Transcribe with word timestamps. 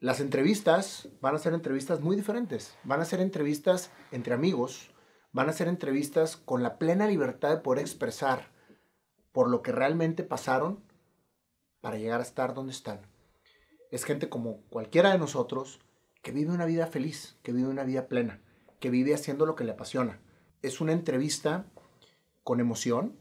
Las 0.00 0.20
entrevistas 0.20 1.10
van 1.20 1.34
a 1.34 1.38
ser 1.38 1.52
entrevistas 1.52 2.00
muy 2.00 2.16
diferentes. 2.16 2.74
Van 2.84 3.02
a 3.02 3.04
ser 3.04 3.20
entrevistas 3.20 3.90
entre 4.12 4.32
amigos, 4.32 4.90
van 5.30 5.50
a 5.50 5.52
ser 5.52 5.68
entrevistas 5.68 6.38
con 6.38 6.62
la 6.62 6.78
plena 6.78 7.06
libertad 7.06 7.50
de 7.50 7.58
poder 7.58 7.82
expresar 7.82 8.50
por 9.30 9.50
lo 9.50 9.60
que 9.60 9.72
realmente 9.72 10.24
pasaron 10.24 10.82
para 11.82 11.98
llegar 11.98 12.20
a 12.20 12.22
estar 12.22 12.54
donde 12.54 12.72
están. 12.72 13.02
Es 13.90 14.04
gente 14.04 14.30
como 14.30 14.62
cualquiera 14.70 15.12
de 15.12 15.18
nosotros 15.18 15.80
que 16.22 16.32
vive 16.32 16.50
una 16.50 16.64
vida 16.64 16.86
feliz, 16.86 17.36
que 17.42 17.52
vive 17.52 17.68
una 17.68 17.84
vida 17.84 18.08
plena, 18.08 18.40
que 18.80 18.88
vive 18.88 19.12
haciendo 19.12 19.44
lo 19.44 19.54
que 19.54 19.64
le 19.64 19.72
apasiona. 19.72 20.18
Es 20.62 20.80
una 20.80 20.92
entrevista 20.92 21.66
con 22.42 22.58
emoción, 22.58 23.18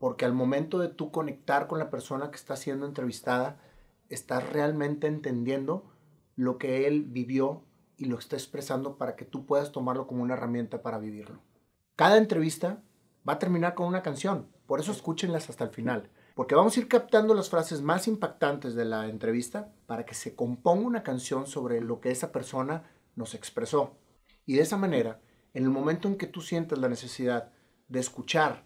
porque 0.00 0.24
al 0.24 0.32
momento 0.32 0.80
de 0.80 0.88
tú 0.88 1.12
conectar 1.12 1.68
con 1.68 1.78
la 1.78 1.88
persona 1.88 2.32
que 2.32 2.36
está 2.36 2.56
siendo 2.56 2.84
entrevistada, 2.84 3.60
estás 4.08 4.52
realmente 4.52 5.06
entendiendo 5.06 5.89
lo 6.40 6.56
que 6.56 6.86
él 6.86 7.04
vivió 7.06 7.62
y 7.98 8.06
lo 8.06 8.18
está 8.18 8.34
expresando 8.34 8.96
para 8.96 9.14
que 9.14 9.26
tú 9.26 9.44
puedas 9.44 9.72
tomarlo 9.72 10.06
como 10.06 10.22
una 10.22 10.32
herramienta 10.32 10.80
para 10.80 10.98
vivirlo. 10.98 11.42
Cada 11.96 12.16
entrevista 12.16 12.82
va 13.28 13.34
a 13.34 13.38
terminar 13.38 13.74
con 13.74 13.86
una 13.86 14.02
canción, 14.02 14.48
por 14.66 14.80
eso 14.80 14.90
escúchenlas 14.90 15.50
hasta 15.50 15.64
el 15.64 15.70
final, 15.70 16.08
porque 16.34 16.54
vamos 16.54 16.74
a 16.74 16.80
ir 16.80 16.88
captando 16.88 17.34
las 17.34 17.50
frases 17.50 17.82
más 17.82 18.08
impactantes 18.08 18.74
de 18.74 18.86
la 18.86 19.08
entrevista 19.08 19.70
para 19.84 20.06
que 20.06 20.14
se 20.14 20.34
componga 20.34 20.86
una 20.86 21.02
canción 21.02 21.46
sobre 21.46 21.82
lo 21.82 22.00
que 22.00 22.10
esa 22.10 22.32
persona 22.32 22.84
nos 23.16 23.34
expresó. 23.34 23.98
Y 24.46 24.54
de 24.54 24.62
esa 24.62 24.78
manera, 24.78 25.20
en 25.52 25.64
el 25.64 25.70
momento 25.70 26.08
en 26.08 26.16
que 26.16 26.26
tú 26.26 26.40
sientas 26.40 26.78
la 26.78 26.88
necesidad 26.88 27.52
de 27.88 28.00
escuchar 28.00 28.64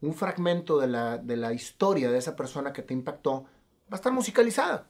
un 0.00 0.14
fragmento 0.14 0.78
de 0.78 0.86
la, 0.86 1.18
de 1.18 1.36
la 1.36 1.52
historia 1.52 2.08
de 2.12 2.18
esa 2.18 2.36
persona 2.36 2.72
que 2.72 2.82
te 2.82 2.94
impactó, 2.94 3.42
va 3.42 3.92
a 3.92 3.96
estar 3.96 4.12
musicalizada. 4.12 4.86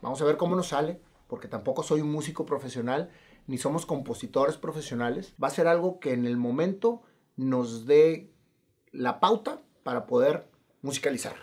Vamos 0.00 0.22
a 0.22 0.26
ver 0.26 0.36
cómo 0.36 0.54
nos 0.54 0.68
sale, 0.68 1.00
porque 1.26 1.48
tampoco 1.48 1.82
soy 1.82 2.00
un 2.00 2.10
músico 2.10 2.46
profesional, 2.46 3.10
ni 3.46 3.58
somos 3.58 3.86
compositores 3.86 4.56
profesionales. 4.56 5.34
Va 5.42 5.48
a 5.48 5.52
ser 5.52 5.66
algo 5.66 6.00
que 6.00 6.12
en 6.12 6.26
el 6.26 6.36
momento 6.36 7.02
nos 7.36 7.86
dé 7.86 8.32
la 8.92 9.20
pauta 9.20 9.62
para 9.82 10.06
poder 10.06 10.48
musicalizar. 10.82 11.36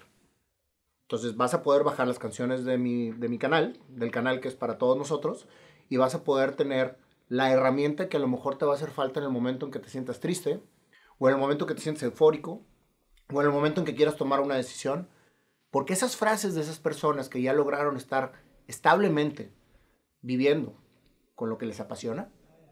Entonces 1.04 1.36
vas 1.38 1.54
a 1.54 1.64
poder 1.64 1.84
bajar 1.84 2.08
las 2.08 2.20
canciones 2.20 2.66
de 2.66 2.78
mi, 2.78 3.12
de 3.12 3.30
mi 3.30 3.38
canal, 3.38 3.80
del 3.90 4.12
canal 4.12 4.40
que 4.40 4.48
es 4.48 4.56
para 4.56 4.78
todos 4.78 4.98
nosotros, 4.98 5.48
y 5.90 5.98
vas 5.98 6.16
a 6.16 6.24
poder 6.24 6.56
tener 6.56 6.98
la 7.28 7.52
herramienta 7.52 8.10
que 8.10 8.18
a 8.18 8.20
lo 8.20 8.28
mejor 8.28 8.58
te 8.58 8.66
va 8.66 8.74
a 8.74 8.76
hacer 8.76 8.92
falta 8.92 9.20
en 9.20 9.26
el 9.26 9.32
momento 9.32 9.66
en 9.66 9.72
que 9.72 9.80
te 9.80 9.90
sientas 9.90 10.20
triste, 10.20 10.62
o 11.20 11.28
en 11.28 11.36
el 11.36 11.42
momento 11.42 11.66
que 11.66 11.76
te 11.76 11.82
sientes 11.82 12.04
eufórico, 12.04 12.62
o 13.32 13.42
en 13.42 13.48
el 13.48 13.54
momento 13.54 13.82
en 13.82 13.86
que 13.86 13.96
quieras 13.96 14.16
tomar 14.16 14.40
una 14.40 14.56
decisión, 14.56 15.08
porque 15.72 15.94
esas 15.94 16.16
frases 16.16 16.56
de 16.56 16.62
esas 16.62 16.80
personas 16.80 17.30
que 17.30 17.42
ya 17.42 17.54
lograron 17.54 17.98
estar 17.98 18.34
establemente 18.68 19.52
viviendo 20.24 20.74
con 21.36 21.50
lo 21.50 21.60
que 21.60 21.68
les 21.68 21.80
apasiona, 21.80 22.32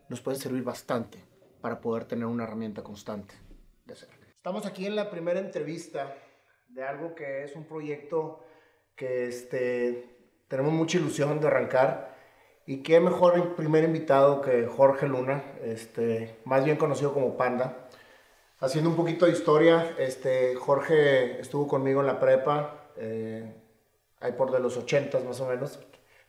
nos 0.09 0.21
pueden 0.21 0.41
servir 0.41 0.63
bastante 0.63 1.23
para 1.61 1.79
poder 1.79 2.05
tener 2.05 2.25
una 2.25 2.45
herramienta 2.45 2.83
constante 2.83 3.35
de 3.85 3.93
hacer. 3.93 4.09
Estamos 4.35 4.65
aquí 4.65 4.87
en 4.87 4.95
la 4.95 5.11
primera 5.11 5.39
entrevista 5.39 6.15
de 6.69 6.83
algo 6.83 7.13
que 7.13 7.43
es 7.43 7.55
un 7.55 7.65
proyecto 7.65 8.39
que 8.95 9.27
este, 9.27 10.17
tenemos 10.47 10.73
mucha 10.73 10.97
ilusión 10.97 11.39
de 11.39 11.47
arrancar. 11.47 12.15
Y 12.65 12.83
qué 12.83 12.99
mejor 12.99 13.55
primer 13.55 13.83
invitado 13.83 14.41
que 14.41 14.65
Jorge 14.65 15.07
Luna, 15.07 15.43
este, 15.63 16.39
más 16.45 16.63
bien 16.63 16.77
conocido 16.77 17.13
como 17.13 17.35
Panda. 17.35 17.87
Haciendo 18.59 18.89
un 18.91 18.95
poquito 18.95 19.25
de 19.25 19.31
historia, 19.31 19.95
este, 19.97 20.55
Jorge 20.55 21.41
estuvo 21.41 21.67
conmigo 21.67 22.01
en 22.01 22.07
la 22.07 22.19
prepa, 22.19 22.91
eh, 22.97 23.55
ahí 24.19 24.33
por 24.33 24.51
de 24.51 24.59
los 24.59 24.77
80 24.77 25.19
más 25.21 25.41
o 25.41 25.47
menos, 25.47 25.79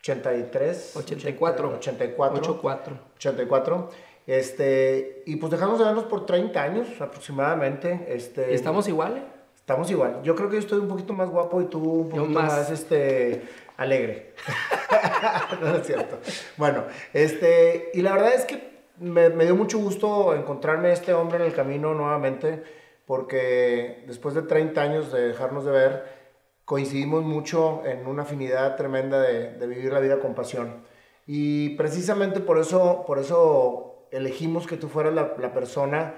83. 0.02 0.96
84. 0.96 1.68
84. 1.76 2.38
84. 2.38 2.98
84. 3.14 3.88
Este, 4.26 5.22
y 5.26 5.36
pues 5.36 5.52
dejamos 5.52 5.78
de 5.78 5.84
vernos 5.84 6.04
por 6.04 6.26
30 6.26 6.60
años 6.60 6.88
aproximadamente. 7.00 8.06
Este, 8.08 8.52
¿Estamos 8.52 8.88
iguales? 8.88 9.22
Estamos 9.56 9.88
igual. 9.92 10.20
Yo 10.24 10.34
creo 10.34 10.48
que 10.48 10.56
yo 10.56 10.60
estoy 10.60 10.80
un 10.80 10.88
poquito 10.88 11.12
más 11.12 11.30
guapo 11.30 11.62
y 11.62 11.66
tú 11.66 11.78
un 11.78 12.08
poquito 12.08 12.40
más. 12.40 12.68
este, 12.70 13.42
alegre. 13.76 14.34
no, 15.60 15.76
es 15.76 15.86
cierto. 15.86 16.18
Bueno, 16.56 16.82
este, 17.12 17.92
y 17.94 18.02
la 18.02 18.12
verdad 18.12 18.34
es 18.34 18.44
que 18.44 18.72
me, 18.98 19.30
me, 19.30 19.44
dio 19.44 19.54
mucho 19.54 19.78
gusto 19.78 20.34
encontrarme 20.34 20.88
a 20.88 20.92
este 20.92 21.14
hombre 21.14 21.38
en 21.38 21.44
el 21.44 21.54
camino 21.54 21.94
nuevamente, 21.94 22.64
porque 23.06 24.02
después 24.08 24.34
de 24.34 24.42
30 24.42 24.80
años 24.82 25.12
de 25.12 25.28
dejarnos 25.28 25.64
de 25.64 25.70
ver, 25.70 26.21
coincidimos 26.64 27.22
mucho 27.24 27.82
en 27.84 28.06
una 28.06 28.22
afinidad 28.22 28.76
tremenda 28.76 29.20
de, 29.20 29.54
de 29.54 29.66
vivir 29.66 29.92
la 29.92 30.00
vida 30.00 30.20
con 30.20 30.34
pasión. 30.34 30.82
Y 31.26 31.70
precisamente 31.76 32.40
por 32.40 32.58
eso, 32.58 33.04
por 33.06 33.18
eso 33.18 34.06
elegimos 34.10 34.66
que 34.66 34.76
tú 34.76 34.88
fueras 34.88 35.14
la, 35.14 35.34
la 35.38 35.52
persona 35.52 36.14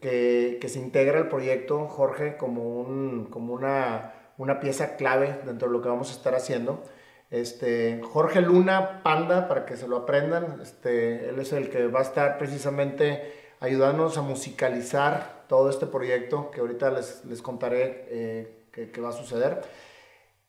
que, 0.00 0.58
que, 0.60 0.68
se 0.68 0.78
integra 0.78 1.18
al 1.18 1.28
proyecto, 1.28 1.86
Jorge, 1.88 2.36
como, 2.36 2.80
un, 2.80 3.26
como 3.30 3.54
una, 3.54 4.14
una 4.38 4.60
pieza 4.60 4.96
clave 4.96 5.40
dentro 5.44 5.68
de 5.68 5.74
lo 5.74 5.82
que 5.82 5.88
vamos 5.88 6.10
a 6.10 6.12
estar 6.12 6.34
haciendo. 6.34 6.82
Este, 7.30 8.00
Jorge 8.02 8.40
Luna 8.40 9.02
Panda, 9.02 9.48
para 9.48 9.66
que 9.66 9.76
se 9.76 9.88
lo 9.88 9.96
aprendan, 9.98 10.60
este, 10.62 11.28
él 11.28 11.38
es 11.38 11.52
el 11.52 11.70
que 11.70 11.88
va 11.88 12.00
a 12.00 12.02
estar 12.02 12.38
precisamente 12.38 13.32
ayudándonos 13.60 14.16
a 14.16 14.22
musicalizar 14.22 15.44
todo 15.48 15.70
este 15.70 15.86
proyecto 15.86 16.50
que 16.50 16.60
ahorita 16.60 16.90
les, 16.90 17.24
les 17.24 17.42
contaré 17.42 18.06
eh, 18.10 18.55
que, 18.76 18.90
que, 18.90 19.00
va 19.00 19.08
a 19.08 19.12
suceder. 19.12 19.62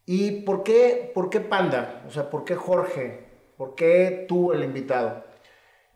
¿Y 0.06 0.42
por 0.42 0.64
qué, 0.64 1.12
por 1.16 1.30
qué 1.30 1.40
Panda? 1.40 2.04
O 2.08 2.12
sea, 2.12 2.30
¿por 2.30 2.44
qué 2.44 2.56
Jorge? 2.56 3.26
¿Por 3.58 3.74
qué 3.74 4.26
tú 4.28 4.54
el 4.54 4.64
invitado? 4.64 5.24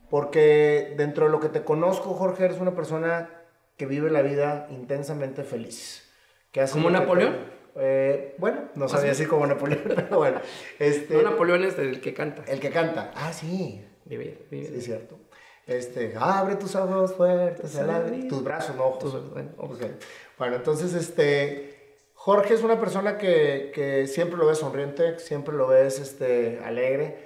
Porque 0.09 0.93
dentro 0.97 1.25
de 1.25 1.31
lo 1.31 1.39
que 1.39 1.49
te 1.49 1.63
conozco, 1.63 2.13
Jorge, 2.13 2.45
eres 2.45 2.59
una 2.59 2.73
persona 2.75 3.29
que 3.77 3.85
vive 3.85 4.09
la 4.09 4.21
vida 4.21 4.67
intensamente 4.69 5.43
feliz. 5.43 6.09
Que 6.51 6.61
hace 6.61 6.73
¿Como 6.73 6.89
Napoleón? 6.89 7.33
Te, 7.33 7.61
eh, 7.75 8.35
bueno, 8.37 8.69
no 8.75 8.89
sabía 8.89 9.11
así 9.11 9.25
como 9.25 9.45
Napoleón, 9.45 9.83
pero 9.95 10.17
bueno. 10.17 10.41
Este, 10.79 11.13
no, 11.13 11.21
Napoleón 11.23 11.63
es 11.63 11.77
el 11.77 12.01
que 12.01 12.13
canta. 12.13 12.43
El 12.47 12.59
que 12.59 12.69
canta. 12.69 13.11
Ah, 13.15 13.31
sí. 13.31 13.85
Vivir, 14.05 14.47
vivir. 14.49 14.69
Sí, 14.69 14.75
es 14.77 14.83
cierto. 14.85 15.17
Este, 15.67 16.13
abre 16.19 16.55
tus 16.55 16.75
ojos 16.75 17.13
fuertes, 17.13 17.71
tus 18.27 18.43
brazos, 18.43 18.75
no 18.75 18.85
ojos. 18.85 18.99
Tus, 18.99 19.31
bueno, 19.31 19.51
ojos. 19.57 19.77
Okay. 19.77 19.95
bueno, 20.37 20.55
entonces, 20.57 20.93
este, 20.93 21.70
Jorge 22.23 22.53
es 22.53 22.61
una 22.61 22.79
persona 22.79 23.17
que, 23.17 23.71
que, 23.73 24.05
siempre 24.05 24.37
lo 24.37 24.45
ves 24.45 24.59
sonriente, 24.59 25.17
siempre 25.17 25.55
lo 25.55 25.65
ves 25.65 25.97
este, 25.97 26.59
alegre. 26.63 27.17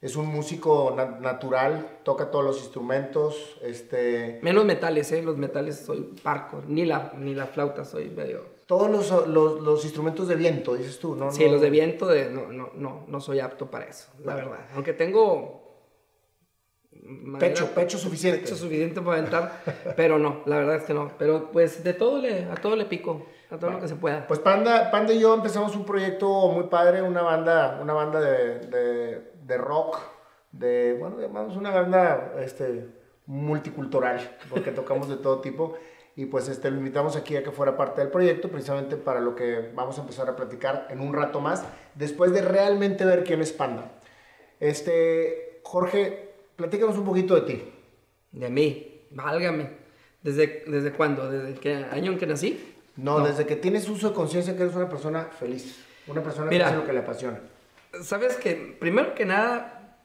Es 0.00 0.16
un 0.16 0.24
músico 0.24 0.94
na 0.96 1.04
natural, 1.20 1.98
toca 2.02 2.30
todos 2.30 2.46
los 2.46 2.58
instrumentos. 2.60 3.58
Este... 3.60 4.40
Menos 4.42 4.64
metales, 4.64 5.12
¿eh? 5.12 5.20
Los 5.20 5.36
metales 5.36 5.80
soy 5.80 6.14
parco, 6.22 6.62
ni 6.66 6.86
la, 6.86 7.12
ni 7.18 7.34
la 7.34 7.46
flauta 7.46 7.84
soy 7.84 8.08
medio... 8.08 8.46
Todos 8.64 8.90
los, 8.90 9.28
los, 9.28 9.60
los 9.60 9.84
instrumentos 9.84 10.28
de 10.28 10.36
viento, 10.36 10.76
dices 10.76 10.98
tú, 10.98 11.14
¿no? 11.14 11.30
Sí, 11.30 11.44
no... 11.44 11.52
los 11.52 11.60
de 11.60 11.68
viento, 11.68 12.06
de, 12.06 12.30
no, 12.30 12.50
no, 12.50 12.70
no, 12.74 13.04
no 13.06 13.20
soy 13.20 13.40
apto 13.40 13.70
para 13.70 13.84
eso, 13.84 14.08
la 14.24 14.34
verdad. 14.34 14.66
Aunque 14.74 14.94
tengo... 14.94 15.62
Pecho, 17.38 17.66
pecho 17.74 17.98
suficiente. 17.98 18.40
Pecho 18.40 18.56
suficiente 18.56 19.02
para 19.02 19.18
aventar, 19.18 19.62
pero 19.94 20.18
no, 20.18 20.40
la 20.46 20.56
verdad 20.56 20.76
es 20.76 20.84
que 20.84 20.94
no. 20.94 21.12
Pero 21.18 21.50
pues 21.52 21.84
de 21.84 21.92
todo 21.92 22.22
le, 22.22 22.44
a 22.44 22.54
todo 22.54 22.76
le 22.76 22.86
pico, 22.86 23.26
a 23.50 23.56
todo 23.56 23.70
bueno, 23.70 23.76
lo 23.76 23.82
que 23.82 23.88
se 23.88 23.96
pueda. 23.96 24.26
Pues 24.26 24.40
Panda, 24.40 24.90
Panda 24.90 25.12
y 25.12 25.20
yo 25.20 25.34
empezamos 25.34 25.74
un 25.74 25.84
proyecto 25.84 26.48
muy 26.48 26.64
padre, 26.64 27.02
una 27.02 27.22
banda, 27.22 27.78
una 27.80 27.92
banda 27.92 28.20
de, 28.20 28.60
de, 28.60 29.32
de 29.42 29.58
rock, 29.58 29.98
de, 30.52 30.96
bueno, 30.98 31.20
llamamos 31.20 31.56
una 31.56 31.70
banda 31.70 32.34
este, 32.40 32.88
multicultural, 33.26 34.36
porque 34.50 34.70
tocamos 34.70 35.08
de 35.08 35.16
todo 35.16 35.40
tipo. 35.40 35.74
Y 36.16 36.26
pues 36.26 36.48
este, 36.48 36.68
lo 36.70 36.78
invitamos 36.78 37.14
aquí 37.14 37.36
a 37.36 37.44
que 37.44 37.52
fuera 37.52 37.76
parte 37.76 38.00
del 38.00 38.10
proyecto, 38.10 38.48
precisamente 38.48 38.96
para 38.96 39.20
lo 39.20 39.36
que 39.36 39.70
vamos 39.72 39.98
a 39.98 40.00
empezar 40.00 40.28
a 40.28 40.34
platicar 40.34 40.88
en 40.90 41.00
un 41.00 41.14
rato 41.14 41.40
más, 41.40 41.64
después 41.94 42.32
de 42.32 42.42
realmente 42.42 43.04
ver 43.04 43.22
quién 43.22 43.40
es 43.40 43.52
Panda. 43.52 43.92
Este, 44.58 45.60
Jorge, 45.62 46.34
platícanos 46.56 46.98
un 46.98 47.04
poquito 47.04 47.36
de 47.36 47.40
ti. 47.42 47.72
De 48.32 48.50
mí, 48.50 49.06
válgame. 49.12 49.70
¿Desde, 50.20 50.64
desde 50.66 50.92
cuándo? 50.92 51.30
¿Desde 51.30 51.54
qué 51.60 51.86
año 51.92 52.10
en 52.10 52.18
que 52.18 52.26
nací? 52.26 52.77
No, 52.98 53.20
no. 53.20 53.26
desde 53.26 53.46
que 53.46 53.54
tienes 53.54 53.88
uso 53.88 54.08
de 54.08 54.14
conciencia 54.14 54.56
que 54.56 54.62
eres 54.62 54.74
una 54.74 54.88
persona 54.88 55.26
feliz, 55.26 55.84
una 56.08 56.20
persona 56.20 56.50
Mira, 56.50 56.64
que 56.64 56.70
hace 56.70 56.80
lo 56.80 56.86
que 56.86 56.92
le 56.92 56.98
apasiona. 56.98 57.40
Sabes 58.02 58.34
que, 58.36 58.76
primero 58.78 59.14
que 59.14 59.24
nada, 59.24 60.00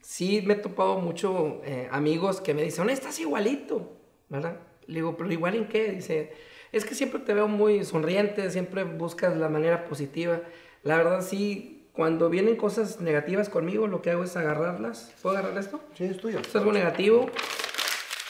sí 0.00 0.42
me 0.46 0.54
he 0.54 0.56
topado 0.56 0.98
mucho 0.98 1.60
eh, 1.64 1.88
amigos 1.92 2.40
que 2.40 2.54
me 2.54 2.62
dicen, 2.62 2.88
estás 2.88 3.20
igualito, 3.20 3.98
¿verdad? 4.30 4.56
Le 4.86 4.94
digo, 4.94 5.14
pero 5.14 5.30
igual 5.30 5.56
en 5.56 5.68
qué? 5.68 5.92
Dice, 5.92 6.32
es 6.72 6.86
que 6.86 6.94
siempre 6.94 7.20
te 7.20 7.34
veo 7.34 7.48
muy 7.48 7.84
sonriente, 7.84 8.50
siempre 8.50 8.84
buscas 8.84 9.36
la 9.36 9.50
manera 9.50 9.84
positiva. 9.84 10.40
La 10.84 10.96
verdad 10.96 11.20
sí, 11.20 11.90
cuando 11.92 12.30
vienen 12.30 12.56
cosas 12.56 13.02
negativas 13.02 13.50
conmigo, 13.50 13.86
lo 13.86 14.00
que 14.00 14.10
hago 14.10 14.24
es 14.24 14.36
agarrarlas. 14.38 15.14
¿Puedo 15.20 15.36
agarrar 15.36 15.58
esto? 15.58 15.82
Sí, 15.94 16.04
es 16.04 16.16
tuyo. 16.16 16.38
Esto 16.38 16.48
es 16.48 16.56
algo 16.56 16.72
negativo, 16.72 17.26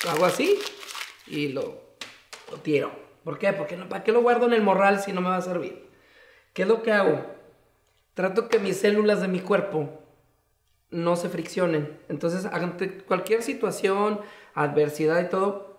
lo 0.05 0.11
hago 0.11 0.25
así 0.25 0.59
y 1.29 1.49
lo, 1.49 1.81
lo 2.51 2.57
tiro. 2.57 3.08
¿Por 3.25 3.39
qué? 3.39 3.53
Porque 3.53 3.77
no, 3.77 3.89
¿para 3.89 4.05
qué 4.05 4.13
lo 4.13 4.23
guardo 4.23 4.47
en 4.47 4.53
el 4.55 4.63
morral 4.63 5.01
si 5.01 5.13
no 5.13 5.21
me 5.21 5.29
va 5.29 5.37
a 5.37 5.43
servir? 5.43 5.89
¿Qué 6.53 6.63
es 6.63 6.69
lo 6.69 6.83
que 6.83 6.93
hago? 6.93 7.21
Trato 8.15 8.49
que 8.49 8.59
mis 8.59 8.79
células 8.79 9.21
de 9.21 9.29
mi 9.29 9.41
cuerpo 9.41 9.91
no 10.91 11.17
se 11.17 11.29
friccionen. 11.29 11.99
Entonces, 12.09 12.47
ante 12.47 12.99
cualquier 12.99 13.43
situación, 13.43 14.21
adversidad 14.55 15.21
y 15.21 15.29
todo, 15.29 15.79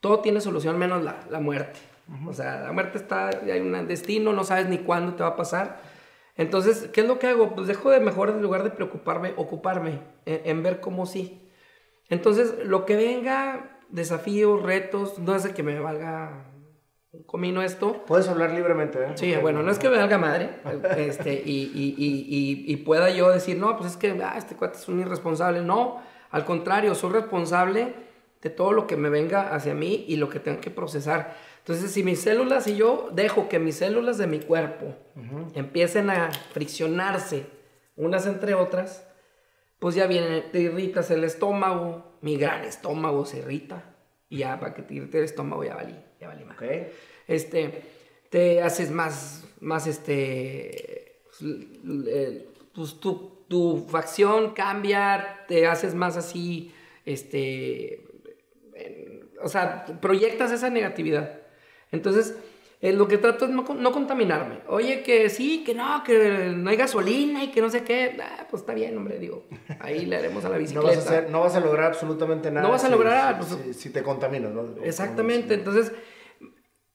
todo 0.00 0.20
tiene 0.20 0.40
solución 0.40 0.78
menos 0.78 1.02
la, 1.02 1.20
la 1.30 1.40
muerte. 1.40 1.80
O 2.26 2.32
sea, 2.32 2.60
la 2.60 2.72
muerte 2.72 2.98
está, 2.98 3.28
hay 3.28 3.60
un 3.60 3.88
destino, 3.88 4.32
no 4.32 4.44
sabes 4.44 4.68
ni 4.68 4.78
cuándo 4.78 5.14
te 5.14 5.22
va 5.22 5.30
a 5.30 5.36
pasar. 5.36 5.80
Entonces, 6.36 6.88
¿qué 6.92 7.00
es 7.00 7.06
lo 7.06 7.18
que 7.18 7.26
hago? 7.26 7.54
Pues 7.54 7.66
dejo 7.66 7.90
de 7.90 8.00
mejor, 8.00 8.30
en 8.30 8.42
lugar 8.42 8.62
de 8.62 8.70
preocuparme, 8.70 9.32
ocuparme 9.36 10.00
en, 10.26 10.62
ver 10.62 10.80
cómo 10.80 11.06
sí. 11.06 11.40
Entonces, 12.08 12.54
lo 12.64 12.84
que 12.84 12.94
venga, 12.94 13.75
desafíos, 13.88 14.62
retos, 14.62 15.18
no 15.18 15.32
hace 15.32 15.54
que 15.54 15.62
me 15.62 15.78
valga 15.80 16.46
un 17.12 17.22
comino 17.22 17.62
esto. 17.62 18.04
Puedes 18.06 18.28
hablar 18.28 18.52
libremente, 18.52 19.02
¿eh? 19.02 19.12
Sí, 19.14 19.34
bueno, 19.40 19.62
no 19.62 19.70
es 19.70 19.78
que 19.78 19.88
me 19.88 19.96
valga 19.96 20.18
madre 20.18 20.50
este, 20.96 21.32
y, 21.44 21.70
y, 21.74 21.94
y, 21.96 22.72
y, 22.72 22.76
pueda 22.78 23.10
yo 23.10 23.30
decir, 23.30 23.56
no, 23.58 23.76
pues 23.76 23.92
es 23.92 23.96
que 23.96 24.10
ah, 24.22 24.34
este 24.36 24.54
cuate 24.56 24.78
es 24.78 24.88
un 24.88 25.00
irresponsable. 25.00 25.62
No, 25.62 26.00
al 26.30 26.44
contrario, 26.44 26.94
soy 26.94 27.12
responsable 27.12 27.94
de 28.42 28.50
todo 28.50 28.72
lo 28.72 28.86
que 28.86 28.96
me 28.96 29.08
venga 29.08 29.54
hacia 29.54 29.74
mí 29.74 30.04
y 30.08 30.16
lo 30.16 30.28
que 30.28 30.40
tengo 30.40 30.60
que 30.60 30.70
procesar. 30.70 31.36
Entonces, 31.58 31.90
si 31.90 32.04
mis 32.04 32.20
células 32.20 32.68
y 32.68 32.76
yo 32.76 33.08
dejo 33.12 33.48
que 33.48 33.58
mis 33.58 33.76
células 33.76 34.18
de 34.18 34.26
mi 34.26 34.38
cuerpo 34.38 34.94
empiecen 35.54 36.10
a 36.10 36.30
friccionarse 36.52 37.46
unas 37.96 38.26
entre 38.26 38.54
otras, 38.54 39.06
pues 39.78 39.94
ya 39.94 40.06
viene, 40.06 40.42
te 40.42 40.60
irritas 40.60 41.10
el 41.10 41.24
estómago, 41.24 42.15
mi 42.26 42.36
gran 42.36 42.64
estómago 42.64 43.24
se 43.24 43.38
irrita, 43.38 43.84
y 44.28 44.38
ya 44.38 44.58
para 44.58 44.74
que 44.74 44.82
te 44.82 44.94
irrite 44.94 45.18
el 45.18 45.24
estómago 45.24 45.62
ya 45.62 45.76
valí, 45.76 45.94
ya 46.20 46.26
valí 46.26 46.44
más. 46.44 46.56
Este, 47.28 47.82
te 48.30 48.62
haces 48.62 48.90
más, 48.90 49.44
más 49.60 49.86
este, 49.86 51.20
pues, 52.74 52.98
tu, 52.98 53.44
tu 53.46 53.86
facción 53.88 54.54
cambia, 54.54 55.44
te 55.46 55.68
haces 55.68 55.94
más 55.94 56.16
así, 56.16 56.74
este, 57.04 58.04
o 59.40 59.48
sea, 59.48 59.84
proyectas 60.00 60.50
esa 60.50 60.68
negatividad. 60.68 61.42
Entonces, 61.92 62.34
eh, 62.80 62.92
lo 62.92 63.08
que 63.08 63.16
trato 63.16 63.46
es 63.46 63.50
no, 63.50 63.62
no, 63.62 63.92
contaminarme. 63.92 64.60
Oye, 64.68 65.02
que 65.02 65.30
sí, 65.30 65.64
que 65.64 65.74
no, 65.74 66.02
que 66.04 66.52
no 66.54 66.68
hay 66.68 66.76
gasolina 66.76 67.42
y 67.42 67.50
que 67.50 67.62
no 67.62 67.70
sé 67.70 67.82
qué. 67.84 68.18
Ah, 68.22 68.46
pues 68.50 68.62
está 68.62 68.74
bien, 68.74 68.96
hombre, 68.96 69.18
digo. 69.18 69.46
Ahí 69.80 70.04
le 70.04 70.16
haremos 70.16 70.44
a 70.44 70.50
la 70.50 70.58
bicicleta. 70.58 71.22
No 71.30 71.40
vas 71.40 71.56
a, 71.56 71.60
lograr 71.60 71.86
absolutamente 71.86 72.50
nada. 72.50 72.66
No 72.66 72.72
vas 72.72 72.84
a 72.84 72.90
lograr. 72.90 73.42
Si, 73.42 73.54
pues, 73.54 73.76
si, 73.76 73.90
te 73.90 74.02
contaminas, 74.02 74.52
¿no? 74.52 74.74
Exactamente. 74.84 75.54
Entonces, 75.54 75.90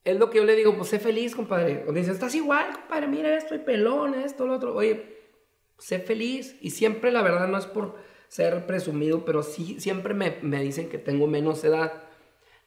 es 0.04 0.18
lo 0.18 0.30
que 0.30 0.38
yo 0.38 0.44
le 0.44 0.54
digo, 0.54 0.76
pues 0.76 0.88
sé 0.88 1.00
feliz, 1.00 1.34
compadre. 1.34 1.84
O 1.88 1.92
dice, 1.92 2.12
estás 2.12 2.34
igual, 2.36 2.72
compadre, 2.72 3.08
mira, 3.08 3.36
estoy 3.36 3.58
pelón, 3.58 4.14
esto, 4.14 4.46
lo 4.46 4.54
otro. 4.54 4.76
Oye, 4.76 5.18
sé 5.78 5.98
feliz. 5.98 6.56
Y 6.60 6.70
siempre, 6.70 7.10
la 7.10 7.22
verdad, 7.22 7.48
no 7.48 7.58
es 7.58 7.66
por 7.66 7.96
ser 8.28 8.66
presumido, 8.66 9.24
pero 9.24 9.42
sí, 9.42 9.80
siempre 9.80 10.14
me, 10.14 10.38
me 10.42 10.62
dicen 10.62 10.88
que 10.88 10.98
tengo 10.98 11.26
menos 11.26 11.64
edad 11.64 12.04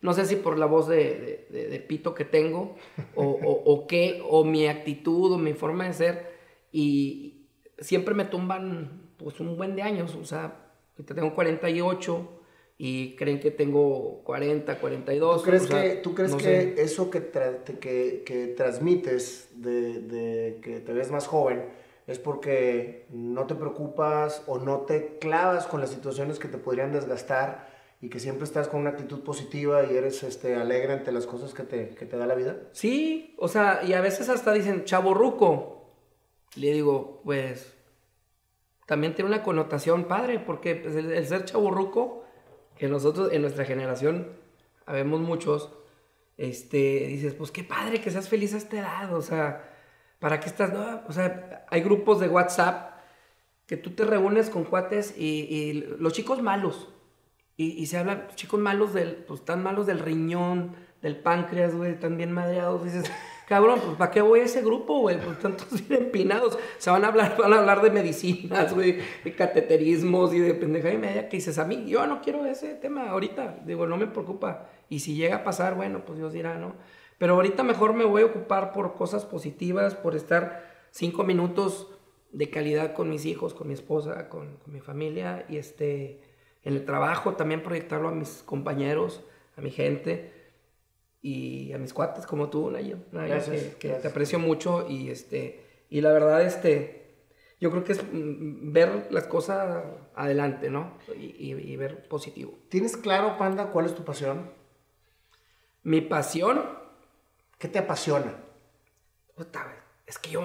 no 0.02 0.14
sé 0.14 0.26
si 0.26 0.36
por 0.36 0.58
la 0.58 0.66
voz 0.66 0.88
de, 0.88 1.86
pito 1.88 2.14
que 2.14 2.26
tengo, 2.26 2.76
o, 3.16 3.88
qué, 3.88 4.22
o 4.28 4.44
mi 4.44 4.68
actitud, 4.68 5.34
o 5.34 5.38
mi 5.38 5.54
forma 5.54 5.86
de 5.86 5.94
ser, 5.94 6.36
y 6.72 7.48
siempre 7.80 8.14
me 8.14 8.26
tumban 8.26 9.02
pues 9.18 9.40
un 9.40 9.58
buen 9.58 9.76
de 9.76 9.82
años, 9.82 10.16
o 10.16 10.26
sea, 10.26 10.74
tengo 11.04 11.34
48 11.34 12.30
y 12.78 13.16
creen 13.16 13.40
que 13.40 13.52
tengo 13.52 14.22
40, 14.24 14.80
42. 14.80 15.38
¿Tú 15.38 15.50
crees 15.50 15.68
que, 15.68 15.90
¿tú 16.04 16.14
crees 16.14 16.36
que 16.36 16.76
eso 16.78 17.10
que, 17.10 17.32
que, 17.80 18.24
que, 18.26 18.48
transmites 18.48 19.50
de, 19.56 20.02
de 20.02 20.60
que 20.62 20.82
te 20.82 20.94
ves 20.94 21.10
más 21.12 21.28
joven 21.28 21.66
es 22.06 22.20
porque 22.20 23.08
no 23.10 23.48
te 23.48 23.56
preocupas 23.56 24.44
o 24.46 24.60
no 24.60 24.82
te 24.82 25.18
clavas 25.20 25.66
con 25.68 25.80
las 25.80 25.90
situaciones 25.90 26.38
que 26.38 26.50
te 26.50 26.58
podrían 26.58 26.92
desgastar? 26.92 27.75
Y 28.02 28.10
que 28.10 28.20
siempre 28.20 28.44
estás 28.44 28.68
con 28.68 28.82
una 28.82 28.92
actitud 28.92 29.22
positiva 29.24 29.84
y 29.84 29.96
eres 29.96 30.24
este, 30.24 30.56
alegre 30.56 30.94
ante 30.94 31.12
las 31.12 31.26
cosas 31.26 31.54
que 31.54 31.64
te, 31.64 31.90
que 31.96 32.06
te 32.06 32.18
da 32.18 32.28
la 32.28 32.36
vida? 32.36 32.58
Sí, 32.72 33.36
o 33.38 33.48
sea, 33.48 33.82
y 33.84 33.94
a 33.94 34.02
veces 34.02 34.30
hasta 34.30 34.54
dicen 34.54 34.84
chaborruco. 34.86 35.92
Le 36.56 36.72
digo, 36.72 37.22
pues 37.24 37.76
también 38.86 39.16
tiene 39.16 39.30
una 39.30 39.44
connotación 39.44 40.06
padre, 40.06 40.40
porque 40.40 40.76
pues, 40.76 40.96
el, 40.96 41.26
ser 41.26 41.46
chaborruco, 41.46 42.24
que 42.78 42.88
nosotros 42.88 43.32
en 43.32 43.42
nuestra 43.42 43.66
generación 43.66 44.30
habemos 44.86 45.22
muchos, 45.22 45.72
este, 46.38 47.08
dices, 47.08 47.34
pues 47.34 47.52
qué 47.52 47.64
padre 47.64 48.02
que 48.02 48.12
seas 48.12 48.30
feliz 48.30 48.54
a 48.54 48.58
esta 48.58 48.78
edad, 48.78 49.14
o 49.14 49.22
sea, 49.22 49.74
¿para 50.20 50.40
qué 50.40 50.48
estás? 50.48 50.72
No? 50.74 51.02
O 51.08 51.14
sea, 51.14 51.66
hay 51.70 51.82
grupos 51.82 52.20
de 52.20 52.28
WhatsApp 52.28 52.94
que 53.66 53.78
tú 53.78 53.92
te 53.92 54.06
reúnes 54.06 54.50
con 54.50 54.66
cuates 54.66 55.16
y, 55.18 55.48
y 55.50 55.74
los 55.74 56.14
chicos 56.14 56.42
malos, 56.42 56.90
y, 57.58 57.72
y 57.72 57.86
se 57.86 57.98
habla, 57.98 58.28
chicos 58.36 58.60
malos 58.60 58.94
del, 58.94 59.16
pues 59.16 59.46
tan 59.46 59.64
malos 59.64 59.86
del 59.86 60.00
riñón, 60.00 60.76
del 61.02 61.18
páncreas, 61.18 61.76
güey, 61.76 61.92
están 61.92 62.18
bien 62.18 62.32
madreados. 62.32 62.84
Dices, 62.84 63.12
cabrón, 63.48 63.80
pues 63.84 63.96
¿para 63.96 64.12
qué 64.12 64.22
voy 64.22 64.40
a 64.40 64.46
ese 64.46 64.62
grupo, 64.62 65.02
güey? 65.02 65.20
Pues 65.22 65.40
tantos 65.40 65.70
bien 65.88 66.06
empinados. 66.06 66.58
Se 66.80 66.90
van 66.90 67.06
a 67.06 67.10
hablar, 67.10 67.38
van 67.38 67.54
a 67.54 67.60
hablar 67.60 67.82
de 67.82 67.92
medicinas, 67.92 68.74
güey, 68.74 68.98
de 69.24 69.36
cateterismos 69.36 70.34
y 70.34 70.40
de 70.40 70.54
pendeja 70.56 70.92
y 70.92 70.98
media 70.98 71.30
que 71.30 71.38
dices, 71.38 71.60
a 71.60 71.66
mí, 71.66 71.86
yo 71.88 72.06
no 72.08 72.22
quiero 72.22 72.46
ese 72.46 72.74
tema 72.74 73.10
ahorita. 73.10 73.60
Digo, 73.66 73.86
no 73.88 73.98
me 73.98 74.08
preocupa. 74.08 74.70
Y 74.90 75.00
si 75.00 75.16
llega 75.16 75.38
a 75.38 75.44
pasar, 75.44 75.76
bueno, 75.76 76.04
pues 76.06 76.18
Dios 76.18 76.34
dirá, 76.34 76.58
¿no? 76.58 76.74
Pero 77.18 77.36
ahorita 77.36 77.64
mejor 77.64 77.94
me 77.94 78.04
voy 78.04 78.24
a 78.24 78.26
ocupar 78.26 78.74
por 78.74 78.96
cosas 78.96 79.26
positivas, 79.26 79.96
por 79.96 80.16
estar 80.16 80.88
cinco 80.92 81.24
minutos 81.24 81.88
de 82.32 82.50
calidad 82.50 82.94
con 82.94 83.10
mis 83.10 83.26
hijos, 83.26 83.54
con 83.54 83.68
mi 83.68 83.74
esposa, 83.74 84.28
con 84.28 84.58
mi 84.66 84.82
familia 84.82 85.46
y 85.48 85.58
este 85.58 86.20
en 86.66 86.74
el 86.74 86.84
trabajo 86.84 87.36
también 87.36 87.64
proyectarlo 87.64 88.10
a 88.10 88.12
mis 88.12 88.44
compañeros, 88.44 89.24
a 89.56 89.62
mi 89.62 89.72
gente 89.72 90.34
y 91.22 91.72
a 91.72 91.78
mis 91.78 91.94
cuates 91.94 92.26
como 92.26 92.50
tú, 92.50 92.70
Nayo. 92.70 92.98
que, 93.80 93.90
te 93.90 94.08
aprecio 94.08 94.40
mucho 94.40 94.88
y 94.90 95.10
este 95.10 95.64
y 95.90 96.02
la 96.02 96.12
verdad 96.12 96.42
este 96.42 97.06
yo 97.60 97.72
creo 97.72 97.84
que 97.84 97.94
es 97.94 98.04
mm, 98.04 98.74
ver 98.74 99.08
las 99.12 99.28
cosas 99.28 99.84
adelante, 100.14 100.70
¿no? 100.70 100.98
Y, 101.18 101.76
ver 101.78 102.08
positivo. 102.08 102.58
¿Tienes 102.70 102.98
claro, 102.98 103.38
Panda, 103.38 103.72
cuál 103.72 103.86
es 103.86 103.96
tu 103.96 104.04
pasión? 104.04 104.52
Mi 105.84 106.02
pasión. 106.02 106.64
¿Qué 107.58 107.70
te 107.70 107.80
apasiona? 107.80 108.36
es 110.06 110.20
que 110.20 110.32
yo 110.32 110.42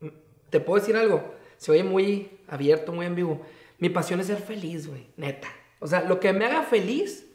mm, 0.00 0.08
te 0.50 0.60
puedo 0.60 0.80
decir 0.80 0.96
algo. 0.96 1.34
Se 1.56 1.70
oye 1.72 1.84
muy 1.84 2.40
abierto, 2.48 2.92
muy 2.92 3.06
en 3.06 3.14
vivo. 3.14 3.40
Mi 3.80 3.88
pasión 3.88 4.20
es 4.20 4.26
ser 4.26 4.38
feliz, 4.38 4.86
güey, 4.86 5.08
neta. 5.16 5.48
O 5.80 5.86
sea, 5.86 6.02
lo 6.02 6.20
que 6.20 6.32
me 6.32 6.44
haga 6.44 6.62
feliz, 6.62 7.26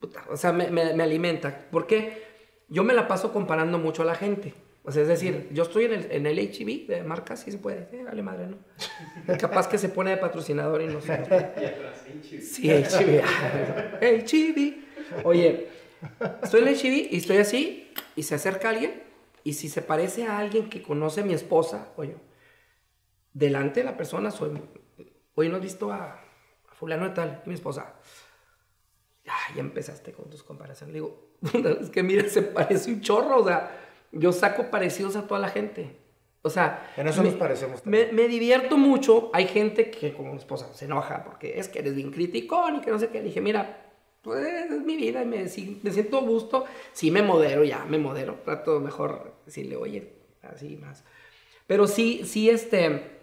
puta, 0.00 0.24
o 0.28 0.36
sea, 0.36 0.52
me, 0.52 0.70
me, 0.70 0.92
me, 0.92 1.02
alimenta. 1.02 1.68
Porque 1.70 2.24
yo 2.68 2.84
me 2.84 2.92
la 2.92 3.08
paso 3.08 3.32
comparando 3.32 3.78
mucho 3.78 4.02
a 4.02 4.04
la 4.04 4.16
gente. 4.16 4.54
O 4.84 4.90
sea, 4.90 5.02
es 5.02 5.08
decir, 5.08 5.48
yo 5.52 5.62
estoy 5.62 5.84
en 5.84 5.92
el, 5.92 6.10
en 6.10 6.26
el 6.26 6.38
HIV 6.40 6.88
de 6.88 7.04
marca, 7.04 7.36
sí 7.36 7.52
se 7.52 7.58
puede. 7.58 7.88
Eh, 7.92 8.02
vale 8.04 8.22
madre, 8.22 8.48
¿no? 8.48 9.38
Capaz 9.38 9.68
que 9.68 9.78
se 9.78 9.88
pone 9.88 10.10
de 10.10 10.16
patrocinador 10.16 10.82
y 10.82 10.88
no 10.88 11.00
sé. 11.00 11.22
sí, 12.42 12.68
HIV. 12.68 13.22
HIV. 14.02 14.84
Oye, 15.22 15.68
estoy 16.42 16.62
en 16.62 16.68
el 16.68 16.74
HIV 16.74 17.12
y 17.12 17.16
estoy 17.18 17.36
así 17.36 17.92
y 18.16 18.24
se 18.24 18.34
acerca 18.34 18.70
alguien 18.70 19.02
y 19.44 19.52
si 19.52 19.68
se 19.68 19.82
parece 19.82 20.24
a 20.24 20.38
alguien 20.38 20.68
que 20.68 20.82
conoce 20.82 21.20
a 21.20 21.24
mi 21.24 21.34
esposa, 21.34 21.92
oye, 21.96 22.16
delante 23.32 23.80
de 23.80 23.86
la 23.86 23.96
persona 23.96 24.32
soy 24.32 24.50
Hoy 25.34 25.48
no 25.48 25.56
has 25.56 25.62
visto 25.62 25.90
a, 25.92 26.20
fulano 26.74 27.08
de 27.08 27.14
tal, 27.14 27.42
mi 27.46 27.54
esposa. 27.54 27.94
Ya, 29.24 29.34
ya 29.54 29.60
empezaste 29.60 30.12
con 30.12 30.28
tus 30.28 30.42
comparaciones. 30.42 30.92
Le 30.92 31.00
digo, 31.00 31.36
es 31.80 31.90
que 31.90 32.02
mira, 32.02 32.28
se 32.28 32.42
parece 32.42 32.92
un 32.92 33.00
chorro. 33.00 33.38
O 33.38 33.46
sea, 33.46 33.70
yo 34.10 34.32
saco 34.32 34.70
parecidos 34.70 35.16
a 35.16 35.26
toda 35.26 35.40
la 35.40 35.48
gente. 35.48 35.96
O 36.42 36.50
sea, 36.50 36.92
en 36.96 37.06
eso 37.06 37.22
nos 37.22 37.34
parecemos. 37.34 37.86
Me, 37.86 38.10
me, 38.12 38.26
divierto 38.26 38.76
mucho. 38.76 39.30
Hay 39.32 39.46
gente 39.46 39.90
que, 39.90 40.12
como 40.12 40.32
mi 40.32 40.38
esposa, 40.38 40.74
se 40.74 40.86
enoja 40.86 41.22
porque 41.22 41.58
es 41.58 41.68
que 41.68 41.78
eres 41.78 41.94
bien 41.94 42.10
criticón 42.10 42.76
y 42.76 42.80
que 42.80 42.90
no 42.90 42.98
sé 42.98 43.10
qué. 43.10 43.18
Le 43.18 43.26
dije, 43.26 43.40
mira, 43.40 43.92
pues 44.22 44.70
es 44.70 44.82
mi 44.82 44.96
vida 44.96 45.22
y 45.22 45.26
me, 45.26 45.38
me 45.38 45.90
siento 45.92 46.20
gusto. 46.22 46.64
Sí, 46.92 47.12
me 47.12 47.22
modero 47.22 47.62
ya, 47.62 47.84
me 47.84 47.98
modero. 47.98 48.40
Trato 48.44 48.80
mejor 48.80 49.36
decirle, 49.46 49.76
oye, 49.76 50.14
así 50.42 50.76
más. 50.76 51.04
Pero 51.68 51.86
sí, 51.86 52.22
sí, 52.24 52.50
este 52.50 53.21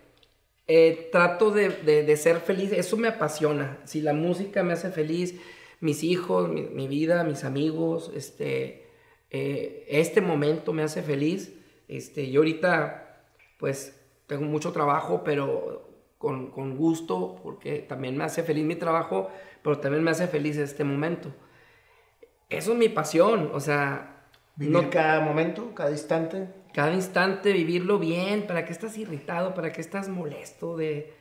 eh, 0.71 1.09
trato 1.11 1.49
de, 1.49 1.69
de, 1.69 2.15
ser 2.15 2.41
feliz, 2.41 2.71
eso 2.71 2.95
me 2.95 3.07
apasiona. 3.07 3.79
Si 3.85 4.01
la 4.01 4.13
música 4.13 4.61
me 4.61 4.73
hace 4.73 4.91
feliz, 4.91 5.33
mis 5.79 6.03
hijos, 6.03 6.47
mi, 6.47 6.87
vida, 6.87 7.23
mis 7.23 7.43
amigos, 7.43 8.11
este, 8.15 8.87
eh, 9.31 9.87
este 9.89 10.21
momento 10.21 10.71
me 10.71 10.83
hace 10.83 11.01
feliz. 11.01 11.51
Este, 11.87 12.29
yo 12.29 12.41
ahorita, 12.41 13.23
pues, 13.57 13.99
tengo 14.27 14.43
mucho 14.43 14.71
trabajo, 14.71 15.23
pero 15.23 15.89
con, 16.19 16.51
con, 16.51 16.77
gusto, 16.77 17.39
porque 17.41 17.79
también 17.79 18.15
me 18.15 18.25
hace 18.25 18.43
feliz 18.43 18.63
mi 18.63 18.75
trabajo, 18.75 19.31
pero 19.63 19.79
también 19.79 20.03
me 20.03 20.11
hace 20.11 20.27
feliz 20.27 20.55
este 20.57 20.83
momento. 20.83 21.33
Eso 22.47 22.73
es 22.73 22.77
mi 22.77 22.89
pasión, 22.89 23.49
o 23.55 23.59
sea... 23.59 24.27
Vivir 24.55 24.89
cada 24.89 25.21
momento, 25.21 25.73
cada 25.73 25.89
instante 25.89 26.49
cada 26.73 26.93
instante 26.93 27.51
vivirlo 27.53 27.99
bien, 27.99 28.47
¿para 28.47 28.65
qué 28.65 28.71
estás 28.73 28.97
irritado? 28.97 29.53
¿Para 29.53 29.71
qué 29.71 29.81
estás 29.81 30.07
molesto 30.07 30.77
de, 30.77 31.13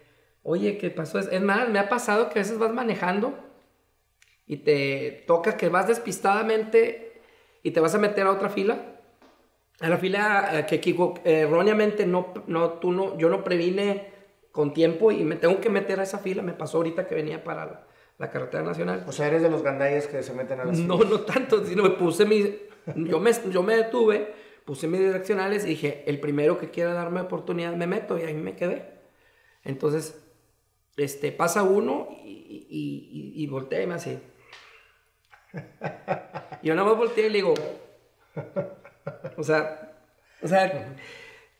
Oye, 0.43 0.79
¿qué 0.79 0.91
pasó? 0.91 1.19
Es, 1.19 1.43
más, 1.43 1.69
me 1.69 1.79
ha 1.79 1.89
pasado 1.89 2.31
que 2.31 2.39
a 2.39 2.43
veces 2.43 2.59
vas 2.59 2.73
manejando 2.73 3.35
y 4.47 4.59
te 4.59 5.25
toca 5.27 5.57
que 5.57 5.69
vas 5.69 5.89
despistadamente 5.89 7.21
y 7.63 7.73
te 7.73 7.81
vas 7.81 7.95
a 7.95 7.99
meter 7.99 8.27
a 8.27 8.33
otra 8.33 8.49
fila. 8.49 8.79
A 9.81 9.89
la 9.89 9.99
fila 9.99 10.51
eh, 10.59 10.67
que 10.67 10.97
erróneamente 11.25 12.07
no, 12.07 12.33
no, 12.47 12.71
tú 12.75 12.93
no, 12.93 13.19
yo 13.19 13.29
no 13.29 13.45
previne 13.45 14.11
con 14.51 14.73
tiempo 14.73 15.13
y 15.13 15.23
me 15.25 15.37
tengo 15.37 15.61
que 15.61 15.69
meter 15.69 16.01
a 16.01 16.05
esa 16.05 16.19
fila. 16.19 16.43
Me 16.43 16.55
pasó 16.55 16.79
ahorita 16.79 17.07
que 17.07 17.15
venía 17.15 17.45
para 17.45 17.67
la, 17.67 17.87
la 18.17 18.31
carretera 18.31 18.63
nacional. 18.63 19.05
O 19.07 19.13
sea, 19.13 19.27
eres 19.27 19.43
de 19.43 19.51
los 19.51 19.63
gandallas 19.63 20.07
que 20.07 20.23
se 20.23 20.33
meten 20.33 20.61
a 20.61 20.65
las 20.65 20.79
No, 20.79 20.97
filas. 20.97 21.11
no 21.13 21.21
tanto, 21.21 21.65
sino 21.67 21.83
me 21.83 21.91
puse 21.91 22.25
mis... 22.25 22.49
Yo 22.97 23.21
me, 23.21 23.33
yo 23.51 23.63
me 23.63 23.77
detuve, 23.77 24.33
puse 24.69 24.87
mis 24.87 25.01
direccionales 25.01 25.65
y 25.65 25.71
dije, 25.71 26.05
el 26.07 26.21
primero 26.21 26.59
que 26.59 26.69
quiera 26.69 26.93
darme 26.93 27.23
oportunidad 27.23 27.73
me 27.75 27.87
meto 27.87 28.19
y 28.19 28.25
ahí 28.25 28.35
me 28.35 28.55
quedé. 28.55 28.85
Entonces, 29.65 30.23
este, 30.99 31.33
pasa 31.33 31.63
uno 31.63 32.09
y, 32.23 32.67
y, 32.69 33.33
y, 33.39 33.43
y 33.43 33.47
voltea 33.47 33.81
y 33.81 33.87
me 33.87 33.97
yo 36.63 36.75
nada 36.75 36.87
más 36.87 36.99
volteé 36.99 37.29
y 37.29 37.31
le 37.31 37.37
digo... 37.37 37.55
O 39.39 39.43
sea, 39.43 40.03
o 40.43 40.49
sea, 40.49 40.97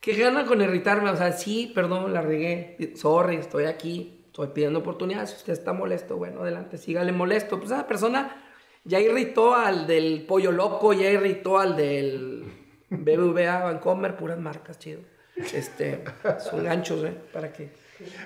¿qué 0.01 0.13
gana 0.13 0.45
con 0.45 0.61
irritarme? 0.61 1.09
O 1.09 1.17
sea, 1.17 1.33
sí, 1.33 1.73
perdón, 1.75 2.13
la 2.13 2.21
regué. 2.21 2.93
Sorry, 2.95 3.37
estoy 3.37 3.65
aquí, 3.65 4.25
estoy 4.27 4.49
pidiendo 4.49 4.81
oportunidad. 4.81 5.25
Si 5.25 5.37
usted 5.37 5.55
está 5.55 5.73
molesto, 5.73 6.19
bueno, 6.19 6.43
adelante, 6.43 6.77
sígale 6.77 7.13
molesto. 7.13 7.59
Pues 7.59 7.71
esa 7.71 7.87
persona 7.87 8.45
ya 8.85 9.01
irritó 9.01 9.55
al 9.55 9.87
del 9.87 10.27
Pollo 10.27 10.53
Loco, 10.53 10.93
ya 10.93 11.11
irritó 11.11 11.59
al 11.59 11.75
del 11.75 12.48
BBVA 12.91 13.65
Vancomer, 13.65 14.17
puras 14.17 14.39
marcas, 14.39 14.79
chido. 14.79 15.01
Este, 15.37 16.05
son 16.51 16.65
ganchos, 16.65 17.05
¿eh? 17.05 17.15
Para 17.33 17.53
que 17.53 17.71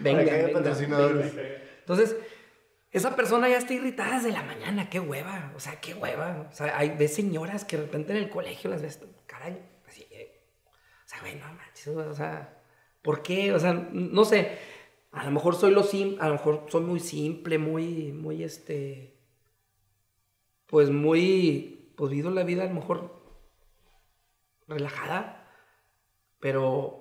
vengan, 0.01 0.25
que 0.25 0.33
vengan, 0.33 0.53
patrocinadores. 0.53 1.35
vengan. 1.35 1.53
Entonces, 1.81 2.17
esa 2.91 3.17
persona 3.17 3.49
ya 3.49 3.59
está 3.59 3.73
irritada 3.73 4.17
desde 4.17 4.33
la 4.33 4.43
mañana, 4.43 4.91
qué 4.91 5.01
hueva, 5.01 5.53
o 5.57 5.61
sea, 5.61 5.81
qué 5.81 5.95
hueva. 5.95 6.49
O 6.51 6.55
sea, 6.55 6.77
hay 6.77 6.91
ves 6.91 7.15
señoras 7.15 7.65
que 7.65 7.77
de 7.77 7.85
repente 7.85 8.13
en 8.13 8.19
el 8.19 8.29
colegio 8.29 8.71
las 8.71 8.83
ves, 8.83 9.01
caray, 9.27 9.59
así, 9.89 10.07
eh, 10.11 10.43
o 11.05 11.09
sea, 11.09 11.21
güey, 11.21 11.37
no 11.37 11.47
manches, 11.55 11.89
o 11.89 12.15
sea, 12.15 12.63
¿por 13.01 13.23
qué? 13.23 13.53
O 13.53 13.59
sea, 13.59 13.73
no 13.73 14.25
sé, 14.25 14.59
a 15.11 15.25
lo 15.25 15.31
mejor 15.31 15.57
soy 15.57 15.73
lo 15.73 15.83
sim, 15.83 16.17
a 16.21 16.29
lo 16.29 16.35
mejor 16.35 16.67
soy 16.69 16.83
muy 16.83 17.01
simple, 17.01 17.59
muy, 17.59 18.13
muy, 18.13 18.45
este, 18.45 19.17
pues 20.67 20.91
muy, 20.91 21.93
pues 21.97 22.11
vivo 22.11 22.31
la 22.31 22.45
vida 22.45 22.65
a 22.65 22.67
lo 22.67 22.75
mejor 22.75 23.22
relajada, 24.69 25.49
pero 26.41 26.99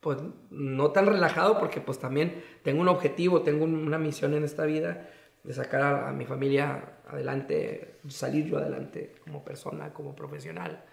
pues 0.00 0.18
no 0.50 0.90
tan 0.92 1.06
relajado 1.06 1.58
porque 1.58 1.80
pues 1.80 1.98
también 1.98 2.42
tengo 2.64 2.80
un 2.80 2.88
objetivo, 2.88 3.42
tengo 3.42 3.64
un- 3.64 3.86
una 3.86 3.98
misión 3.98 4.34
en 4.34 4.44
esta 4.44 4.64
vida 4.64 5.08
de 5.44 5.52
sacar 5.54 5.82
a, 5.82 6.08
a 6.08 6.12
mi 6.12 6.24
familia 6.26 6.98
adelante, 7.08 8.00
salir 8.08 8.46
yo 8.46 8.58
adelante 8.58 9.14
como 9.24 9.44
persona, 9.44 9.92
como 9.92 10.14
profesional. 10.16 10.84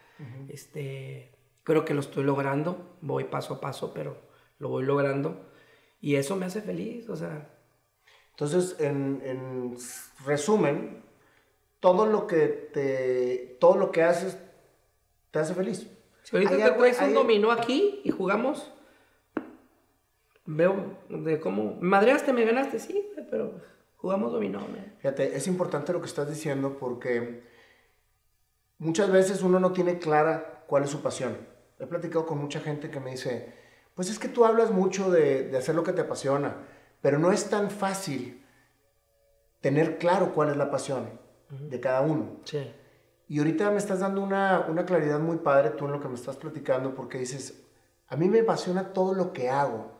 Este, 0.50 1.32
creo 1.63 1.86
que 1.86 1.94
lo 1.94 2.01
estoy 2.01 2.24
logrando, 2.24 2.98
voy 3.01 3.25
paso 3.25 3.56
a 3.56 3.62
paso, 3.62 3.94
pero 3.94 4.18
lo 4.60 4.70
voy 4.70 4.84
logrando 4.84 5.50
y 6.01 6.15
eso 6.15 6.36
me 6.36 6.46
hace 6.46 6.62
feliz, 6.62 7.10
o 7.10 7.15
sea, 7.15 7.50
Entonces, 8.32 8.77
en, 8.79 9.22
en 9.25 9.77
resumen, 10.25 11.03
todo 11.79 12.06
lo 12.06 12.27
que 12.27 12.48
te, 12.48 13.58
todo 13.60 13.75
lo 13.77 13.91
que 13.91 14.03
haces 14.03 14.38
te 15.32 15.40
hace 15.40 15.54
feliz. 15.54 15.88
Si 16.24 16.36
ahorita 16.36 16.58
te 16.58 16.72
traes 16.72 17.02
un 17.02 17.14
dominó 17.14 17.52
aquí 17.52 18.02
y 18.04 18.12
jugamos, 18.12 18.72
veo 20.46 20.98
de 21.10 21.40
cómo... 21.40 21.76
¿Me 21.76 21.88
madreaste, 21.88 22.34
me 22.34 22.46
ganaste, 22.46 22.80
sí, 22.80 23.10
pero 23.30 23.54
jugamos 23.98 24.32
dominó, 24.32 24.60
man. 24.60 24.94
Fíjate, 25.00 25.36
es 25.36 25.48
importante 25.48 25.94
lo 25.94 26.02
que 26.02 26.08
estás 26.08 26.30
diciendo 26.30 26.78
porque 26.80 27.44
muchas 28.78 29.12
veces 29.12 29.42
uno 29.42 29.60
no 29.60 29.72
tiene 29.72 30.00
clara 30.00 30.64
cuál 30.68 30.84
es 30.84 30.90
su 30.90 31.02
pasión. 31.02 31.38
He 31.80 31.86
platicado 31.86 32.26
con 32.26 32.38
mucha 32.38 32.60
gente 32.60 32.90
que 32.90 33.00
me 33.00 33.12
dice, 33.12 33.54
pues 33.96 34.10
es 34.10 34.20
que 34.20 34.28
tú 34.28 34.46
hablas 34.46 34.72
mucho 34.72 35.10
de, 35.10 35.44
de 35.50 35.58
hacer 35.58 35.76
lo 35.76 35.84
que 35.84 35.94
te 35.94 36.02
apasiona, 36.02 36.56
pero 37.02 37.20
no 37.20 37.32
es 37.32 37.50
tan 37.50 37.72
fácil 37.72 38.44
tener 39.62 39.98
claro 39.98 40.34
cuál 40.34 40.50
es 40.50 40.58
la 40.58 40.72
pasión 40.72 41.10
de 41.50 41.80
cada 41.80 42.02
uno. 42.02 42.38
Sí. 42.44 42.72
Y 43.30 43.38
ahorita 43.38 43.70
me 43.70 43.78
estás 43.78 44.00
dando 44.00 44.22
una, 44.22 44.66
una 44.68 44.86
claridad 44.86 45.20
muy 45.20 45.38
padre 45.38 45.70
tú 45.70 45.86
en 45.86 45.92
lo 45.92 46.02
que 46.02 46.08
me 46.10 46.16
estás 46.16 46.36
platicando 46.36 46.96
porque 46.96 47.20
dices, 47.20 47.64
a 48.08 48.18
mí 48.18 48.28
me 48.28 48.40
apasiona 48.40 48.92
todo 48.92 49.14
lo 49.14 49.34
que 49.34 49.50
hago. 49.50 49.92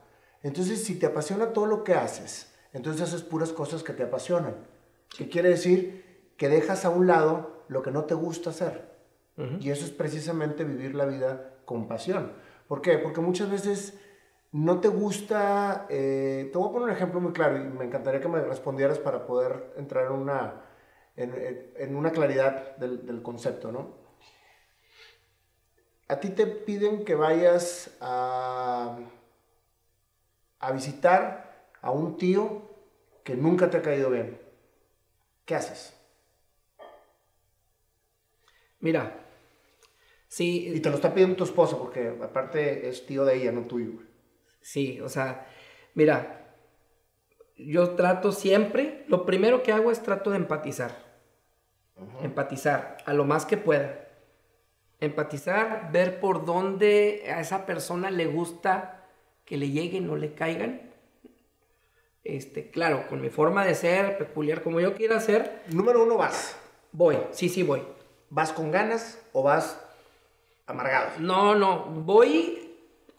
Entonces, 0.42 0.84
si 0.84 0.98
te 0.98 1.06
apasiona 1.06 1.54
todo 1.54 1.68
lo 1.68 1.84
que 1.84 1.94
haces, 1.94 2.52
entonces 2.74 3.04
haces 3.04 3.22
puras 3.22 3.54
cosas 3.54 3.84
que 3.84 3.94
te 3.94 4.04
apasionan. 4.04 4.56
¿Qué 5.16 5.30
quiere 5.30 5.50
decir? 5.50 6.32
Que 6.38 6.50
dejas 6.50 6.86
a 6.86 6.90
un 6.90 7.06
lado 7.06 7.64
lo 7.68 7.84
que 7.84 7.92
no 7.92 8.06
te 8.06 8.16
gusta 8.16 8.50
hacer. 8.50 8.90
Y 9.62 9.70
eso 9.70 9.86
es 9.86 9.92
precisamente 9.92 10.66
vivir 10.66 10.96
la 10.96 11.06
vida 11.06 11.54
con 11.64 11.88
pasión. 11.88 12.34
¿Por 12.68 12.82
qué? 12.82 12.98
Porque 12.98 13.22
muchas 13.22 13.50
veces 13.50 13.98
no 14.52 14.82
te 14.82 14.90
gusta... 14.90 15.86
eh, 15.90 16.50
te 16.52 16.58
voy 16.58 16.70
a 16.70 16.72
poner 16.74 16.90
un 16.90 16.96
ejemplo 16.96 17.22
muy 17.22 17.32
claro 17.32 17.58
y 17.58 17.64
me 17.64 17.86
encantaría 17.86 18.20
que 18.20 18.28
me 18.28 18.42
respondieras 18.42 19.00
para 19.00 19.26
poder 19.26 19.74
entrar 19.78 20.08
en 20.08 20.12
una, 20.12 20.62
en, 21.20 21.96
una 21.96 22.12
claridad 22.12 22.78
del, 22.78 23.06
del 23.06 23.22
concepto, 23.22 23.72
¿no? 23.72 23.98
A 26.08 26.20
ti 26.20 26.30
te 26.30 26.48
piden 26.48 27.06
que 27.06 27.16
vayas 27.16 27.96
a, 28.00 28.98
a 30.60 30.72
visitar 30.72 31.72
a 31.82 31.92
un 31.92 32.18
tío 32.18 32.64
que 33.24 33.36
nunca 33.36 33.70
te 33.70 33.78
ha 33.78 33.82
caído 33.82 34.10
bien. 34.10 34.40
¿Qué 35.46 35.56
haces? 35.56 35.94
Mira, 38.80 39.26
sí, 40.28 40.72
Y 40.74 40.80
te 40.80 40.90
lo 40.90 40.96
está 40.96 41.14
pidiendo 41.14 41.36
tu 41.36 41.44
esposa 41.44 41.78
porque 41.78 42.16
aparte 42.22 42.88
es 42.88 43.06
tío 43.06 43.26
de 43.26 43.36
ella, 43.36 43.52
no 43.52 43.64
tuyo. 43.64 43.92
güey. 43.94 44.08
Sí, 44.62 45.02
o 45.02 45.10
sea, 45.10 45.48
mira, 45.94 46.56
yo 47.58 47.92
trato 47.92 48.32
siempre, 48.32 49.04
lo 49.08 49.26
primero 49.26 49.64
que 49.64 49.74
hago 49.74 49.92
es 49.92 50.02
trato 50.02 50.32
de 50.32 50.38
empatizar. 50.38 51.09
Empatizar 52.22 52.98
a 53.06 53.13
lo 53.13 53.25
más 53.25 53.46
que 53.46 53.58
pueda. 53.58 54.08
Empatizar, 55.00 55.91
ver 55.91 56.20
por 56.20 56.46
dónde 56.46 57.25
a 57.34 57.39
esa 57.39 57.65
persona 57.65 58.12
le 58.12 58.25
gusta 58.25 59.06
que 59.46 59.58
le 59.58 59.70
lleguen 59.70 60.10
o 60.10 60.15
le 60.15 60.34
caigan. 60.34 60.82
Este, 62.24 62.70
claro, 62.70 63.08
con 63.08 63.22
mi 63.22 63.29
forma 63.29 63.65
de 63.65 63.75
ser, 63.75 64.18
peculiar 64.18 64.62
como 64.62 64.79
yo 64.79 64.94
quiera 64.94 65.20
ser, 65.20 65.63
Número 65.70 66.03
uno, 66.03 66.18
vas. 66.18 66.56
voy, 66.91 67.18
sí, 67.32 67.50
sí 67.50 67.63
voy. 67.63 67.82
¿Vas 68.29 68.51
con 68.51 68.72
ganas 68.72 69.20
o 69.34 69.41
vas 69.41 69.79
amargado? 70.68 71.12
No, 71.20 71.56
no, 71.56 71.86
voy 71.86 72.75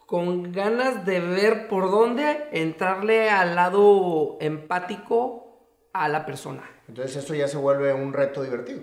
con 0.06 0.52
ganas 0.52 1.06
de 1.06 1.20
ver 1.20 1.68
por 1.68 1.90
dónde 1.90 2.48
entrarle 2.52 3.30
al 3.30 3.56
lado 3.56 4.36
empático 4.40 5.58
a 5.92 6.08
la 6.08 6.26
persona. 6.26 6.62
Entonces 6.90 7.16
eso 7.22 7.34
ya 7.36 7.46
se 7.46 7.56
vuelve 7.56 7.92
un 7.94 8.12
reto 8.12 8.42
divertido. 8.42 8.80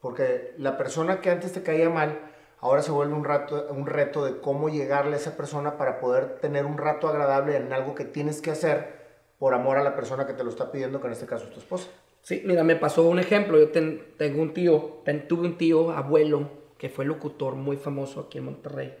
Porque 0.00 0.54
la 0.56 0.78
persona 0.78 1.20
que 1.20 1.28
antes 1.30 1.52
te 1.52 1.62
caía 1.62 1.90
mal, 1.90 2.18
ahora 2.60 2.80
se 2.80 2.90
vuelve 2.90 3.12
un, 3.12 3.22
rato, 3.24 3.66
un 3.70 3.86
reto 3.86 4.24
de 4.24 4.40
cómo 4.40 4.70
llegarle 4.70 5.12
a 5.14 5.18
esa 5.18 5.36
persona 5.36 5.76
para 5.76 6.00
poder 6.00 6.38
tener 6.40 6.64
un 6.64 6.78
rato 6.78 7.06
agradable 7.06 7.56
en 7.56 7.70
algo 7.74 7.94
que 7.94 8.06
tienes 8.06 8.40
que 8.40 8.50
hacer 8.50 8.98
por 9.38 9.52
amor 9.52 9.76
a 9.76 9.82
la 9.82 9.94
persona 9.94 10.26
que 10.26 10.32
te 10.32 10.42
lo 10.42 10.48
está 10.48 10.72
pidiendo, 10.72 11.00
que 11.02 11.08
en 11.08 11.12
este 11.12 11.26
caso 11.26 11.44
es 11.44 11.50
tu 11.50 11.60
esposa. 11.60 11.88
Sí, 12.22 12.42
mira, 12.46 12.64
me 12.64 12.76
pasó 12.76 13.06
un 13.06 13.18
ejemplo. 13.18 13.58
Yo 13.58 13.68
ten- 13.68 14.02
tengo 14.16 14.40
un 14.40 14.54
tío, 14.54 15.02
ten- 15.04 15.28
tuve 15.28 15.46
un 15.46 15.58
tío 15.58 15.90
abuelo 15.90 16.48
que 16.78 16.88
fue 16.88 17.04
locutor 17.04 17.56
muy 17.56 17.76
famoso 17.76 18.20
aquí 18.20 18.38
en 18.38 18.44
Monterrey, 18.44 18.96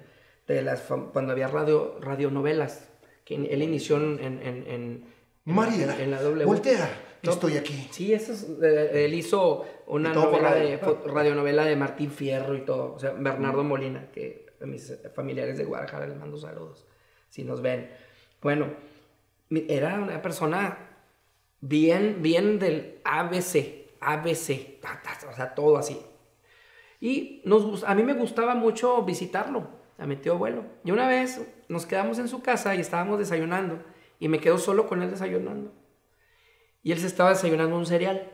de 0.46 0.60
las 0.60 0.82
cuando 1.14 1.32
había 1.32 1.48
radio, 1.48 1.96
radionovelas, 2.00 2.88
que 3.24 3.36
él 3.36 3.62
inició 3.62 3.96
en, 3.96 4.18
en, 4.22 4.42
en- 4.46 4.66
en- 4.66 5.04
María, 5.46 5.96
en 5.98 6.10
la 6.10 6.20
W. 6.20 6.44
voltea, 6.44 6.88
No, 7.22 7.32
estoy 7.32 7.56
aquí. 7.56 7.88
Sí, 7.90 8.12
eso 8.12 8.32
es, 8.32 8.48
eh, 8.62 9.04
él 9.04 9.14
hizo 9.14 9.66
una 9.86 10.12
novela 10.12 10.50
radio. 10.50 10.78
de, 10.78 10.78
radionovela 11.06 11.64
de 11.64 11.76
Martín 11.76 12.10
Fierro 12.10 12.56
y 12.56 12.64
todo, 12.64 12.94
o 12.94 12.98
sea, 12.98 13.12
Bernardo 13.12 13.62
Molina, 13.62 14.10
que 14.10 14.46
a 14.60 14.66
mis 14.66 14.96
familiares 15.14 15.58
de 15.58 15.64
Guadalajara 15.64 16.06
les 16.06 16.16
mando 16.16 16.36
saludos, 16.38 16.86
si 17.28 17.44
nos 17.44 17.60
ven. 17.60 17.90
Bueno, 18.40 18.68
era 19.50 19.98
una 19.98 20.22
persona 20.22 20.78
bien, 21.60 22.22
bien 22.22 22.58
del 22.58 23.00
ABC, 23.04 23.86
ABC, 24.00 24.80
o 25.28 25.34
sea, 25.34 25.54
todo 25.54 25.76
así. 25.76 26.00
Y 27.00 27.42
nos, 27.44 27.84
a 27.84 27.94
mí 27.94 28.02
me 28.02 28.14
gustaba 28.14 28.54
mucho 28.54 29.02
visitarlo, 29.02 29.68
a 29.98 30.06
mi 30.06 30.16
tío 30.16 30.32
abuelo. 30.34 30.64
Y 30.84 30.90
una 30.90 31.08
vez 31.08 31.40
nos 31.68 31.86
quedamos 31.86 32.18
en 32.18 32.28
su 32.28 32.42
casa 32.42 32.74
y 32.74 32.80
estábamos 32.80 33.18
desayunando, 33.18 33.82
y 34.18 34.28
me 34.28 34.40
quedo 34.40 34.58
solo 34.58 34.86
con 34.86 35.02
él 35.02 35.10
desayunando. 35.10 35.72
Y 36.82 36.92
él 36.92 36.98
se 36.98 37.06
estaba 37.06 37.30
desayunando 37.30 37.76
un 37.76 37.86
cereal. 37.86 38.30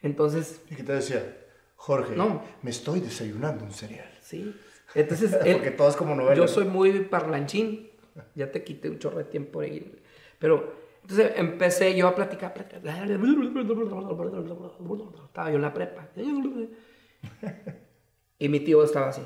Entonces, 0.00 0.60
¿Y 0.70 0.74
qué 0.76 0.82
te 0.82 0.92
decía? 0.92 1.36
Jorge, 1.76 2.16
No. 2.16 2.42
me 2.62 2.70
estoy 2.70 3.00
desayunando 3.00 3.64
un 3.64 3.72
cereal. 3.72 4.10
sí. 4.20 4.54
Entonces, 4.94 5.32
él, 5.44 5.56
Porque 5.56 5.72
todo 5.72 5.88
es 5.88 5.96
como 5.96 6.14
novela. 6.14 6.34
yo 6.36 6.48
soy 6.48 6.64
muy 6.64 6.90
parlanchín. 7.04 7.90
Ya 8.34 8.50
te 8.50 8.64
quité 8.64 8.88
un 8.88 8.98
chorro 8.98 9.18
de 9.18 9.24
tiempo 9.24 9.60
ahí. 9.60 10.00
Pero 10.38 10.72
Entonces 11.02 11.32
empecé 11.36 11.94
yo 11.94 12.08
a 12.08 12.14
platicar, 12.14 12.54
platicar. 12.54 12.82
Estaba 15.26 15.50
yo 15.50 15.56
en 15.56 15.62
la 15.62 15.72
prepa. 15.74 16.08
Y 18.38 18.48
mi 18.50 18.60
tío 18.60 18.84
estaba 18.84 19.08
así. 19.08 19.22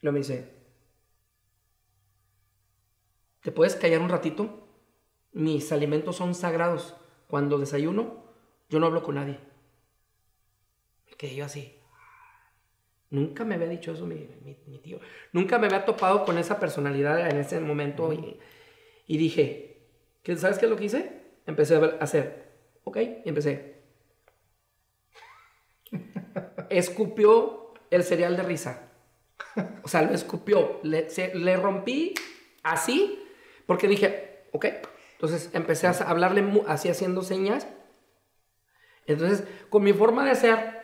Lo 0.00 0.12
me 0.12 0.18
dice, 0.20 0.48
¿te 3.42 3.52
puedes 3.52 3.76
callar 3.76 4.00
un 4.00 4.08
ratito? 4.08 4.65
Mis 5.36 5.70
alimentos 5.70 6.16
son 6.16 6.34
sagrados. 6.34 6.96
Cuando 7.28 7.58
desayuno, 7.58 8.24
yo 8.70 8.80
no 8.80 8.86
hablo 8.86 9.02
con 9.02 9.16
nadie. 9.16 9.38
Me 11.10 11.14
quedé 11.18 11.34
yo 11.34 11.44
así. 11.44 11.76
Nunca 13.10 13.44
me 13.44 13.56
había 13.56 13.68
dicho 13.68 13.92
eso 13.92 14.06
mi, 14.06 14.30
mi, 14.66 14.78
tío. 14.78 14.98
Nunca 15.32 15.58
me 15.58 15.66
había 15.66 15.84
topado 15.84 16.24
con 16.24 16.38
esa 16.38 16.58
personalidad 16.58 17.28
en 17.28 17.36
ese 17.36 17.60
momento. 17.60 18.14
Y, 18.14 18.38
y 19.06 19.18
dije, 19.18 19.76
¿Sabes 20.38 20.56
qué 20.58 20.64
es 20.64 20.70
lo 20.70 20.76
que 20.78 20.86
hice? 20.86 21.20
Empecé 21.44 21.76
a 21.76 21.98
hacer. 22.00 22.52
Ok, 22.84 22.96
y 22.96 23.28
empecé. 23.28 23.82
Escupió 26.70 27.74
el 27.90 28.04
cereal 28.04 28.38
de 28.38 28.42
risa. 28.42 28.90
O 29.82 29.88
sea, 29.88 30.00
lo 30.00 30.14
escupió. 30.14 30.80
Le, 30.82 31.08
le 31.34 31.56
rompí 31.58 32.14
así 32.62 33.22
porque 33.66 33.86
dije, 33.86 34.46
ok. 34.52 34.64
Entonces 35.16 35.50
empecé 35.54 35.86
a 35.86 35.90
hablarle 35.90 36.62
así 36.66 36.88
haciendo 36.88 37.22
señas. 37.22 37.66
Entonces, 39.06 39.44
con 39.70 39.82
mi 39.82 39.92
forma 39.92 40.24
de 40.26 40.34
ser, 40.34 40.82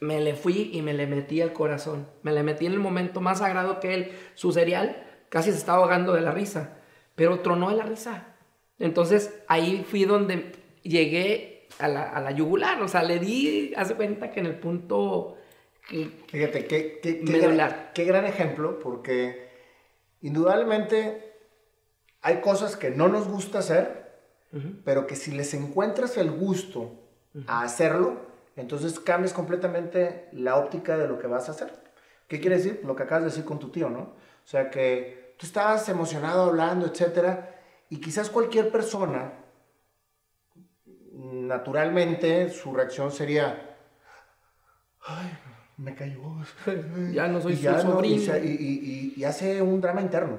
me 0.00 0.20
le 0.20 0.34
fui 0.34 0.70
y 0.72 0.82
me 0.82 0.94
le 0.94 1.06
metí 1.06 1.40
al 1.40 1.52
corazón. 1.52 2.08
Me 2.22 2.32
le 2.32 2.42
metí 2.42 2.66
en 2.66 2.72
el 2.72 2.78
momento 2.78 3.20
más 3.20 3.38
sagrado 3.40 3.80
que 3.80 3.94
él. 3.94 4.12
Su 4.34 4.52
cereal 4.52 5.04
casi 5.28 5.50
se 5.50 5.58
estaba 5.58 5.78
ahogando 5.78 6.12
de 6.12 6.20
la 6.20 6.30
risa, 6.30 6.78
pero 7.16 7.40
tronó 7.40 7.70
de 7.70 7.76
la 7.76 7.84
risa. 7.84 8.36
Entonces 8.78 9.42
ahí 9.48 9.84
fui 9.88 10.04
donde 10.04 10.52
llegué 10.82 11.68
a 11.78 11.88
la, 11.88 12.02
a 12.10 12.20
la 12.20 12.30
yugular, 12.30 12.80
o 12.82 12.88
sea, 12.88 13.02
le 13.02 13.18
di, 13.18 13.72
hace 13.76 13.94
cuenta 13.94 14.30
que 14.30 14.40
en 14.40 14.46
el 14.46 14.58
punto... 14.58 15.36
Que 15.88 16.08
Fíjate, 16.28 16.66
qué, 16.66 17.00
qué, 17.02 17.20
qué, 17.20 17.38
gran, 17.38 17.90
qué 17.92 18.04
gran 18.04 18.24
ejemplo, 18.24 18.78
porque 18.78 19.50
indudablemente 20.22 21.33
hay 22.24 22.40
cosas 22.40 22.78
que 22.78 22.90
no 22.90 23.08
nos 23.08 23.28
gusta 23.28 23.58
hacer, 23.58 24.02
pero 24.82 25.06
que 25.06 25.14
si 25.14 25.30
les 25.30 25.52
encuentras 25.52 26.16
el 26.16 26.30
gusto 26.30 26.92
a 27.46 27.62
hacerlo, 27.62 28.16
entonces 28.56 28.98
cambias 28.98 29.34
completamente 29.34 30.28
la 30.32 30.56
óptica 30.56 30.96
de 30.96 31.06
lo 31.06 31.18
que 31.18 31.26
vas 31.26 31.48
a 31.48 31.52
hacer. 31.52 31.74
¿Qué 32.26 32.40
quiere 32.40 32.56
decir? 32.56 32.80
Lo 32.82 32.96
que 32.96 33.02
acabas 33.02 33.24
de 33.24 33.28
decir 33.28 33.44
con 33.44 33.58
tu 33.58 33.68
tío, 33.68 33.90
¿no? 33.90 33.98
O 34.00 34.46
sea, 34.46 34.70
que 34.70 35.34
tú 35.38 35.44
estabas 35.44 35.86
emocionado 35.90 36.44
hablando, 36.44 36.86
etcétera, 36.86 37.60
y 37.90 38.00
quizás 38.00 38.30
cualquier 38.30 38.72
persona, 38.72 39.34
naturalmente, 41.12 42.48
su 42.48 42.72
reacción 42.72 43.12
sería, 43.12 43.76
ay, 45.02 45.30
me 45.76 45.94
cayó. 45.94 46.22
Ya 47.12 47.28
no 47.28 47.42
soy 47.42 47.56
su 47.56 47.64
sobrino. 47.80 48.38
y, 48.38 49.22
hace 49.24 49.60
un 49.60 49.82
drama 49.82 50.00
interno. 50.00 50.38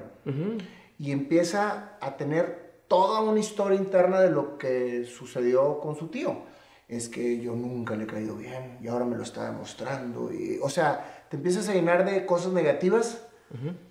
Y 0.98 1.12
empieza 1.12 1.98
a 2.00 2.16
tener 2.16 2.82
toda 2.88 3.20
una 3.20 3.40
historia 3.40 3.78
interna 3.78 4.20
de 4.20 4.30
lo 4.30 4.58
que 4.58 5.04
sucedió 5.04 5.80
con 5.80 5.96
su 5.96 6.08
tío. 6.08 6.42
Es 6.88 7.08
que 7.08 7.40
yo 7.40 7.54
nunca 7.54 7.96
le 7.96 8.04
he 8.04 8.06
caído 8.06 8.36
bien 8.36 8.78
y 8.80 8.88
ahora 8.88 9.04
me 9.04 9.16
lo 9.16 9.22
está 9.22 9.50
demostrando. 9.50 10.32
Y, 10.32 10.58
o 10.62 10.68
sea, 10.68 11.26
te 11.28 11.36
empiezas 11.36 11.68
a 11.68 11.74
llenar 11.74 12.04
de 12.04 12.24
cosas 12.26 12.52
negativas 12.52 13.26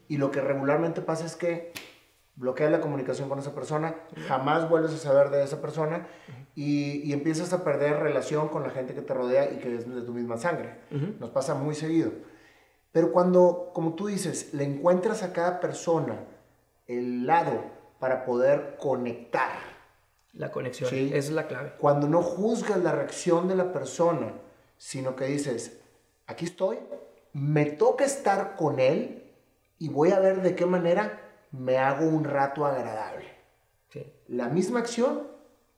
y 0.08 0.18
lo 0.18 0.32
que 0.32 0.42
regularmente 0.42 1.02
pasa 1.02 1.26
es 1.26 1.36
que 1.36 1.74
bloqueas 2.36 2.72
la 2.72 2.82
comunicación 2.82 3.30
con 3.30 3.40
esa 3.40 3.56
persona, 3.56 3.96
jamás 4.28 4.70
vuelves 4.70 4.94
a 4.94 4.98
saber 4.98 5.30
de 5.30 5.44
esa 5.44 5.62
persona 5.62 6.08
y, 6.54 7.12
empiezas 7.14 7.54
a 7.54 7.64
perder 7.64 8.00
relación 8.00 8.50
con 8.50 8.64
la 8.64 8.70
gente 8.70 8.94
que 8.94 9.02
te 9.02 9.14
rodea 9.14 9.52
y 9.52 9.58
que 9.58 9.76
es 9.76 9.94
de 9.94 10.02
tu 10.02 10.14
misma 10.14 10.38
sangre. 10.38 10.76
Nos 11.20 11.30
pasa 11.30 11.56
muy 11.56 11.76
seguido. 11.76 12.12
Pero 12.92 13.12
cuando, 13.12 13.72
como 13.74 13.94
tú 13.96 14.08
dices, 14.08 14.54
le 14.54 14.64
encuentras 14.64 15.24
a 15.24 15.34
cada 15.34 15.60
persona 15.60 16.20
el 16.88 17.26
lado 17.26 17.64
para 18.00 18.26
poder 18.26 18.78
conectar. 18.80 19.76
La 20.34 20.52
conexión, 20.52 20.94
es 20.94 21.32
la 21.32 21.48
clave. 21.48 21.74
Cuando 21.78 22.08
no 22.08 22.22
juzgas 22.22 22.78
la 22.80 22.92
reacción 22.92 23.48
de 23.48 23.56
la 23.56 23.72
persona, 23.72 24.34
sino 24.78 25.16
que 25.16 25.26
dices, 25.26 25.80
aquí 26.28 26.46
estoy, 26.46 26.78
me 27.32 27.66
toca 27.66 28.04
estar 28.04 28.56
con 28.58 28.80
él 28.80 29.32
y 29.80 29.88
voy 29.90 30.12
a 30.12 30.20
ver 30.20 30.42
de 30.42 30.56
qué 30.56 30.66
manera 30.66 31.22
me 31.52 31.78
hago 31.78 32.06
un 32.06 32.26
rato 32.26 32.66
agradable. 32.66 33.34
La 34.28 34.50
misma 34.50 34.80
acción 34.80 35.28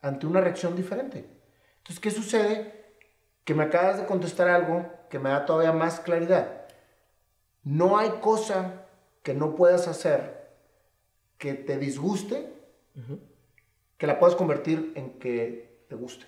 ante 0.01 0.25
una 0.25 0.41
reacción 0.41 0.75
diferente. 0.75 1.29
Entonces, 1.77 1.99
¿qué 1.99 2.09
sucede? 2.09 2.95
Que 3.43 3.53
me 3.53 3.63
acabas 3.63 3.99
de 3.99 4.05
contestar 4.05 4.47
algo 4.47 4.85
que 5.09 5.19
me 5.19 5.29
da 5.29 5.45
todavía 5.45 5.71
más 5.71 5.99
claridad. 5.99 6.65
No 7.63 7.97
hay 7.97 8.09
cosa 8.21 8.85
que 9.21 9.33
no 9.33 9.55
puedas 9.55 9.87
hacer 9.87 10.36
que 11.37 11.53
te 11.53 11.77
disguste, 11.77 12.51
que 13.97 14.07
la 14.07 14.19
puedas 14.19 14.35
convertir 14.35 14.93
en 14.95 15.19
que 15.19 15.83
te 15.87 15.95
guste. 15.95 16.25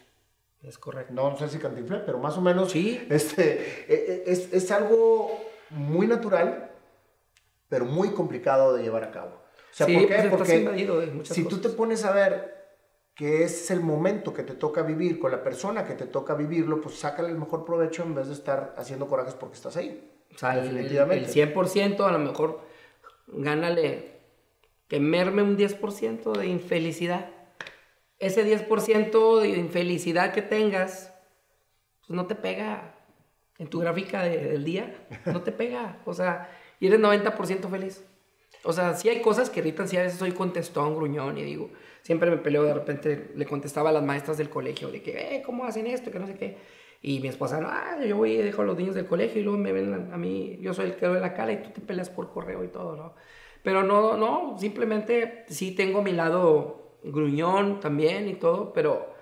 Es 0.61 0.77
correcto. 0.77 1.13
No, 1.13 1.37
sé 1.37 1.47
si 1.47 1.57
cantinflé, 1.57 1.99
pero 1.99 2.19
más 2.19 2.37
o 2.37 2.41
menos 2.41 2.71
¿Sí? 2.71 3.01
este, 3.09 3.85
e, 3.87 4.23
e, 4.27 4.31
es, 4.31 4.51
es 4.51 4.71
algo 4.71 5.39
muy 5.69 6.05
natural, 6.05 6.71
pero 7.69 7.85
muy 7.85 8.09
complicado 8.09 8.73
de 8.73 8.83
llevar 8.83 9.03
a 9.03 9.11
cabo. 9.11 9.31
O 9.71 9.73
sea, 9.73 9.87
¿por 9.87 10.07
qué? 10.07 10.15
Pues, 10.15 10.29
Porque 10.29 11.21
si 11.23 11.45
tú 11.45 11.59
te 11.59 11.69
pones 11.69 12.03
a 12.03 12.11
ver 12.11 12.59
que 13.15 13.43
es 13.43 13.69
el 13.69 13.81
momento 13.81 14.33
que 14.33 14.43
te 14.43 14.55
toca 14.55 14.81
vivir 14.81 15.19
con 15.19 15.31
la 15.31 15.43
persona 15.43 15.85
que 15.85 15.93
te 15.93 16.05
toca 16.05 16.33
vivirlo, 16.35 16.81
pues 16.81 16.95
sácale 16.95 17.29
el 17.29 17.37
mejor 17.37 17.65
provecho 17.65 18.03
en 18.03 18.15
vez 18.15 18.27
de 18.27 18.33
estar 18.33 18.73
haciendo 18.77 19.07
corajes 19.07 19.33
porque 19.35 19.55
estás 19.55 19.77
ahí. 19.77 20.09
O 20.33 20.37
sea, 20.37 20.55
definitivamente. 20.55 21.41
El, 21.41 21.53
100% 21.53 21.99
a 22.05 22.11
lo 22.11 22.19
mejor 22.19 22.61
gánale 23.27 24.18
que 24.89 24.99
merme 24.99 25.43
un 25.43 25.57
10% 25.57 26.37
de 26.37 26.47
infelicidad. 26.47 27.29
Ese 28.17 28.43
10% 28.43 29.39
de 29.39 29.49
infelicidad 29.49 30.33
que 30.33 30.41
tengas, 30.41 31.13
pues 32.05 32.09
no 32.09 32.25
te 32.25 32.35
pega 32.35 32.95
en 33.59 33.67
tu 33.67 33.79
gráfica 33.79 34.23
del 34.23 34.65
día, 34.65 35.07
no 35.25 35.41
te 35.41 35.53
pega. 35.53 36.01
O 36.05 36.13
sea, 36.13 36.49
y 36.79 36.87
eres 36.87 36.99
90% 36.99 37.69
feliz. 37.69 38.03
O 38.63 38.73
sea, 38.73 38.95
sí 38.95 39.07
hay 39.07 39.21
cosas 39.21 39.49
que 39.49 39.59
irritan, 39.59 39.87
sí 39.87 39.95
a 39.95 40.03
veces 40.03 40.19
soy 40.19 40.31
contestón, 40.31 40.95
gruñón 40.95 41.37
y 41.37 41.43
digo, 41.43 41.69
siempre 42.01 42.29
me 42.29 42.37
peleo, 42.37 42.63
de 42.63 42.73
repente 42.73 43.31
le 43.35 43.45
contestaba 43.45 43.91
a 43.91 43.93
las 43.93 44.03
maestras 44.03 44.37
del 44.37 44.49
colegio 44.49 44.89
de 44.89 45.01
que, 45.01 45.35
eh, 45.35 45.41
¿cómo 45.45 45.63
hacen 45.63 45.87
esto? 45.87 46.11
Que 46.11 46.19
no 46.19 46.27
sé 46.27 46.35
qué. 46.35 46.57
Y 47.01 47.21
mi 47.21 47.29
esposa, 47.29 47.61
no, 47.61 47.69
ah, 47.69 47.97
yo 48.05 48.17
voy 48.17 48.33
y 48.33 48.37
dejo 48.37 48.63
a 48.63 48.65
los 48.65 48.77
niños 48.77 48.95
del 48.95 49.05
colegio 49.05 49.39
y 49.39 49.43
luego 49.45 49.57
me 49.57 49.71
ven 49.71 50.09
a 50.11 50.17
mí, 50.17 50.57
yo 50.61 50.73
soy 50.73 50.87
el 50.87 50.95
que 50.95 51.05
doy 51.05 51.21
la 51.21 51.33
cara 51.33 51.53
y 51.53 51.61
tú 51.61 51.69
te 51.69 51.79
peleas 51.79 52.09
por 52.09 52.33
correo 52.33 52.63
y 52.65 52.67
todo, 52.67 52.97
¿no? 52.97 53.13
Pero 53.63 53.83
no, 53.83 54.17
no, 54.17 54.57
simplemente 54.57 55.45
sí 55.47 55.71
tengo 55.75 56.01
mi 56.01 56.11
lado 56.11 56.97
gruñón 57.03 57.79
también 57.79 58.27
y 58.27 58.35
todo, 58.35 58.73
pero 58.73 59.13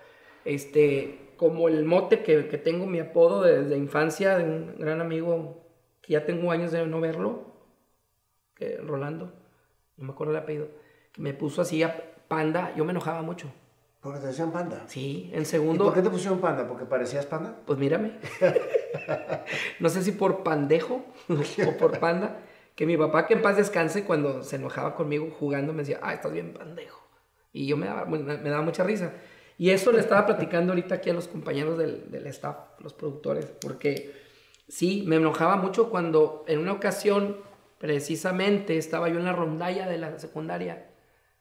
este, 0.45 1.33
como 1.37 1.67
el 1.67 1.85
mote 1.85 2.23
que, 2.23 2.47
que 2.47 2.57
tengo, 2.57 2.85
mi 2.85 2.99
apodo 2.99 3.43
desde 3.43 3.77
infancia 3.77 4.37
de 4.37 4.43
un 4.43 4.75
gran 4.77 5.01
amigo 5.01 5.63
que 6.01 6.13
ya 6.13 6.25
tengo 6.25 6.51
años 6.51 6.71
de 6.71 6.85
no 6.85 7.01
verlo, 7.01 7.45
que 8.55 8.77
Rolando, 8.77 9.33
no 9.97 10.05
me 10.05 10.13
acuerdo 10.13 10.33
el 10.33 10.39
apellido, 10.39 10.67
que 11.11 11.21
me 11.21 11.33
puso 11.33 11.61
así 11.61 11.83
a 11.83 12.15
panda, 12.27 12.73
yo 12.75 12.85
me 12.85 12.91
enojaba 12.91 13.21
mucho. 13.21 13.51
¿Porque 14.01 14.19
te 14.19 14.27
decían 14.27 14.51
panda? 14.51 14.83
Sí, 14.87 15.29
el 15.33 15.45
segundo... 15.45 15.83
¿Y 15.83 15.87
por 15.87 15.95
qué 15.95 16.01
te 16.01 16.09
pusieron 16.09 16.39
panda? 16.39 16.67
¿Porque 16.67 16.85
parecías 16.85 17.25
panda? 17.25 17.57
Pues 17.65 17.77
mírame. 17.77 18.13
no 19.79 19.89
sé 19.89 20.01
si 20.03 20.11
por 20.11 20.43
pandejo 20.43 21.03
o 21.67 21.77
por 21.77 21.99
panda, 21.99 22.39
que 22.77 22.85
mi 22.85 22.95
papá, 22.95 23.27
que 23.27 23.33
en 23.33 23.41
paz 23.41 23.57
descanse, 23.57 24.05
cuando 24.05 24.41
se 24.43 24.55
enojaba 24.55 24.95
conmigo 24.95 25.29
jugando, 25.37 25.73
me 25.73 25.79
decía, 25.79 25.99
ah, 26.01 26.13
estás 26.13 26.31
bien 26.31 26.53
pandejo. 26.53 27.05
Y 27.51 27.67
yo 27.67 27.75
me 27.75 27.87
daba, 27.87 28.05
me 28.05 28.49
daba 28.49 28.61
mucha 28.61 28.85
risa. 28.85 29.11
Y 29.57 29.71
eso 29.71 29.91
le 29.91 29.99
estaba 29.99 30.25
platicando 30.25 30.71
ahorita 30.71 30.95
aquí 30.95 31.09
a 31.09 31.13
los 31.13 31.27
compañeros 31.27 31.77
del, 31.77 32.09
del 32.09 32.27
staff, 32.27 32.79
los 32.79 32.93
productores, 32.93 33.45
porque 33.45 34.13
sí, 34.69 35.03
me 35.05 35.17
enojaba 35.17 35.57
mucho 35.57 35.89
cuando 35.89 36.45
en 36.47 36.59
una 36.59 36.71
ocasión 36.71 37.37
Precisamente 37.77 38.77
estaba 38.77 39.07
yo 39.07 39.19
en 39.19 39.25
la 39.25 39.33
rondalla 39.33 39.87
de 39.87 39.99
la 39.99 40.17
secundaria, 40.17 40.89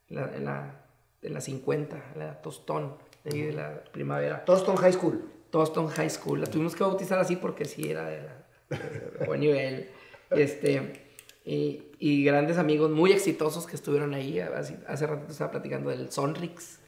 en 0.09 0.45
la, 0.45 0.85
de 1.23 1.31
la 1.31 1.41
50, 1.41 2.13
la 2.17 2.43
Tostón, 2.43 2.99
de, 3.25 3.53
la 3.53 3.83
primavera. 3.85 4.45
Toston 4.45 4.77
High 4.77 4.93
School. 4.93 5.25
Toston 5.51 5.89
High 5.89 6.11
School. 6.11 6.43
La 6.43 6.47
tuvimos 6.47 6.77
que 6.77 6.85
bautizar 6.85 7.19
así 7.19 7.37
porque 7.37 7.65
sí 7.65 7.91
era 7.91 8.07
de, 8.07 8.23
la, 8.23 9.27
buen 9.27 9.41
nivel. 9.41 9.89
Este, 10.31 11.06
y, 11.47 12.25
grandes 12.25 12.59
amigos 12.59 12.91
muy 12.91 13.13
exitosos 13.13 13.67
que 13.67 13.77
estuvieron 13.77 14.15
ahí. 14.15 14.41
Hace, 14.41 14.79
hace 14.89 15.07
rato 15.07 15.31
estaba 15.31 15.53
platicando 15.53 15.91
del 15.91 16.11
Sonrix, 16.11 16.81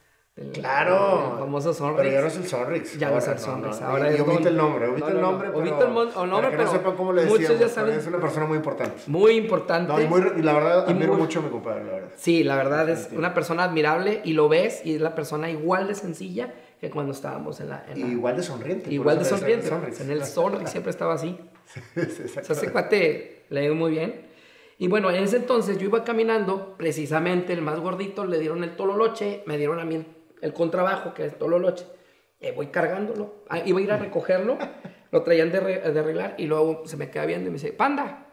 claro. 0.53 1.33
El 1.35 1.39
famoso 1.39 1.73
Sonrix. 1.73 1.99
Pero 2.03 2.11
ya 2.13 2.21
no 2.21 2.27
es 2.27 2.37
el 2.37 2.47
Sonrix. 2.47 2.99
Ya 2.99 3.11
no 3.11 3.19
es 3.19 3.29
el 3.29 3.39
Sonrix. 3.39 3.81
Ahora 3.83 4.11
es 4.11 4.21
omite 4.21 4.49
el 4.49 4.57
nombre, 4.57 4.89
omite 4.89 5.11
el 5.11 5.21
nombre. 5.21 5.49
No, 5.49 5.59
omite 5.59 5.85
el, 5.85 5.93
nombre, 5.93 6.13
para 6.15 6.51
que 6.51 6.57
pero 6.57 6.65
no 6.65 6.73
sepan 6.73 6.97
cómo 6.97 7.13
le 7.13 7.23
muchos 7.23 7.39
decíamos, 7.39 7.61
ya 7.61 7.69
saben. 7.69 7.95
Es 7.99 8.07
una 8.09 8.21
persona 8.21 8.47
muy 8.47 8.57
importante. 8.57 8.97
Muy 9.07 9.33
importante. 9.37 9.93
No, 9.93 10.01
y, 10.01 10.07
muy, 10.07 10.23
y 10.37 10.43
la 10.43 10.53
verdad, 10.55 10.85
Y 10.89 10.91
admiro 10.91 11.13
muy- 11.13 11.23
mucho 11.23 11.39
a 11.39 11.43
mi 11.43 11.51
compadre, 11.51 11.85
la 11.85 11.93
verdad. 11.93 12.09
Sí, 12.17 12.43
la 12.43 12.57
verdad 12.57 12.89
es 12.89 13.11
una 13.13 13.35
persona 13.35 13.65
admirable 13.65 14.23
y 14.25 14.33
lo 14.33 14.49
ves 14.49 14.85
y 14.85 14.97
es 14.97 15.01
la 15.01 15.15
persona 15.15 15.51
igual 15.51 15.87
de 15.87 15.95
sencilla 15.95 16.53
que 16.81 16.91
cuando 16.91 17.13
estábamos 17.13 17.61
en 17.61 17.71
la... 17.71 17.85
en 17.89 17.99
Y 17.99 18.03
la- 18.03 18.09
igual 18.09 18.37
de 18.37 18.43
sonriente. 18.43 18.93
igual 18.93 19.19
de 19.21 19.25
sonriente. 19.25 19.69
En 20.01 20.11
el 20.11 20.25
Sonrix 20.25 20.71
siempre 20.71 20.91
estaba 20.91 21.15
así. 21.15 21.39
O 21.97 22.45
sea, 22.45 22.57
ese 22.57 22.73
cuate 22.73 23.45
le 23.51 23.61
dio 23.63 23.75
muy 23.75 23.91
bien. 23.93 24.28
Y 24.81 24.87
bueno, 24.87 25.11
en 25.11 25.25
ese 25.25 25.37
entonces 25.39 25.77
yo 25.79 25.87
iba 25.87 26.05
caminando, 26.05 26.77
precisamente 26.77 27.53
el 27.53 27.63
más 27.63 27.81
gordito 27.81 28.25
le 28.25 28.39
dieron 28.39 28.63
el 28.63 28.77
tololoche, 28.77 29.43
me 29.45 29.59
dieron 29.59 29.81
a 29.81 29.85
mí 29.85 30.07
el, 30.41 30.53
contrabajo, 30.53 31.15
que 31.15 31.27
es 31.27 31.33
el 31.33 31.39
tololoche. 31.39 31.85
Y 32.41 32.53
voy 32.53 32.69
cargándolo. 32.69 33.43
Ah, 33.49 33.59
iba 33.59 33.81
a 33.81 33.83
ir 33.83 33.91
a 33.91 33.97
recogerlo, 33.97 34.57
lo 35.11 35.23
traían 35.25 35.51
de, 35.51 35.59
re- 35.61 35.93
de 35.93 35.99
arreglar 36.01 36.37
y 36.39 36.47
luego 36.47 36.83
se 36.87 36.97
me 36.97 37.11
queda 37.11 37.27
viendo 37.27 37.49
y 37.49 37.51
me 37.51 37.59
dice, 37.59 37.73
panda. 37.73 38.27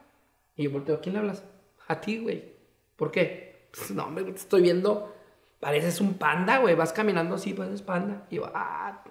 Y 0.55 0.65
yo 0.65 0.71
volteo, 0.71 0.95
¿a 0.95 1.01
quién 1.01 1.13
le 1.13 1.19
hablas? 1.19 1.43
A 1.87 1.99
ti, 1.99 2.19
güey. 2.19 2.53
¿Por 2.95 3.09
qué? 3.09 3.69
Pues, 3.75 3.89
no, 3.91 4.05
hombre, 4.05 4.23
te 4.25 4.31
estoy 4.31 4.61
viendo, 4.61 5.13
pareces 5.59 5.99
un 5.99 6.13
panda, 6.13 6.59
güey. 6.59 6.75
Vas 6.75 6.93
caminando 6.93 7.35
así, 7.35 7.53
pareces 7.55 7.81
panda. 7.81 8.27
Y 8.29 8.35
yo, 8.35 8.51
ah. 8.53 9.03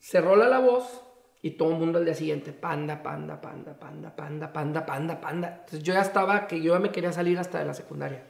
Se 0.00 0.20
rola 0.20 0.48
la 0.48 0.58
voz 0.58 1.04
y 1.42 1.52
todo 1.52 1.70
el 1.72 1.78
mundo 1.78 1.98
al 1.98 2.04
día 2.04 2.14
siguiente, 2.14 2.52
panda, 2.52 3.02
panda, 3.02 3.40
panda, 3.40 3.78
panda, 3.78 4.14
panda, 4.14 4.52
panda, 4.52 4.84
panda, 4.86 5.20
panda. 5.20 5.48
Entonces 5.60 5.82
yo 5.82 5.94
ya 5.94 6.02
estaba, 6.02 6.46
que 6.46 6.60
yo 6.60 6.74
ya 6.74 6.80
me 6.80 6.90
quería 6.92 7.12
salir 7.12 7.38
hasta 7.38 7.58
de 7.58 7.64
la 7.64 7.74
secundaria. 7.74 8.24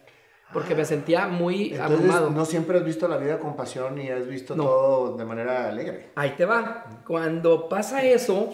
Porque 0.52 0.74
me 0.74 0.84
sentía 0.84 1.28
muy 1.28 1.70
Entonces, 1.72 1.80
abrumado. 1.98 2.30
no 2.30 2.44
siempre 2.44 2.78
has 2.78 2.84
visto 2.84 3.06
la 3.06 3.18
vida 3.18 3.38
con 3.38 3.54
pasión 3.54 4.00
y 4.00 4.10
has 4.10 4.26
visto 4.26 4.56
No. 4.56 4.64
todo 4.64 5.16
de 5.16 5.24
manera 5.24 5.68
alegre. 5.68 6.10
Ahí 6.16 6.30
te 6.36 6.44
va. 6.44 6.86
Cuando 7.06 7.68
pasa 7.68 8.02
eso, 8.04 8.52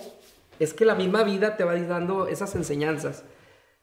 es 0.59 0.75
que 0.75 0.85
la 0.85 0.95
misma 0.95 1.23
vida 1.23 1.57
te 1.57 1.64
va 1.64 1.75
dando 1.75 2.27
esas 2.27 2.55
enseñanzas. 2.55 3.25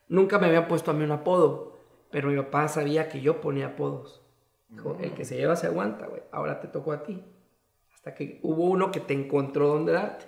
Nunca 0.09 0.37
me 0.37 0.45
habían 0.47 0.67
puesto 0.67 0.91
a 0.91 0.93
mí 0.93 1.03
un 1.03 1.11
apodo, 1.11 1.79
pero 2.11 2.29
mi 2.29 2.37
papá 2.37 2.67
sabía 2.67 3.09
que 3.09 3.19
yo 3.21 3.41
ponía 3.41 3.67
apodos. 3.67 4.21
Dijo, 4.69 4.95
El 5.01 5.11
que 5.13 5.25
se 5.25 5.35
lleva 5.37 5.55
se 5.55 5.65
aguanta, 5.67 6.05
güey. 6.05 6.21
Ahora 6.31 6.59
te 6.59 6.67
tocó 6.67 6.91
a 6.91 7.01
ti. 7.03 7.23
Hasta 7.95 8.13
que 8.13 8.39
hubo 8.43 8.65
uno 8.65 8.91
que 8.91 8.99
te 8.99 9.13
encontró 9.13 9.69
donde 9.69 9.91
darte. 9.93 10.25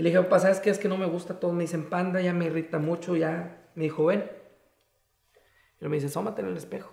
Y 0.00 0.02
le 0.02 0.08
dije, 0.08 0.22
papá, 0.22 0.38
¿sabes 0.38 0.60
qué? 0.60 0.70
Es 0.70 0.78
que 0.78 0.88
no 0.88 0.96
me 0.96 1.04
gusta. 1.04 1.38
Todos 1.38 1.52
me 1.52 1.64
dicen 1.64 1.90
panda, 1.90 2.22
ya 2.22 2.32
me 2.32 2.46
irrita 2.46 2.78
mucho, 2.78 3.16
ya. 3.16 3.68
Me 3.74 3.84
dijo, 3.84 4.06
ven. 4.06 4.30
Y 5.78 5.88
me 5.88 5.96
dice, 5.96 6.06
asómate 6.06 6.40
en 6.40 6.48
el 6.48 6.56
espejo. 6.56 6.90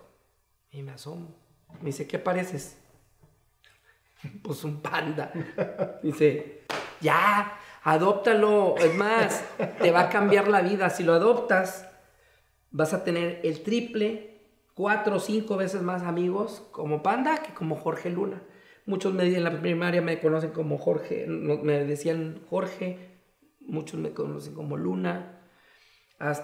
Y 0.72 0.82
me 0.82 0.92
asomo. 0.92 1.34
Me 1.80 1.86
dice, 1.86 2.06
¿qué 2.06 2.20
pareces? 2.20 2.78
Pues 4.44 4.66
un 4.66 4.82
panda. 4.82 5.32
Dice, 6.04 6.66
ya, 7.00 7.58
adóptalo. 7.82 8.76
Es 8.78 8.94
más, 8.94 9.42
te 9.80 9.90
va 9.90 10.02
a 10.02 10.10
cambiar 10.10 10.50
la 10.50 10.60
vida. 10.60 10.90
Si 10.90 11.04
lo 11.04 11.14
adoptas, 11.14 11.88
vas 12.72 12.94
a 12.94 13.06
tener 13.06 13.40
el 13.46 13.64
triple, 13.64 14.42
cuatro 14.74 15.16
o 15.16 15.20
cinco 15.22 15.56
veces 15.56 15.82
más 15.82 16.04
amigos 16.04 16.68
como 16.74 17.04
panda 17.04 17.42
que 17.42 17.54
como 17.54 17.78
Jorge 17.78 18.10
Luna. 18.10 18.42
Muchos 18.88 19.14
me, 19.14 19.26
en 19.26 19.44
la 19.44 19.62
primaria 19.62 20.02
me 20.02 20.20
conocen 20.20 20.52
como 20.52 20.78
Jorge, 20.78 21.28
me 21.28 21.86
decían 21.86 22.42
Jorge, 22.50 23.20
muchos 23.60 24.00
me 24.00 24.14
conocen 24.14 24.56
como 24.56 24.78
Luna. 24.78 25.42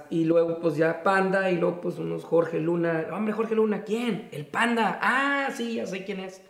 Y 0.10 0.25
luego 0.25 0.60
pues 0.60 0.75
ya 0.75 1.03
Panda 1.03 1.49
y 1.49 1.56
luego 1.56 1.79
pues 1.79 1.97
unos 1.97 2.25
Jorge 2.25 2.60
Luna. 2.60 3.08
Hombre, 3.13 3.34
Jorge 3.34 3.56
Luna, 3.56 3.86
¿quién? 3.86 4.27
El 4.32 4.45
Panda. 4.45 4.99
Ah, 5.01 5.49
sí, 5.56 5.75
ya 5.75 5.86
sé 5.86 6.03
quién 6.03 6.19
es. 6.19 6.41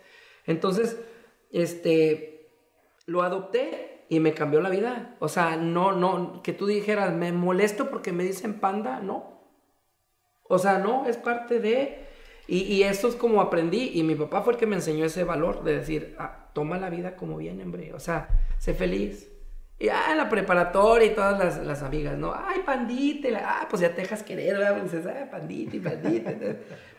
Entonces, 0.46 1.00
este, 1.52 2.50
lo 3.06 3.22
adopté 3.22 4.04
y 4.08 4.18
me 4.18 4.34
cambió 4.34 4.60
la 4.60 4.70
vida. 4.70 5.16
O 5.20 5.28
sea, 5.28 5.56
no, 5.56 5.92
no, 5.92 6.42
que 6.42 6.52
tú 6.52 6.66
dijeras, 6.66 7.14
me 7.14 7.30
molesto 7.30 7.88
porque 7.88 8.12
me 8.12 8.24
dicen 8.24 8.58
Panda, 8.58 8.98
no. 8.98 9.40
O 10.42 10.58
sea, 10.58 10.78
no, 10.78 11.06
es 11.06 11.16
parte 11.16 11.60
de... 11.60 12.04
Y, 12.46 12.58
y 12.62 12.82
eso 12.82 13.08
es 13.08 13.14
como 13.16 13.40
aprendí 13.40 13.92
y 13.94 14.02
mi 14.02 14.14
papá 14.14 14.42
fue 14.42 14.52
el 14.54 14.58
que 14.58 14.66
me 14.66 14.76
enseñó 14.76 15.04
ese 15.04 15.24
valor 15.24 15.64
de 15.64 15.78
decir, 15.78 16.14
ah, 16.18 16.48
toma 16.52 16.78
la 16.78 16.90
vida 16.90 17.16
como 17.16 17.36
viene, 17.38 17.62
hombre. 17.62 17.92
O 17.94 17.98
sea, 18.00 18.28
sé 18.58 18.74
feliz. 18.74 19.30
Y 19.78 19.88
ah, 19.88 20.12
en 20.12 20.18
la 20.18 20.28
preparatoria 20.28 21.06
y 21.08 21.14
todas 21.14 21.38
las, 21.38 21.66
las 21.66 21.82
amigas, 21.82 22.16
¿no? 22.16 22.32
Ay, 22.34 22.60
la- 23.30 23.60
ah, 23.60 23.66
pues 23.68 23.82
ya 23.82 23.94
te 23.94 24.02
dejas 24.02 24.22
querer, 24.22 24.58
¿verdad? 24.58 24.78
Pues 24.78 24.92
dices, 24.92 25.06
ah, 25.06 25.28
pandita 25.30 25.76
y 25.76 25.80
pandita. 25.80 26.32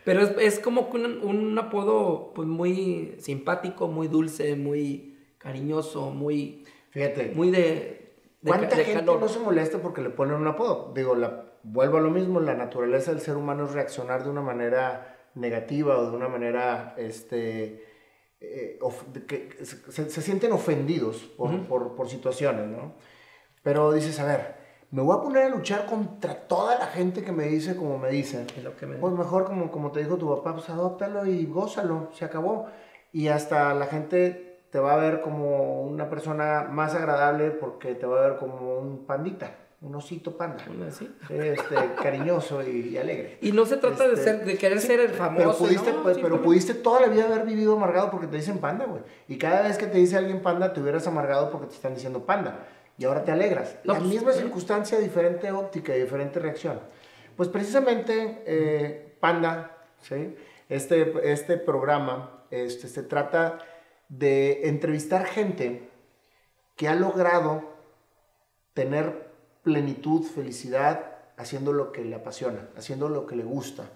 Pero 0.04 0.20
es, 0.22 0.32
es 0.40 0.58
como 0.58 0.82
un, 0.92 1.06
un 1.22 1.58
apodo 1.58 2.32
pues 2.34 2.46
muy 2.46 3.14
simpático, 3.18 3.88
muy 3.88 4.08
dulce, 4.08 4.56
muy 4.56 5.16
cariñoso, 5.38 6.10
muy, 6.10 6.64
Fíjate, 6.90 7.32
muy 7.34 7.50
de, 7.50 7.58
de, 8.42 8.48
¿cuánta 8.50 8.76
de 8.76 8.84
gente 8.84 9.00
calor. 9.00 9.20
no 9.20 9.28
se 9.28 9.38
molesta 9.38 9.78
porque 9.78 10.00
le 10.02 10.10
ponen 10.10 10.34
un 10.36 10.46
apodo? 10.46 10.92
Digo, 10.94 11.14
la, 11.14 11.44
vuelvo 11.62 11.96
a 11.98 12.00
lo 12.00 12.10
mismo, 12.10 12.40
la 12.40 12.54
naturaleza 12.54 13.10
del 13.12 13.20
ser 13.20 13.36
humano 13.36 13.64
es 13.64 13.72
reaccionar 13.72 14.22
de 14.24 14.30
una 14.30 14.42
manera 14.42 15.15
negativa 15.36 15.96
o 15.98 16.10
de 16.10 16.16
una 16.16 16.28
manera, 16.28 16.94
este, 16.98 17.84
eh, 18.40 18.78
of- 18.80 19.04
que 19.26 19.56
se, 19.64 20.10
se 20.10 20.22
sienten 20.22 20.52
ofendidos 20.52 21.18
por, 21.36 21.60
por, 21.66 21.94
por 21.94 22.08
situaciones, 22.08 22.66
¿no? 22.66 22.94
Pero 23.62 23.92
dices, 23.92 24.18
a 24.20 24.24
ver, 24.24 24.54
me 24.90 25.02
voy 25.02 25.16
a 25.18 25.22
poner 25.22 25.44
a 25.44 25.48
luchar 25.48 25.86
contra 25.86 26.34
toda 26.46 26.78
la 26.78 26.86
gente 26.86 27.22
que 27.22 27.32
me 27.32 27.44
dice 27.44 27.76
como 27.76 27.98
me 27.98 28.10
dicen. 28.10 28.46
Lo 28.62 28.76
que 28.76 28.86
me- 28.86 28.96
Pues 28.96 29.12
mejor, 29.14 29.44
como, 29.44 29.70
como 29.70 29.90
te 29.92 30.00
dijo 30.00 30.16
tu 30.16 30.28
papá, 30.36 30.54
pues 30.54 30.68
adóptalo 30.70 31.26
y 31.26 31.46
gózalo, 31.46 32.10
se 32.12 32.24
acabó. 32.24 32.66
Y 33.12 33.28
hasta 33.28 33.72
la 33.74 33.86
gente 33.86 34.60
te 34.70 34.78
va 34.78 34.94
a 34.94 34.96
ver 34.98 35.20
como 35.20 35.82
una 35.82 36.08
persona 36.10 36.68
más 36.70 36.94
agradable 36.94 37.50
porque 37.50 37.94
te 37.94 38.04
va 38.06 38.18
a 38.24 38.28
ver 38.28 38.38
como 38.38 38.78
un 38.78 39.06
pandita, 39.06 39.52
un 39.86 39.94
osito 39.94 40.36
panda. 40.36 40.64
¿Sí? 40.90 41.08
Este, 41.30 41.74
cariñoso 42.02 42.62
y, 42.62 42.88
y 42.88 42.98
alegre. 42.98 43.38
Y 43.40 43.52
no 43.52 43.64
se 43.66 43.76
trata 43.76 44.08
de, 44.08 44.14
Este, 44.14 44.24
ser, 44.24 44.44
de 44.44 44.58
querer 44.58 44.80
ser 44.80 45.00
el 45.00 45.10
famoso. 45.10 45.36
Pero 45.38 45.56
pudiste, 45.56 45.92
¿no? 45.92 46.02
pues, 46.02 46.16
Sí, 46.16 46.22
pero 46.22 46.42
pudiste 46.42 46.74
toda 46.74 47.00
la 47.02 47.06
vida 47.06 47.26
haber 47.26 47.46
vivido 47.46 47.76
amargado 47.76 48.10
porque 48.10 48.26
te 48.26 48.36
dicen 48.36 48.58
panda, 48.58 48.84
güey. 48.84 49.02
Y 49.28 49.38
cada 49.38 49.62
vez 49.62 49.78
que 49.78 49.86
te 49.86 49.98
dice 49.98 50.16
alguien 50.16 50.42
panda, 50.42 50.72
te 50.72 50.80
hubieras 50.80 51.06
amargado 51.06 51.50
porque 51.50 51.68
te 51.68 51.74
están 51.74 51.94
diciendo 51.94 52.26
panda. 52.26 52.66
Y 52.98 53.04
ahora 53.04 53.24
te 53.24 53.30
alegras. 53.30 53.76
No, 53.84 53.92
la 53.92 53.98
pues, 54.00 54.10
misma 54.10 54.32
circunstancia, 54.32 54.98
diferente 54.98 55.52
óptica 55.52 55.96
y 55.96 56.00
diferente 56.00 56.40
reacción. 56.40 56.80
Pues 57.36 57.48
precisamente, 57.48 58.42
eh, 58.46 59.16
Panda, 59.20 59.76
¿sí? 60.00 60.34
este, 60.68 61.30
este 61.30 61.58
programa 61.58 62.44
este, 62.50 62.88
se 62.88 63.02
trata 63.02 63.58
de 64.08 64.68
entrevistar 64.68 65.26
gente 65.26 65.90
que 66.76 66.88
ha 66.88 66.94
logrado 66.94 67.76
tener 68.72 69.25
plenitud, 69.66 70.22
felicidad, 70.22 71.16
haciendo 71.36 71.72
lo 71.72 71.90
que 71.90 72.04
le 72.04 72.14
apasiona, 72.14 72.68
haciendo 72.76 73.08
lo 73.08 73.26
que 73.26 73.34
le 73.34 73.42
gusta. 73.42 73.90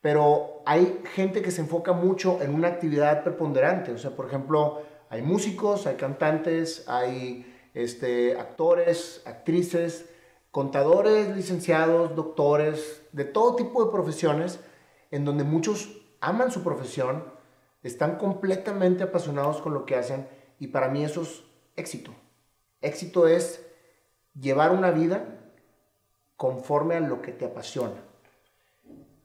Pero 0.00 0.64
hay 0.66 1.02
gente 1.14 1.40
que 1.40 1.52
se 1.52 1.60
enfoca 1.60 1.92
mucho 1.92 2.42
en 2.42 2.52
una 2.52 2.66
actividad 2.66 3.22
preponderante. 3.22 3.92
O 3.92 3.98
sea, 3.98 4.10
por 4.10 4.26
ejemplo, 4.26 4.82
hay 5.10 5.22
músicos, 5.22 5.86
hay 5.86 5.94
cantantes, 5.94 6.82
hay 6.88 7.46
este, 7.74 8.36
actores, 8.36 9.22
actrices, 9.24 10.10
contadores, 10.50 11.28
licenciados, 11.36 12.16
doctores, 12.16 13.02
de 13.12 13.24
todo 13.24 13.54
tipo 13.54 13.84
de 13.84 13.92
profesiones, 13.92 14.58
en 15.12 15.24
donde 15.24 15.44
muchos 15.44 16.02
aman 16.20 16.50
su 16.50 16.64
profesión, 16.64 17.22
están 17.84 18.16
completamente 18.16 19.04
apasionados 19.04 19.60
con 19.60 19.74
lo 19.74 19.86
que 19.86 19.94
hacen 19.94 20.26
y 20.58 20.66
para 20.66 20.88
mí 20.88 21.04
eso 21.04 21.22
es 21.22 21.44
éxito. 21.76 22.12
Éxito 22.80 23.28
es 23.28 23.63
llevar 24.38 24.72
una 24.72 24.90
vida 24.90 25.24
conforme 26.36 26.96
a 26.96 27.00
lo 27.00 27.22
que 27.22 27.32
te 27.32 27.44
apasiona. 27.44 27.94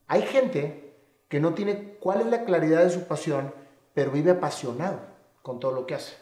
Hay 0.06 0.22
gente 0.22 0.94
que 1.28 1.40
no 1.40 1.54
tiene 1.54 1.96
cuál 2.00 2.20
es 2.20 2.26
la 2.26 2.44
claridad 2.44 2.82
de 2.82 2.90
su 2.90 3.04
pasión, 3.04 3.52
pero 3.94 4.10
vive 4.10 4.32
apasionado 4.32 5.00
con 5.42 5.60
todo 5.60 5.72
lo 5.72 5.86
que 5.86 5.94
hace. 5.94 6.16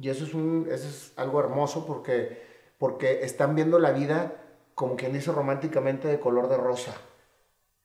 Y 0.00 0.08
eso 0.08 0.24
es, 0.24 0.34
un, 0.34 0.66
eso 0.70 0.88
es 0.88 1.12
algo 1.16 1.40
hermoso 1.40 1.86
porque, 1.86 2.42
porque 2.78 3.22
están 3.22 3.54
viendo 3.54 3.78
la 3.78 3.92
vida, 3.92 4.32
como 4.74 4.96
quien 4.96 5.12
dice 5.12 5.30
románticamente, 5.30 6.08
de 6.08 6.18
color 6.18 6.48
de 6.48 6.56
rosa. 6.56 6.94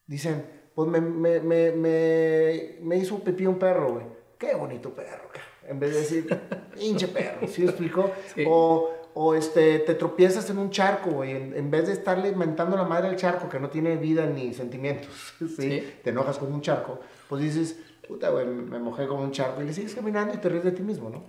Dicen, 0.07 0.45
pues 0.73 0.89
me, 0.89 1.01
me, 1.01 1.39
me, 1.39 1.71
me, 1.71 2.77
me 2.81 2.97
hizo 2.97 3.19
pipí 3.19 3.45
un 3.45 3.59
perro, 3.59 3.93
güey. 3.93 4.05
Qué 4.37 4.55
bonito 4.55 4.93
perro, 4.93 5.29
ca-". 5.31 5.69
en 5.69 5.79
vez 5.79 5.93
de 5.93 5.99
decir, 5.99 6.41
hinche 6.77 7.07
perro, 7.07 7.47
¿sí 7.47 7.63
me 7.63 7.69
explicó? 7.69 8.11
Sí. 8.35 8.43
O, 8.47 8.89
o 9.15 9.35
este, 9.35 9.79
te 9.79 9.95
tropiezas 9.95 10.49
en 10.49 10.57
un 10.57 10.69
charco, 10.69 11.11
güey, 11.11 11.31
en, 11.31 11.55
en 11.55 11.71
vez 11.71 11.87
de 11.87 11.93
estarle 11.93 12.29
inventando 12.29 12.75
la 12.75 12.83
madre 12.83 13.09
al 13.09 13.15
charco 13.15 13.47
que 13.49 13.59
no 13.59 13.69
tiene 13.69 13.97
vida 13.97 14.25
ni 14.25 14.53
sentimientos, 14.53 15.33
¿sí? 15.39 15.47
Sí. 15.47 15.93
Te 16.03 16.09
enojas 16.09 16.37
con 16.37 16.51
un 16.51 16.61
charco, 16.61 16.99
pues 17.29 17.41
dices, 17.41 17.77
puta, 18.07 18.29
güey, 18.29 18.45
me 18.45 18.79
mojé 18.79 19.07
con 19.07 19.19
un 19.19 19.31
charco 19.31 19.61
y 19.61 19.65
le 19.65 19.73
sigues 19.73 19.95
caminando 19.95 20.33
y 20.33 20.37
te 20.37 20.49
ríes 20.49 20.63
de 20.63 20.71
ti 20.71 20.81
mismo, 20.81 21.09
¿no? 21.09 21.23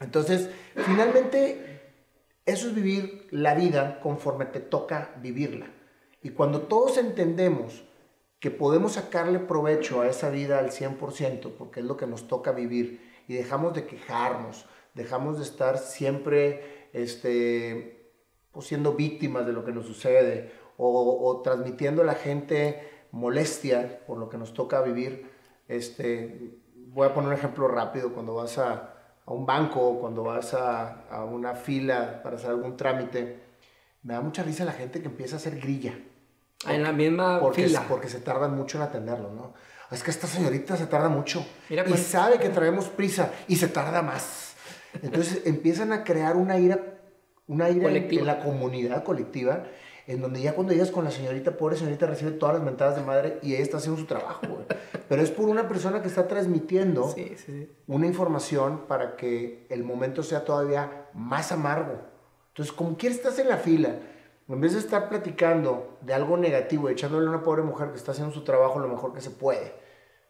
Entonces, 0.00 0.48
finalmente, 0.74 1.92
eso 2.46 2.68
es 2.68 2.74
vivir 2.74 3.28
la 3.30 3.54
vida 3.54 4.00
conforme 4.00 4.46
te 4.46 4.60
toca 4.60 5.14
vivirla. 5.20 5.66
Y 6.22 6.30
cuando 6.30 6.62
todos 6.62 6.96
entendemos 6.98 7.84
que 8.40 8.50
podemos 8.50 8.92
sacarle 8.92 9.38
provecho 9.38 10.00
a 10.00 10.08
esa 10.08 10.30
vida 10.30 10.58
al 10.58 10.70
100%, 10.70 11.52
porque 11.56 11.80
es 11.80 11.86
lo 11.86 11.96
que 11.96 12.06
nos 12.06 12.26
toca 12.26 12.52
vivir, 12.52 13.10
y 13.28 13.34
dejamos 13.34 13.74
de 13.74 13.86
quejarnos, 13.86 14.66
dejamos 14.94 15.36
de 15.36 15.44
estar 15.44 15.78
siempre 15.78 16.79
este, 16.92 18.12
pues, 18.52 18.66
siendo 18.66 18.94
víctimas 18.94 19.46
de 19.46 19.52
lo 19.52 19.64
que 19.64 19.72
nos 19.72 19.86
sucede, 19.86 20.52
o, 20.76 21.28
o, 21.28 21.42
transmitiendo 21.42 22.02
a 22.02 22.04
la 22.06 22.14
gente 22.14 22.88
molestia 23.12 24.00
por 24.06 24.18
lo 24.18 24.28
que 24.28 24.38
nos 24.38 24.54
toca 24.54 24.80
vivir. 24.80 25.30
Este, 25.68 26.58
voy 26.88 27.06
a 27.06 27.14
poner 27.14 27.28
un 27.28 27.34
ejemplo 27.34 27.68
rápido, 27.68 28.12
cuando 28.12 28.34
vas 28.34 28.56
a, 28.58 28.94
a 29.26 29.32
un 29.32 29.44
banco, 29.46 29.98
cuando 30.00 30.24
vas 30.24 30.54
a, 30.54 31.02
a 31.10 31.24
una 31.24 31.54
fila 31.54 32.20
para 32.22 32.36
hacer 32.36 32.50
algún 32.50 32.76
trámite, 32.76 33.40
me 34.02 34.14
da 34.14 34.20
mucha 34.20 34.42
risa 34.42 34.64
la 34.64 34.72
gente 34.72 35.00
que 35.00 35.08
empieza 35.08 35.36
a 35.36 35.38
hacer 35.38 35.60
grilla 35.60 35.94
en 36.66 36.82
la 36.82 36.92
misma 36.92 37.40
porque, 37.40 37.64
fila. 37.66 37.84
Porque 37.88 38.08
se 38.08 38.20
tardan 38.20 38.56
mucho 38.56 38.78
en 38.78 38.84
atenderlo, 38.84 39.32
¿no? 39.32 39.52
Es 39.90 40.02
que 40.02 40.10
esta 40.10 40.26
señorita 40.26 40.76
se 40.76 40.86
tarda 40.86 41.08
mucho 41.08 41.44
Mira, 41.68 41.82
y 41.84 41.88
pues- 41.88 42.02
sabe 42.02 42.38
que 42.38 42.48
traemos 42.48 42.86
prisa 42.88 43.32
y 43.48 43.56
se 43.56 43.68
tarda 43.68 44.02
más. 44.02 44.49
Entonces 45.02 45.42
empiezan 45.46 45.92
a 45.92 46.04
crear 46.04 46.36
una 46.36 46.58
ira, 46.58 47.00
una 47.46 47.70
ira 47.70 47.90
en, 47.90 48.26
la 48.26 48.40
comunidad 48.40 49.04
colectiva, 49.04 49.64
en 50.06 50.20
donde 50.20 50.40
ya 50.40 50.54
cuando 50.54 50.72
llegas 50.72 50.90
con 50.90 51.04
la 51.04 51.10
señorita, 51.10 51.56
pobre 51.56 51.76
señorita, 51.76 52.06
recibe 52.06 52.32
todas 52.32 52.56
las 52.56 52.64
mentadas 52.64 52.96
de 52.96 53.02
madre 53.02 53.38
y 53.42 53.54
ella 53.54 53.62
está 53.62 53.76
haciendo 53.76 54.00
su 54.00 54.06
trabajo, 54.06 54.46
güey. 54.48 54.66
Pero 55.08 55.22
es 55.22 55.30
por 55.30 55.48
una 55.48 55.68
persona 55.68 56.02
que 56.02 56.08
está 56.08 56.26
transmitiendo 56.28 57.08
Sí, 57.10 57.34
sí, 57.36 57.52
sí. 57.52 57.72
una 57.86 58.06
información 58.06 58.86
para 58.88 59.16
que 59.16 59.66
el 59.68 59.84
momento 59.84 60.22
sea 60.22 60.44
todavía 60.44 61.08
más 61.14 61.52
amargo. 61.52 61.94
Entonces, 62.48 62.72
como 62.72 62.96
quieres, 62.96 63.18
estás 63.18 63.38
en 63.38 63.48
la 63.48 63.56
fila, 63.56 63.96
en 64.48 64.60
vez 64.60 64.72
de 64.72 64.80
estar 64.80 65.08
platicando 65.08 65.98
de 66.00 66.12
algo 66.12 66.36
negativo 66.36 66.88
y 66.88 66.92
echándole 66.92 67.26
a 67.26 67.30
una 67.30 67.42
pobre 67.42 67.62
mujer 67.62 67.90
que 67.90 67.96
está 67.96 68.12
haciendo 68.12 68.34
su 68.34 68.42
trabajo 68.42 68.80
lo 68.80 68.88
mejor 68.88 69.12
que 69.12 69.20
se 69.20 69.30
puede, 69.30 69.72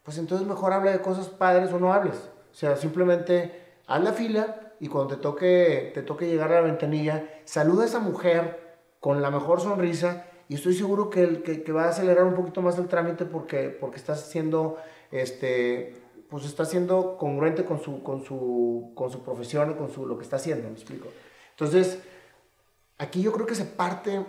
pues 0.03 0.19
entonces 0.19 0.47
mejor 0.47 0.73
habla 0.73 0.93
de 0.93 1.01
cosas 1.01 1.29
padres 1.29 1.73
o 1.73 1.79
no 1.79 1.93
hables. 1.93 2.17
O 2.51 2.55
sea, 2.55 2.77
simplemente 2.77 3.60
haz 3.91 4.03
la 4.03 4.13
fila 4.13 4.75
y 4.79 4.89
cuando 4.89 5.17
te 5.17 5.21
toque, 5.21 5.91
te 5.93 6.03
toque 6.03 6.29
llegar 6.29 6.53
a 6.53 6.57
la 6.57 6.61
ventanilla, 6.63 7.29
saluda 7.45 7.83
a 7.83 7.87
esa 7.87 7.99
mujer 7.99 8.79
con 9.01 9.21
la 9.21 9.31
mejor 9.31 9.61
sonrisa 9.61 10.27
y 10.49 10.55
estoy 10.55 10.75
seguro 10.75 11.11
que, 11.11 11.23
el, 11.23 11.43
que, 11.43 11.73
va 11.73 11.85
a 11.85 11.89
acelerar 11.89 12.25
un 12.25 12.35
poquito 12.35 12.63
más 12.63 12.79
el 12.79 12.89
trámite 12.89 13.25
porque, 13.25 13.69
porque 13.69 13.97
estás 13.97 14.23
haciendo, 14.23 14.77
este, 15.11 15.97
pues 16.29 16.45
está 16.45 16.65
siendo 16.65 17.19
congruente 17.19 17.65
con 17.65 17.81
su, 17.81 18.03
con 18.03 18.25
su, 18.25 18.93
con 18.95 19.11
su 19.11 19.23
profesión 19.23 19.73
y 19.73 19.75
con 19.75 19.91
su, 19.91 20.07
lo 20.07 20.17
que 20.17 20.25
está 20.25 20.37
haciendo, 20.37 20.69
¿me 20.69 20.75
explico? 20.75 21.09
Entonces, 21.51 21.99
aquí 22.99 23.23
yo 23.23 23.33
creo 23.33 23.47
que 23.47 23.55
se 23.55 23.65
parte 23.65 24.25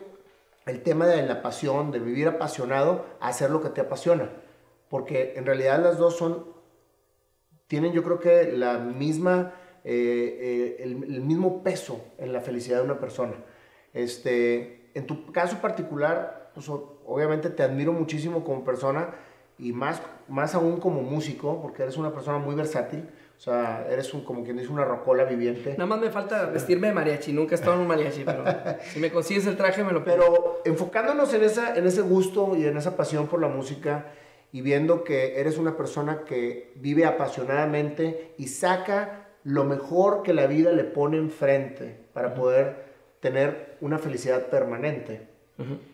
el 0.66 0.84
tema 0.84 1.06
de 1.06 1.22
la 1.24 1.42
pasión, 1.42 1.92
de 1.92 2.00
vivir 2.00 2.28
apasionado, 2.28 3.06
a 3.20 3.28
hacer 3.28 3.52
lo 3.52 3.62
que 3.62 3.70
te 3.70 3.82
apasiona. 3.82 4.30
Porque 4.90 5.34
en 5.38 5.46
realidad 5.46 5.82
las 5.82 5.98
dos 5.98 6.18
son, 6.18 6.46
tienen 7.72 7.94
yo 7.94 8.04
creo 8.04 8.20
que 8.20 8.52
la 8.52 8.80
misma, 8.80 9.54
eh, 9.86 10.76
eh, 10.78 10.84
el, 10.84 11.06
el 11.06 11.22
mismo 11.22 11.64
peso 11.64 12.04
en 12.18 12.34
la 12.34 12.42
felicidad 12.42 12.80
de 12.80 12.84
una 12.84 13.00
persona. 13.00 13.36
Este, 13.94 14.90
en 14.94 15.08
tu 15.08 15.32
caso 15.32 15.62
particular, 15.62 16.52
pues, 16.54 16.68
obviamente 16.68 17.50
te 17.50 17.64
admiro 17.64 17.94
muchísimo 17.94 18.44
como 18.44 18.66
persona 18.66 19.12
y 19.58 19.72
más, 19.72 20.02
más 20.28 20.54
aún 20.54 20.82
como 20.82 21.02
músico, 21.02 21.62
porque 21.62 21.84
eres 21.84 21.96
una 21.96 22.12
persona 22.12 22.40
muy 22.40 22.56
versátil. 22.56 23.10
O 23.38 23.40
sea, 23.40 23.88
eres 23.90 24.14
un, 24.14 24.26
como 24.26 24.44
quien 24.44 24.58
dice, 24.58 24.70
una 24.70 24.84
rocola 24.84 25.24
viviente. 25.24 25.72
Nada 25.72 25.86
más 25.86 26.02
me 26.02 26.10
falta 26.10 26.48
vestirme 26.48 26.88
de 26.88 26.94
mariachi. 26.94 27.32
Nunca 27.32 27.54
he 27.54 27.56
estado 27.56 27.76
en 27.76 27.84
un 27.84 27.88
mariachi, 27.88 28.26
pero 28.26 28.44
si 28.92 29.00
me 29.00 29.14
consigues 29.14 29.48
el 29.48 29.56
traje 29.56 29.82
me 29.82 29.94
lo 29.94 30.04
pongo. 30.04 30.18
Pero 30.18 30.62
enfocándonos 30.66 31.34
en, 31.34 31.44
esa, 31.46 31.74
en 31.78 31.88
ese 31.88 32.02
gusto 32.02 32.54
y 32.58 32.66
en 32.66 32.76
esa 32.76 32.98
pasión 32.98 33.28
por 33.28 33.40
la 33.40 33.48
música 33.48 34.12
y 34.52 34.62
viendo 34.62 35.04
que 35.04 35.40
eres 35.40 35.58
una 35.58 35.78
persona 35.78 36.24
que 36.26 36.74
vive 36.76 37.06
apasionadamente 37.06 38.34
y 38.38 38.48
saca 38.48 39.30
lo 39.44 39.64
mejor 39.64 40.24
que 40.24 40.34
la 40.34 40.48
vida 40.48 40.72
le 40.72 40.84
pone 40.84 41.18
enfrente 41.18 41.98
para 42.14 42.34
poder 42.34 42.92
tener 43.20 43.78
una 43.82 43.98
felicidad 43.98 44.48
permanente. 44.48 45.30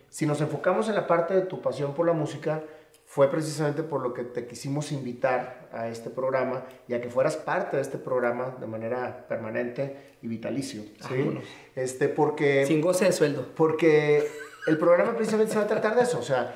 Si 0.08 0.24
nos 0.24 0.40
enfocamos 0.40 0.88
en 0.88 0.94
la 0.94 1.06
parte 1.06 1.34
de 1.34 1.42
tu 1.42 1.60
pasión 1.60 1.94
por 1.94 2.06
la 2.06 2.14
música, 2.14 2.62
fue 3.04 3.30
precisamente 3.30 3.82
por 3.82 4.02
lo 4.02 4.12
que 4.14 4.22
te 4.24 4.46
quisimos 4.46 4.92
invitar 4.92 5.68
a 5.72 5.88
este 5.88 6.08
programa 6.10 6.64
y 6.86 6.94
a 6.94 7.00
que 7.00 7.08
fueras 7.08 7.36
parte 7.36 7.76
de 7.76 7.82
este 7.82 7.98
programa 7.98 8.56
de 8.60 8.66
manera 8.66 9.26
permanente 9.28 10.16
y 10.22 10.28
vitalicio. 10.28 10.82
¿sí? 10.82 11.18
Vámonos. 11.18 11.44
Este, 11.74 12.08
porque 12.08 12.66
Sin 12.66 12.80
goce 12.80 13.06
de 13.06 13.12
sueldo. 13.12 13.46
porque 13.56 14.26
el 14.66 14.78
programa 14.78 15.14
precisamente 15.16 15.52
se 15.52 15.58
va 15.58 15.64
a 15.64 15.68
tratar 15.68 15.96
de 15.96 16.02
eso. 16.02 16.18
O 16.18 16.22
sea, 16.22 16.54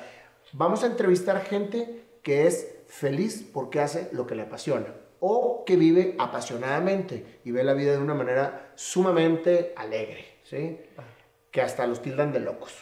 vamos 0.53 0.83
a 0.83 0.87
entrevistar 0.87 1.43
gente 1.43 2.05
que 2.21 2.47
es 2.47 2.75
feliz 2.87 3.47
porque 3.53 3.79
hace 3.79 4.09
lo 4.11 4.25
que 4.25 4.35
le 4.35 4.43
apasiona 4.43 4.93
o 5.19 5.63
que 5.65 5.77
vive 5.77 6.15
apasionadamente 6.19 7.39
y 7.43 7.51
ve 7.51 7.63
la 7.63 7.73
vida 7.73 7.93
de 7.93 7.97
una 7.97 8.13
manera 8.13 8.73
sumamente 8.75 9.73
alegre, 9.77 10.25
¿sí? 10.43 10.79
Que 11.49 11.61
hasta 11.61 11.87
los 11.87 12.01
tildan 12.01 12.33
de 12.33 12.41
locos. 12.41 12.73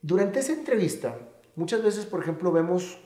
Durante 0.00 0.40
esa 0.40 0.54
entrevista, 0.54 1.18
muchas 1.56 1.82
veces, 1.82 2.06
por 2.06 2.22
ejemplo, 2.22 2.52
vemos 2.52 2.98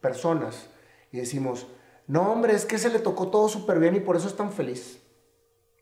personas 0.00 0.68
y 1.12 1.18
decimos, 1.18 1.68
no, 2.08 2.32
hombre, 2.32 2.54
es 2.54 2.64
que 2.64 2.78
se 2.78 2.90
le 2.90 2.98
tocó 2.98 3.28
todo 3.28 3.48
súper 3.48 3.78
bien 3.78 3.94
y 3.94 4.00
por 4.00 4.16
eso 4.16 4.26
es 4.26 4.36
tan 4.36 4.52
feliz. 4.52 5.00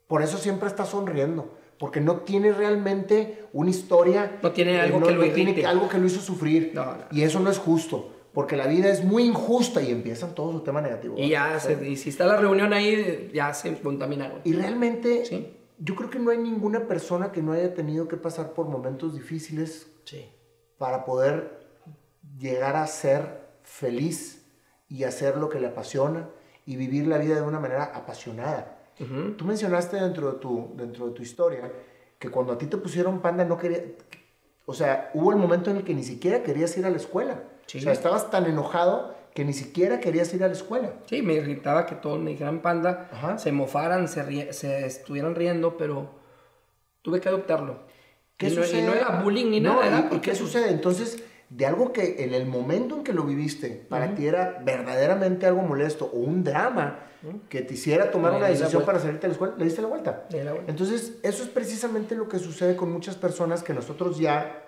Por 0.06 0.22
eso 0.22 0.36
siempre 0.36 0.68
está 0.68 0.84
sonriendo. 0.84 1.57
Porque 1.78 2.00
no 2.00 2.16
tiene 2.22 2.52
realmente 2.52 3.46
una 3.52 3.70
historia. 3.70 4.38
No 4.42 4.50
tiene 4.52 4.80
algo 4.80 5.00
que 5.00 5.12
lo 5.14 5.22
tiene 5.32 5.50
irrite. 5.52 5.66
algo 5.66 5.88
que 5.88 5.98
lo 5.98 6.06
hizo 6.06 6.20
sufrir. 6.20 6.72
No. 6.74 6.96
Y 7.12 7.22
eso 7.22 7.38
no 7.40 7.50
es 7.50 7.58
justo. 7.58 8.14
Porque 8.32 8.56
la 8.56 8.66
vida 8.66 8.88
es 8.90 9.04
muy 9.04 9.24
injusta 9.24 9.80
y 9.82 9.90
empiezan 9.90 10.34
todo 10.34 10.52
su 10.52 10.60
tema 10.60 10.80
negativo. 10.80 11.14
Y 11.18 11.28
ya, 11.30 11.58
se- 11.60 11.88
y 11.88 11.96
si 11.96 12.10
está 12.10 12.26
la 12.26 12.36
reunión 12.36 12.72
ahí, 12.72 13.30
ya 13.32 13.52
se 13.54 13.72
contaminaron. 13.80 14.40
Y 14.44 14.52
realmente, 14.52 15.24
Sí. 15.24 15.56
yo 15.78 15.94
creo 15.96 16.10
que 16.10 16.18
no 16.18 16.30
hay 16.30 16.38
ninguna 16.38 16.86
persona 16.86 17.32
que 17.32 17.42
no 17.42 17.52
haya 17.52 17.74
tenido 17.74 18.06
que 18.08 18.16
pasar 18.16 18.52
por 18.52 18.66
momentos 18.66 19.14
difíciles 19.14 19.86
Sí. 20.04 20.28
para 20.78 21.04
poder 21.04 21.58
llegar 22.38 22.76
a 22.76 22.86
ser 22.86 23.40
feliz 23.62 24.44
y 24.88 25.04
hacer 25.04 25.36
lo 25.36 25.48
que 25.48 25.58
le 25.60 25.68
apasiona 25.68 26.28
y 26.66 26.76
vivir 26.76 27.06
la 27.06 27.18
vida 27.18 27.34
de 27.36 27.42
una 27.42 27.60
manera 27.60 27.84
apasionada. 27.94 28.77
Ujú. 29.00 29.32
Tú 29.36 29.44
mencionaste 29.44 29.96
dentro 29.96 30.32
de 30.32 30.38
tu, 30.38 30.72
dentro 30.76 31.06
de 31.08 31.12
tu 31.14 31.22
historia 31.22 31.70
que 32.18 32.30
cuando 32.30 32.52
a 32.52 32.58
ti 32.58 32.66
te 32.66 32.76
pusieron 32.76 33.20
panda 33.20 33.44
no 33.44 33.56
quería, 33.58 33.82
o 34.66 34.74
sea, 34.74 35.10
hubo 35.14 35.30
el 35.30 35.36
momento 35.38 35.70
en 35.70 35.76
el 35.78 35.84
que 35.84 35.94
ni 35.94 36.02
siquiera 36.02 36.42
querías 36.42 36.76
ir 36.76 36.84
a 36.84 36.90
la 36.90 36.96
escuela. 36.96 37.42
Sí. 37.66 37.78
O 37.78 37.80
sea, 37.82 37.92
estabas 37.92 38.30
tan 38.30 38.46
enojado 38.46 39.14
que 39.34 39.44
ni 39.44 39.52
siquiera 39.52 40.00
querías 40.00 40.32
ir 40.34 40.42
a 40.42 40.48
la 40.48 40.54
escuela. 40.54 40.94
Sí, 41.06 41.22
me 41.22 41.34
irritaba 41.34 41.86
que 41.86 41.94
todos 41.94 42.18
me 42.18 42.30
dijeran 42.32 42.60
panda, 42.60 43.08
Ajá. 43.12 43.38
se 43.38 43.52
mofaran, 43.52 44.08
se, 44.08 44.24
rie- 44.26 44.52
se 44.52 44.84
estuvieran 44.86 45.34
riendo, 45.36 45.76
pero 45.76 46.10
tuve 47.02 47.20
que 47.20 47.28
adoptarlo. 47.28 47.80
¿Qué 48.36 48.48
y, 48.48 48.54
no, 48.56 48.62
y 48.62 48.64
sucede? 48.64 48.86
no 48.86 48.94
era 48.94 49.20
bullying 49.22 49.50
ni 49.50 49.60
No, 49.60 49.80
nada. 49.80 50.08
¿y- 50.10 50.16
¿Y, 50.16 50.18
qué 50.20 50.34
sucede? 50.34 50.70
Entonces, 50.70 51.22
de 51.50 51.66
algo 51.66 51.92
que 51.92 52.22
en 52.24 52.34
el 52.34 52.46
momento 52.46 52.94
en 52.96 53.04
que 53.04 53.12
lo 53.12 53.22
viviste, 53.24 53.86
para 53.88 54.14
ti 54.14 54.26
era 54.26 54.60
verdaderamente 54.64 55.46
algo 55.46 55.62
molesto 55.62 56.10
o 56.12 56.18
un 56.18 56.44
drama 56.44 57.00
que 57.48 57.62
te 57.62 57.74
hiciera 57.74 58.10
tomar 58.10 58.32
una 58.32 58.46
decisión 58.60 58.84
para 58.86 58.98
salirte 59.00 59.22
de 59.22 59.28
la 59.28 59.32
escuela, 59.32 59.54
le 59.58 59.64
diste 59.64 59.80
vuelta. 59.82 60.26
La 60.44 60.52
vuelta. 60.52 60.70
Entonces, 60.70 61.14
eso 61.22 61.42
es 61.42 61.48
precisamente 61.48 62.14
lo 62.14 62.28
que 62.28 62.38
sucede 62.38 62.76
con 62.76 62.92
muchas 62.92 63.16
personas 63.16 63.62
que 63.62 63.72
nosotros 63.74 64.18
ya 64.18 64.64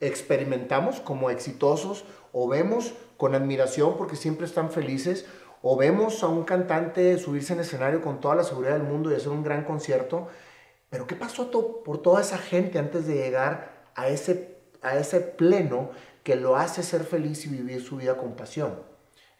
experimentamos 0.00 1.00
como 1.00 1.30
exitosos 1.30 2.04
o 2.32 2.48
vemos 2.48 2.94
con 3.16 3.34
admiración 3.34 3.96
porque 3.96 4.16
siempre 4.16 4.46
están 4.46 4.70
felices 4.70 5.26
o 5.62 5.76
vemos 5.76 6.22
a 6.22 6.28
un 6.28 6.44
cantante 6.44 7.18
subirse 7.18 7.52
en 7.52 7.60
escenario 7.60 8.00
con 8.00 8.20
toda 8.20 8.36
la 8.36 8.44
seguridad 8.44 8.74
del 8.74 8.84
mundo 8.84 9.10
y 9.10 9.14
hacer 9.14 9.30
un 9.30 9.42
gran 9.42 9.64
concierto. 9.64 10.28
Pero 10.90 11.06
¿qué 11.06 11.16
pasó 11.16 11.46
to- 11.46 11.82
por 11.82 12.00
toda 12.00 12.20
esa 12.20 12.38
gente 12.38 12.78
antes 12.78 13.06
de 13.06 13.14
llegar 13.14 13.88
a 13.96 14.08
ese, 14.08 14.56
a 14.82 14.96
ese 14.96 15.20
pleno 15.20 15.90
que 16.28 16.36
lo 16.36 16.56
hace 16.56 16.82
ser 16.82 17.04
feliz 17.04 17.46
y 17.46 17.48
vivir 17.48 17.80
su 17.80 17.96
vida 17.96 18.18
con 18.18 18.36
pasión? 18.36 18.74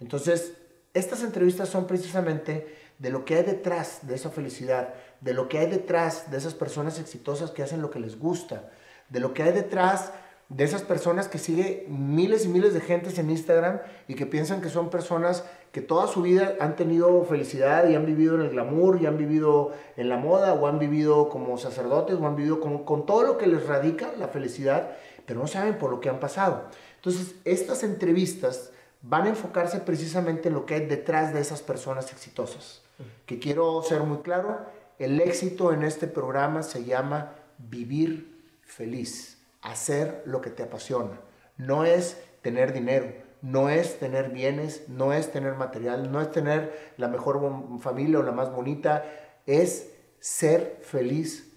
Entonces, 0.00 0.54
estas 0.94 1.22
entrevistas 1.22 1.68
son 1.68 1.86
precisamente 1.86 2.74
de 2.98 3.10
lo 3.10 3.26
que 3.26 3.34
hay 3.34 3.42
detrás 3.42 4.06
de 4.06 4.14
esa 4.14 4.30
felicidad, 4.30 4.94
de 5.20 5.34
lo 5.34 5.50
que 5.50 5.58
hay 5.58 5.66
detrás 5.66 6.30
de 6.30 6.38
esas 6.38 6.54
personas 6.54 6.98
exitosas 6.98 7.50
que 7.50 7.62
hacen 7.62 7.82
lo 7.82 7.90
que 7.90 8.00
les 8.00 8.18
gusta, 8.18 8.70
de 9.10 9.20
lo 9.20 9.34
que 9.34 9.42
hay 9.42 9.52
detrás 9.52 10.12
de 10.48 10.64
esas 10.64 10.80
personas 10.80 11.28
que 11.28 11.36
sigue 11.36 11.84
miles 11.90 12.46
y 12.46 12.48
miles 12.48 12.72
de 12.72 12.80
gentes 12.80 13.18
en 13.18 13.28
Instagram 13.28 13.80
y 14.08 14.14
que 14.14 14.24
piensan 14.24 14.62
que 14.62 14.70
son 14.70 14.88
personas 14.88 15.44
que 15.72 15.82
toda 15.82 16.06
su 16.06 16.22
vida 16.22 16.54
han 16.58 16.74
tenido 16.74 17.22
felicidad 17.24 17.86
y 17.86 17.96
han 17.96 18.06
vivido 18.06 18.36
en 18.36 18.40
el 18.40 18.48
glamour 18.48 18.98
y 18.98 19.04
han 19.04 19.18
vivido 19.18 19.72
en 19.98 20.08
la 20.08 20.16
moda 20.16 20.54
o 20.54 20.66
han 20.66 20.78
vivido 20.78 21.28
como 21.28 21.58
sacerdotes 21.58 22.16
o 22.16 22.26
han 22.26 22.34
vivido 22.34 22.60
con, 22.60 22.84
con 22.84 23.04
todo 23.04 23.24
lo 23.24 23.36
que 23.36 23.46
les 23.46 23.66
radica 23.66 24.10
la 24.18 24.28
felicidad, 24.28 24.96
pero 25.28 25.40
no 25.40 25.46
saben 25.46 25.76
por 25.76 25.90
lo 25.90 26.00
que 26.00 26.08
han 26.08 26.20
pasado. 26.20 26.64
Entonces, 26.96 27.34
estas 27.44 27.82
entrevistas 27.82 28.70
van 29.02 29.26
a 29.26 29.28
enfocarse 29.28 29.78
precisamente 29.80 30.48
en 30.48 30.54
lo 30.54 30.64
que 30.64 30.74
hay 30.74 30.86
detrás 30.86 31.34
de 31.34 31.40
esas 31.40 31.60
personas 31.60 32.10
exitosas. 32.12 32.80
Que 33.26 33.38
quiero 33.38 33.82
ser 33.82 34.00
muy 34.04 34.18
claro, 34.22 34.64
el 34.98 35.20
éxito 35.20 35.74
en 35.74 35.82
este 35.82 36.06
programa 36.06 36.62
se 36.62 36.82
llama 36.84 37.34
vivir 37.58 38.42
feliz, 38.62 39.38
hacer 39.60 40.22
lo 40.24 40.40
que 40.40 40.48
te 40.48 40.62
apasiona. 40.62 41.20
No 41.58 41.84
es 41.84 42.16
tener 42.40 42.72
dinero, 42.72 43.12
no 43.42 43.68
es 43.68 43.98
tener 43.98 44.30
bienes, 44.30 44.88
no 44.88 45.12
es 45.12 45.30
tener 45.30 45.56
material, 45.56 46.10
no 46.10 46.22
es 46.22 46.32
tener 46.32 46.94
la 46.96 47.08
mejor 47.08 47.38
familia 47.80 48.20
o 48.20 48.22
la 48.22 48.32
más 48.32 48.50
bonita, 48.50 49.04
es 49.44 49.92
ser 50.20 50.80
feliz 50.82 51.54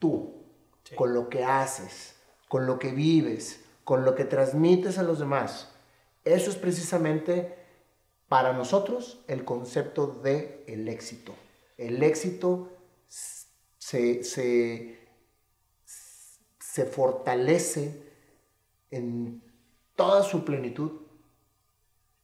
tú, 0.00 0.42
con 0.96 1.14
lo 1.14 1.28
que 1.28 1.44
haces, 1.44 2.11
con 2.52 2.66
lo 2.66 2.78
que 2.78 2.92
vives, 2.92 3.64
con 3.82 4.04
lo 4.04 4.14
que 4.14 4.26
transmites 4.26 4.98
a 4.98 5.02
los 5.02 5.18
demás. 5.18 5.72
Eso 6.22 6.50
es 6.50 6.56
precisamente 6.56 7.56
para 8.28 8.52
nosotros 8.52 9.24
el 9.26 9.46
concepto 9.46 10.06
de 10.06 10.62
el 10.66 10.86
éxito. 10.86 11.32
El 11.78 12.02
éxito 12.02 12.68
se, 13.08 14.22
se, 14.22 15.00
se 15.86 16.84
fortalece 16.84 18.12
en 18.90 19.42
toda 19.96 20.22
su 20.22 20.44
plenitud 20.44 20.92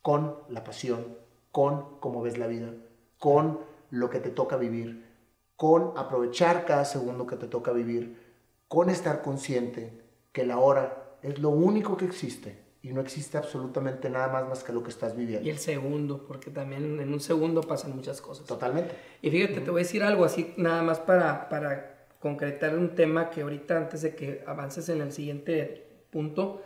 con 0.02 0.36
la 0.50 0.62
pasión, 0.62 1.16
con 1.52 2.00
cómo 2.00 2.20
ves 2.20 2.36
la 2.36 2.48
vida, 2.48 2.74
con 3.18 3.60
lo 3.88 4.10
que 4.10 4.20
te 4.20 4.28
toca 4.28 4.58
vivir, 4.58 5.08
con 5.56 5.96
aprovechar 5.96 6.66
cada 6.66 6.84
segundo 6.84 7.26
que 7.26 7.36
te 7.36 7.46
toca 7.46 7.72
vivir, 7.72 8.36
con 8.68 8.90
estar 8.90 9.22
consciente 9.22 10.06
que 10.32 10.44
la 10.44 10.58
hora 10.58 11.16
es 11.22 11.38
lo 11.38 11.50
único 11.50 11.96
que 11.96 12.04
existe 12.04 12.68
y 12.82 12.92
no 12.92 13.00
existe 13.00 13.36
absolutamente 13.36 14.08
nada 14.08 14.28
más 14.28 14.48
más 14.48 14.64
que 14.64 14.72
lo 14.72 14.82
que 14.82 14.90
estás 14.90 15.16
viviendo. 15.16 15.46
Y 15.46 15.50
el 15.50 15.58
segundo, 15.58 16.24
porque 16.26 16.50
también 16.50 17.00
en 17.00 17.12
un 17.12 17.20
segundo 17.20 17.60
pasan 17.62 17.94
muchas 17.94 18.20
cosas. 18.20 18.46
Totalmente. 18.46 18.94
Y 19.20 19.30
fíjate, 19.30 19.60
te 19.60 19.70
voy 19.70 19.80
a 19.80 19.84
decir 19.84 20.02
algo 20.02 20.24
así, 20.24 20.54
nada 20.56 20.82
más 20.82 21.00
para, 21.00 21.48
para 21.48 22.06
concretar 22.20 22.76
un 22.76 22.94
tema 22.94 23.30
que 23.30 23.42
ahorita, 23.42 23.76
antes 23.76 24.02
de 24.02 24.14
que 24.14 24.42
avances 24.46 24.88
en 24.88 25.00
el 25.00 25.12
siguiente 25.12 26.04
punto, 26.10 26.62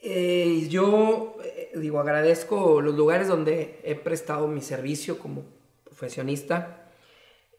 eh, 0.00 0.66
yo 0.68 1.36
eh, 1.42 1.72
digo, 1.74 1.98
agradezco 2.00 2.80
los 2.80 2.94
lugares 2.94 3.28
donde 3.28 3.80
he 3.82 3.94
prestado 3.94 4.46
mi 4.46 4.60
servicio 4.60 5.18
como 5.18 5.44
profesionista. 5.84 6.90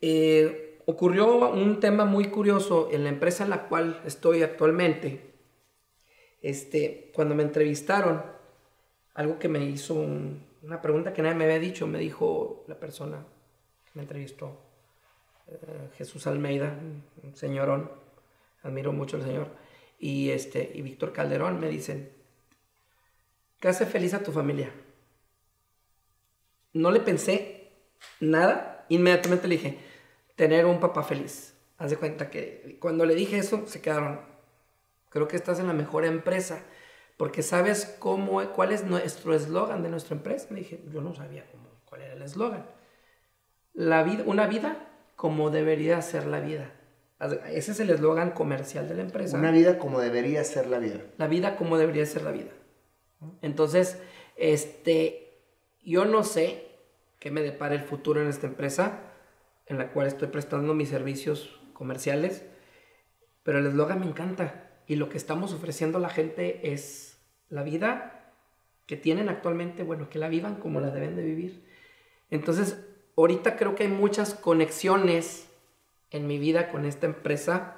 Eh, 0.01 0.68
ocurrió 0.89 1.52
un 1.52 1.80
tema 1.80 2.06
muy 2.06 2.30
curioso 2.30 2.89
en 2.91 3.04
la 3.04 3.10
empresa 3.10 3.43
en 3.43 3.52
la 3.52 3.67
cual 3.67 4.02
estoy 4.06 4.41
actualmente 4.41 5.36
este, 6.41 7.12
cuando 7.13 7.36
me 7.36 7.43
entrevistaron, 7.43 8.23
algo 9.13 9.38
que 9.38 9.49
me 9.49 9.63
hizo 9.63 9.93
una 9.93 10.82
pregunta 10.82 11.13
que 11.13 11.21
nadie 11.21 11.36
me 11.36 11.43
había 11.43 11.60
dicho, 11.60 11.86
me 11.86 11.99
dijo 11.99 12.63
la 12.67 12.80
persona 12.80 13.23
que 13.86 13.91
me 13.93 14.02
entrevistó, 14.02 14.60
eh, 15.47 15.89
Jesús 15.95 16.25
Almeida, 16.25 16.75
un 17.21 17.36
señorón, 17.36 17.91
admiro 18.63 18.91
mucho 18.91 19.17
al 19.17 19.23
señor, 19.23 19.47
y, 19.99 20.32
este, 20.32 20.71
y 20.73 20.82
Víctor 20.82 21.13
Calderón 21.13 21.60
me 21.60 21.69
dicen, 21.69 22.10
¿qué 23.60 23.67
hace 23.67 23.86
feliz 23.86 24.15
a 24.15 24.23
tu 24.23 24.32
familia? 24.32 24.71
No 26.73 26.89
le 26.89 26.99
pensé 26.99 27.73
nada, 28.19 28.88
inmediatamente 28.89 29.47
le 29.47 29.56
dije, 29.56 29.88
tener 30.39 30.65
un 30.65 30.80
papá 30.80 31.04
feliz. 31.04 31.54
Haz 31.78 31.89
de 31.89 31.97
cuenta 31.97 32.30
que 32.30 32.78
cuando 32.80 33.06
le 33.06 33.13
dije 33.13 33.38
eso, 33.38 33.67
se 33.67 33.82
quedaron, 33.82 34.21
Creo 35.10 35.28
que 35.28 35.36
estás 35.36 35.60
en 35.60 35.67
la 35.67 35.73
mejor 35.73 36.06
empresa 36.06 36.62
porque 37.17 37.43
sabes 37.43 37.97
cómo, 37.99 38.41
cuál 38.54 38.71
es 38.71 38.86
nuestro 38.86 39.36
eslogan 39.36 39.84
de 39.84 39.89
nuestra 39.89 40.15
empresa. 40.15 40.47
Me 40.52 40.60
dije, 40.60 40.82
yo 40.93 41.02
no 41.02 41.13
sabía 41.13 41.45
cómo, 41.52 41.67
cuál 41.84 42.04
era 42.04 42.13
el 42.13 42.21
eslogan. 42.21 42.65
La 43.73 44.02
vida, 44.04 44.23
una 44.28 44.47
vida 44.47 44.88
como 45.17 45.49
debería 45.49 46.02
ser 46.02 46.25
la 46.25 46.39
vida. 46.39 46.71
Ese 47.52 47.73
es 47.73 47.80
el 47.82 47.89
eslogan 47.89 48.32
comercial 48.32 48.88
de 48.88 48.95
la 48.95 49.02
empresa. 49.02 49.38
Una 49.38 49.52
vida 49.52 49.78
como 49.78 49.99
debería 49.99 50.41
ser 50.45 50.67
la 50.67 50.80
vida. 50.80 51.02
La 51.17 51.28
vida 51.28 51.58
como 51.58 51.78
debería 51.78 52.06
ser 52.06 52.21
la 52.21 52.32
vida. 52.32 52.52
Entonces, 53.41 53.97
este, 54.38 55.41
yo 55.84 56.06
no 56.06 56.23
sé 56.23 56.65
qué 57.19 57.30
me 57.30 57.41
depara 57.41 57.75
el 57.75 57.82
futuro 57.82 58.21
en 58.21 58.30
esta 58.30 58.47
empresa 58.47 59.09
en 59.69 59.77
la 59.77 59.91
cual 59.91 60.08
estoy 60.08 60.27
prestando 60.27 60.73
mis 60.73 60.89
servicios 60.89 61.60
comerciales, 61.73 62.43
pero 63.43 63.60
el 63.60 63.67
eslogan 63.67 64.01
me 64.01 64.08
encanta 64.08 64.69
y 64.88 64.95
lo 64.95 65.08
que 65.08 65.17
estamos 65.17 65.53
ofreciendo 65.53 65.99
a 65.99 66.01
la 66.01 66.10
gente 66.10 66.73
es 66.73 67.19
la 67.47 67.63
vida 67.63 68.34
que 68.88 68.97
tienen 68.97 69.29
actualmente, 69.29 69.84
bueno, 69.84 70.10
que 70.10 70.19
la 70.19 70.27
vivan 70.27 70.55
como 70.55 70.82
la 70.82 70.89
deben 70.89 71.15
de 71.15 71.23
vivir. 71.23 71.63
Entonces, 72.32 72.84
ahorita 73.15 73.55
creo 73.55 73.75
que 73.75 73.84
hay 73.84 73.89
muchas 73.89 74.34
conexiones 74.34 75.47
en 76.10 76.25
mi 76.25 76.39
vida 76.39 76.69
con 76.69 76.86
esta 76.86 77.05
empresa. 77.05 77.75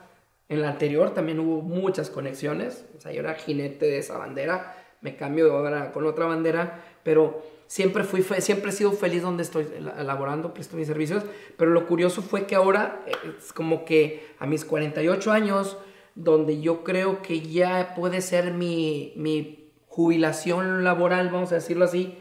En 0.47 0.61
la 0.61 0.69
anterior 0.69 1.13
también 1.13 1.39
hubo 1.39 1.61
muchas 1.61 2.09
conexiones. 2.09 2.85
O 2.97 3.01
sea, 3.01 3.11
yo 3.11 3.19
era 3.19 3.35
jinete 3.35 3.85
de 3.85 3.97
esa 3.97 4.17
bandera, 4.17 4.77
me 5.01 5.17
cambio 5.17 5.53
ahora 5.53 5.91
con 5.91 6.05
otra 6.05 6.25
bandera, 6.25 6.81
pero 7.03 7.43
siempre 7.71 8.03
fui 8.03 8.21
siempre 8.21 8.69
he 8.69 8.73
sido 8.73 8.91
feliz 8.91 9.21
donde 9.21 9.43
estoy 9.43 9.65
elaborando, 9.97 10.53
presto 10.53 10.75
mis 10.75 10.87
servicios, 10.87 11.23
pero 11.55 11.71
lo 11.71 11.87
curioso 11.87 12.21
fue 12.21 12.45
que 12.45 12.55
ahora 12.55 13.05
es 13.39 13.53
como 13.53 13.85
que 13.85 14.27
a 14.39 14.45
mis 14.45 14.65
48 14.65 15.31
años 15.31 15.77
donde 16.13 16.59
yo 16.59 16.83
creo 16.83 17.21
que 17.21 17.39
ya 17.39 17.93
puede 17.95 18.19
ser 18.19 18.51
mi, 18.53 19.13
mi 19.15 19.71
jubilación 19.87 20.83
laboral, 20.83 21.29
vamos 21.29 21.53
a 21.53 21.55
decirlo 21.55 21.85
así. 21.85 22.17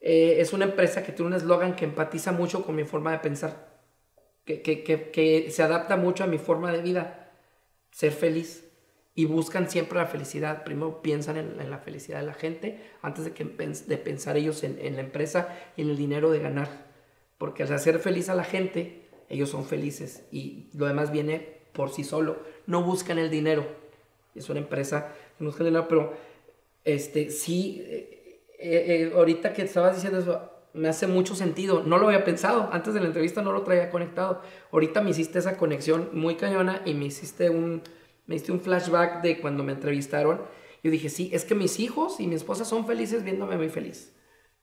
Eh, 0.00 0.36
es 0.40 0.52
una 0.52 0.66
empresa 0.66 1.02
que 1.02 1.12
tiene 1.12 1.28
un 1.28 1.36
eslogan 1.36 1.74
que 1.74 1.86
empatiza 1.86 2.32
mucho 2.32 2.62
con 2.62 2.76
mi 2.76 2.84
forma 2.84 3.12
de 3.12 3.20
pensar, 3.20 3.80
que, 4.44 4.60
que, 4.60 4.84
que, 4.84 5.10
que, 5.10 5.50
se 5.50 5.62
adapta 5.62 5.96
mucho 5.96 6.24
a 6.24 6.26
mi 6.26 6.36
forma 6.36 6.70
de 6.72 6.82
vida, 6.82 7.32
ser 7.90 8.12
feliz. 8.12 8.67
Y 9.18 9.24
buscan 9.24 9.68
siempre 9.68 9.98
la 9.98 10.06
felicidad. 10.06 10.62
Primero 10.62 11.02
piensan 11.02 11.36
en, 11.36 11.60
en 11.60 11.70
la 11.70 11.78
felicidad 11.78 12.20
de 12.20 12.26
la 12.26 12.34
gente 12.34 12.80
antes 13.02 13.24
de, 13.24 13.32
que, 13.32 13.44
de 13.44 13.96
pensar 13.98 14.36
ellos 14.36 14.62
en, 14.62 14.78
en 14.80 14.94
la 14.94 15.00
empresa 15.00 15.58
y 15.76 15.82
en 15.82 15.90
el 15.90 15.96
dinero 15.96 16.30
de 16.30 16.38
ganar. 16.38 16.68
Porque 17.36 17.64
al 17.64 17.72
hacer 17.72 17.98
feliz 17.98 18.28
a 18.28 18.36
la 18.36 18.44
gente, 18.44 19.08
ellos 19.28 19.50
son 19.50 19.64
felices 19.64 20.22
y 20.30 20.68
lo 20.72 20.86
demás 20.86 21.10
viene 21.10 21.58
por 21.72 21.90
sí 21.90 22.04
solo 22.04 22.38
no 22.68 22.82
buscan 22.82 23.18
el 23.18 23.30
dinero. 23.30 23.66
Es 24.34 24.48
una 24.50 24.60
empresa 24.60 25.08
que 25.36 25.42
no 25.42 25.50
busca 25.50 25.64
el 25.64 25.70
dinero, 25.70 25.88
pero 25.88 26.12
este, 26.84 27.30
sí, 27.30 27.82
eh, 27.86 28.42
eh, 28.58 29.10
eh, 29.10 29.12
ahorita 29.16 29.52
que 29.52 29.62
estabas 29.62 29.96
diciendo 29.96 30.18
eso, 30.20 30.50
me 30.74 30.88
hace 30.88 31.06
mucho 31.06 31.34
sentido. 31.34 31.82
No 31.82 31.98
lo 31.98 32.08
había 32.08 32.24
pensado. 32.24 32.68
Antes 32.72 32.92
de 32.94 33.00
la 33.00 33.06
entrevista 33.06 33.40
no 33.40 33.52
lo 33.52 33.62
traía 33.62 33.90
conectado. 33.90 34.42
Ahorita 34.70 35.00
me 35.00 35.10
hiciste 35.10 35.38
esa 35.38 35.56
conexión 35.56 36.10
muy 36.12 36.36
cañona 36.36 36.82
y 36.84 36.92
me 36.92 37.06
hiciste 37.06 37.48
un, 37.48 37.82
me 38.28 38.36
hiciste 38.36 38.52
un 38.52 38.60
flashback 38.60 39.22
de 39.22 39.40
cuando 39.40 39.64
me 39.64 39.72
entrevistaron. 39.72 40.42
Yo 40.84 40.92
dije, 40.92 41.08
sí, 41.08 41.30
es 41.32 41.44
que 41.44 41.56
mis 41.56 41.80
hijos 41.80 42.20
y 42.20 42.28
mi 42.28 42.36
esposa 42.36 42.64
son 42.64 42.86
felices 42.86 43.24
viéndome 43.24 43.56
muy 43.56 43.68
feliz. 43.68 44.14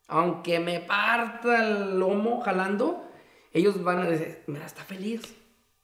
Aunque 0.08 0.58
me 0.60 0.80
parta 0.80 1.68
el 1.68 1.98
lomo 1.98 2.40
jalando, 2.40 3.06
ellos 3.52 3.84
van 3.84 3.98
a 3.98 4.08
decir, 4.08 4.38
mira, 4.46 4.64
está 4.64 4.82
feliz. 4.82 5.34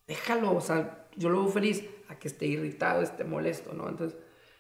Déjalo, 0.06 0.54
o 0.54 0.60
sea, 0.62 1.08
yo 1.16 1.28
lo 1.28 1.42
veo 1.42 1.52
feliz 1.52 1.84
que 2.18 2.28
esté 2.28 2.46
irritado, 2.46 3.02
esté 3.02 3.24
molesto, 3.24 3.72
¿no? 3.72 3.88
Entonces, 3.88 4.18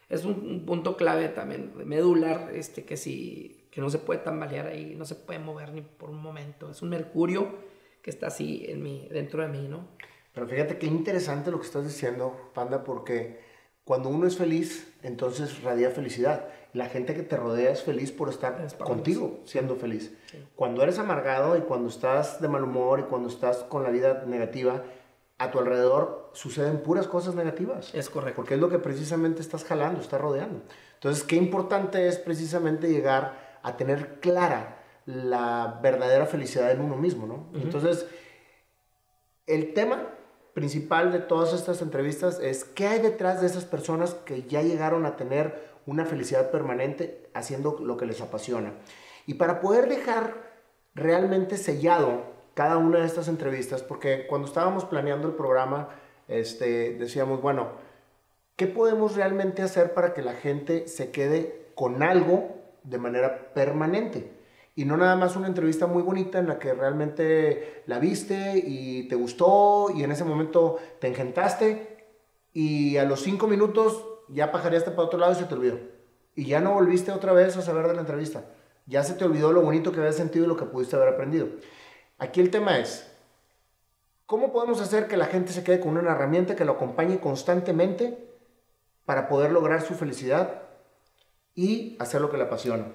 es 0.08 0.24
un, 0.24 0.64
punto 0.66 0.96
clave 0.96 1.28
también, 1.28 1.72
medular, 1.86 2.50
este, 2.54 2.84
que, 2.84 2.96
si, 2.96 3.68
que 3.70 3.80
no 3.80 3.88
se 3.88 3.98
puede 3.98 4.20
tambalear 4.20 4.66
ahí, 4.66 4.94
no 4.96 5.04
se 5.04 5.14
puede 5.14 5.38
mover 5.38 5.72
ni 5.72 5.82
por 5.82 6.10
un 6.10 6.20
momento. 6.20 6.70
Es 6.70 6.82
un 6.82 6.90
mercurio 6.90 7.54
que 8.02 8.10
está 8.10 8.26
así 8.26 8.64
en 8.68 8.82
mí, 8.82 9.08
dentro 9.10 9.42
de 9.42 9.48
mí, 9.48 9.68
¿no? 9.68 9.88
Pero 10.34 10.46
fíjate 10.46 10.78
qué 10.78 10.86
interesante 10.86 11.50
lo 11.50 11.60
que 11.60 11.66
estás 11.66 11.84
diciendo, 11.84 12.50
Panda, 12.54 12.84
porque 12.84 13.40
cuando 13.84 14.08
uno 14.08 14.26
es 14.26 14.36
feliz, 14.36 14.94
entonces 15.02 15.62
radia 15.62 15.90
felicidad. 15.90 16.48
La 16.72 16.86
gente 16.86 17.14
que 17.14 17.22
te 17.22 17.36
rodea 17.36 17.70
es 17.70 17.82
feliz 17.82 18.12
por 18.12 18.28
estar 18.28 18.66
contigo, 18.78 19.40
siendo 19.44 19.76
feliz. 19.76 20.16
Cuando 20.56 20.82
eres 20.82 20.98
amargado 20.98 21.56
y 21.58 21.62
cuando 21.62 21.88
estás 21.88 22.40
de 22.40 22.48
mal 22.48 22.64
humor 22.64 23.00
y 23.00 23.02
cuando 23.04 23.28
estás 23.28 23.58
con 23.58 23.82
la 23.82 23.90
vida 23.90 24.24
negativa, 24.26 24.82
a 25.38 25.50
tu 25.50 25.58
alrededor 25.58 26.30
suceden 26.32 26.78
puras 26.78 27.08
cosas 27.08 27.34
negativas. 27.34 27.94
Es 27.94 28.08
correcto. 28.08 28.36
Porque 28.36 28.54
es 28.54 28.60
lo 28.60 28.70
que 28.70 28.78
precisamente 28.78 29.42
estás 29.42 29.64
jalando, 29.64 30.00
estás 30.00 30.20
rodeando. 30.20 30.62
Entonces, 30.94 31.24
qué 31.24 31.36
importante 31.36 32.06
es 32.06 32.18
precisamente 32.18 32.88
llegar 32.88 33.58
a 33.62 33.76
tener 33.76 34.20
clara 34.20 34.78
la 35.04 35.80
verdadera 35.82 36.26
felicidad 36.26 36.70
en 36.70 36.80
uno 36.80 36.96
mismo, 36.96 37.26
¿no? 37.26 37.48
Entonces, 37.60 38.06
el 39.46 39.74
tema 39.74 40.08
principal 40.54 41.12
de 41.12 41.18
todas 41.18 41.52
estas 41.52 41.82
entrevistas 41.82 42.38
es 42.40 42.64
qué 42.64 42.86
hay 42.86 43.00
detrás 43.00 43.40
de 43.40 43.46
esas 43.46 43.64
personas 43.64 44.14
que 44.14 44.42
ya 44.42 44.62
llegaron 44.62 45.06
a 45.06 45.16
tener 45.16 45.72
una 45.86 46.04
felicidad 46.04 46.50
permanente 46.50 47.28
haciendo 47.34 47.78
lo 47.80 47.96
que 47.96 48.06
les 48.06 48.20
apasiona. 48.20 48.72
Y 49.26 49.34
para 49.34 49.60
poder 49.60 49.88
dejar 49.88 50.52
realmente 50.94 51.56
sellado 51.56 52.22
cada 52.54 52.76
una 52.76 53.00
de 53.00 53.06
estas 53.06 53.28
entrevistas, 53.28 53.82
porque 53.82 54.26
cuando 54.26 54.46
estábamos 54.46 54.84
planeando 54.84 55.28
el 55.28 55.34
programa, 55.34 55.88
este, 56.28 56.94
decíamos, 56.94 57.40
bueno, 57.40 57.68
¿qué 58.56 58.66
podemos 58.66 59.16
realmente 59.16 59.62
hacer 59.62 59.94
para 59.94 60.12
que 60.12 60.22
la 60.22 60.34
gente 60.34 60.86
se 60.86 61.10
quede 61.10 61.70
con 61.74 62.02
algo 62.02 62.50
de 62.82 62.98
manera 62.98 63.54
permanente? 63.54 64.41
Y 64.74 64.84
no 64.84 64.96
nada 64.96 65.16
más 65.16 65.36
una 65.36 65.48
entrevista 65.48 65.86
muy 65.86 66.02
bonita 66.02 66.38
en 66.38 66.48
la 66.48 66.58
que 66.58 66.72
realmente 66.72 67.82
la 67.86 67.98
viste 67.98 68.62
y 68.64 69.06
te 69.08 69.16
gustó 69.16 69.88
y 69.94 70.02
en 70.02 70.12
ese 70.12 70.24
momento 70.24 70.78
te 70.98 71.08
engentaste 71.08 71.92
y 72.52 72.96
a 72.96 73.04
los 73.04 73.20
cinco 73.20 73.46
minutos 73.48 74.04
ya 74.28 74.50
pajareaste 74.50 74.90
para 74.90 75.02
otro 75.02 75.18
lado 75.18 75.32
y 75.32 75.36
se 75.36 75.44
te 75.44 75.54
olvidó. 75.54 75.78
y 76.34 76.46
ya 76.46 76.60
no 76.60 76.72
volviste 76.72 77.12
otra 77.12 77.32
vez 77.34 77.56
a 77.58 77.62
saber 77.62 77.86
de 77.88 77.94
la 77.94 78.00
entrevista. 78.00 78.44
Ya 78.86 79.04
se 79.04 79.14
te 79.14 79.24
olvidó 79.24 79.52
lo 79.52 79.60
bonito 79.60 79.92
que 79.92 80.00
habías 80.00 80.16
sentido 80.16 80.44
y 80.46 80.48
lo 80.48 80.56
que 80.56 80.64
pudiste 80.64 80.96
haber 80.96 81.10
aprendido. 81.10 81.48
Aquí 82.18 82.40
el 82.40 82.50
tema 82.50 82.78
es, 82.78 83.10
¿cómo 84.26 84.52
podemos 84.52 84.80
hacer 84.80 85.08
que 85.08 85.16
la 85.18 85.26
gente 85.26 85.52
se 85.52 85.62
quede 85.62 85.80
con 85.80 85.96
una 85.96 86.12
herramienta 86.12 86.56
que 86.56 86.64
lo 86.64 86.72
acompañe 86.72 87.20
constantemente 87.20 88.16
para 89.04 89.28
poder 89.28 89.52
lograr 89.52 89.82
su 89.82 89.94
felicidad 89.94 90.62
y 91.54 91.96
hacer 92.00 92.20
lo 92.22 92.30
que 92.30 92.38
le 92.38 92.44
apasiona? 92.44 92.86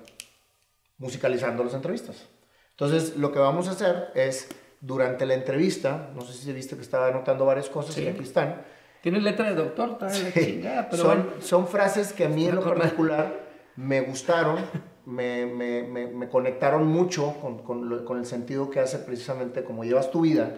Musicalizando 0.98 1.64
las 1.64 1.74
entrevistas. 1.74 2.28
Entonces, 2.72 3.18
lo 3.18 3.32
que 3.32 3.40
vamos 3.40 3.68
a 3.68 3.72
hacer 3.72 4.12
es, 4.16 4.50
durante 4.82 5.26
la 5.26 5.34
entrevista, 5.34 6.12
no 6.14 6.22
sé 6.22 6.34
si 6.34 6.52
viste 6.54 6.76
que 6.76 6.82
estaba 6.82 7.08
anotando 7.08 7.46
varias 7.46 7.70
cosas 7.70 7.98
y 7.98 8.08
aquí 8.08 8.24
están, 8.24 8.62
tiene 9.02 9.20
letra 9.20 9.50
de 9.50 9.56
doctor, 9.56 9.98
sí. 10.10 10.62
pero 10.90 11.04
son, 11.04 11.34
son 11.40 11.68
frases 11.68 12.14
que 12.14 12.26
a 12.26 12.30
mí 12.30 12.46
en 12.46 12.56
lo 12.56 12.64
particular 12.64 13.48
me 13.76 14.02
gustaron, 14.02 14.58
me, 15.06 15.46
me, 15.46 15.84
me, 15.84 16.30
conectaron 16.30 16.86
mucho 16.86 17.36
con, 17.42 17.60
con, 17.60 18.06
con, 18.06 18.18
el 18.18 18.26
sentido 18.26 18.70
que 18.70 18.80
hace 18.80 18.98
precisamente 19.00 19.64
como 19.64 19.84
llevas 19.84 20.12
tu 20.12 20.22
vida. 20.22 20.58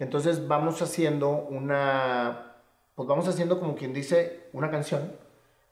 Entonces 0.00 0.48
vamos 0.48 0.80
haciendo 0.80 1.30
una, 1.30 2.56
pues 2.94 3.06
vamos 3.06 3.28
haciendo 3.28 3.60
como 3.60 3.74
quien 3.74 3.92
dice 3.92 4.48
una 4.52 4.70
canción 4.70 5.12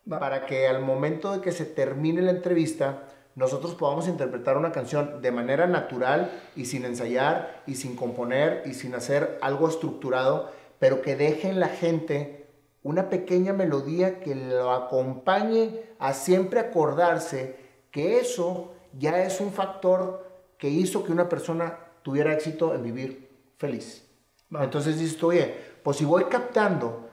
para 0.09 0.47
que 0.47 0.67
al 0.67 0.83
momento 0.83 1.33
de 1.33 1.41
que 1.41 1.53
se 1.53 1.65
termine 1.65 2.23
la 2.23 2.31
entrevista 2.31 3.09
nosotros 3.35 3.75
podamos 3.75 4.09
interpretar 4.09 4.57
una 4.57 4.73
canción 4.73 5.23
de 5.23 5.31
manera 5.31 5.67
natural 5.67 6.31
y 6.57 6.67
sin 6.67 6.85
ensayar 6.85 7.63
y 7.67 7.77
sin 7.77 7.97
componer 7.97 8.63
y 8.67 8.75
sin 8.75 8.95
hacer 8.95 9.39
algo 9.41 9.69
estructurado 9.69 10.51
pero 10.81 11.03
que 11.03 11.15
deje 11.15 11.49
en 11.49 11.61
la 11.61 11.69
gente 11.69 12.49
una 12.83 13.11
pequeña 13.11 13.53
melodía 13.53 14.21
que 14.21 14.35
lo 14.35 14.73
acompañe 14.73 15.83
a 15.99 16.15
siempre 16.15 16.59
acordarse 16.59 17.57
que 17.91 18.19
eso 18.19 18.73
ya 18.99 19.23
es 19.23 19.41
un 19.41 19.53
factor 19.53 20.27
que 20.59 20.69
hizo 20.69 21.05
que 21.05 21.13
una 21.13 21.29
persona 21.29 21.79
tuviera 22.03 22.33
éxito 22.33 22.75
en 22.75 22.83
vivir 22.83 23.31
feliz. 23.59 24.07
Entonces 24.51 24.99
dices, 24.99 25.23
oye, 25.23 25.55
pues 25.83 25.99
si 25.99 26.05
voy 26.05 26.25
captando 26.25 27.09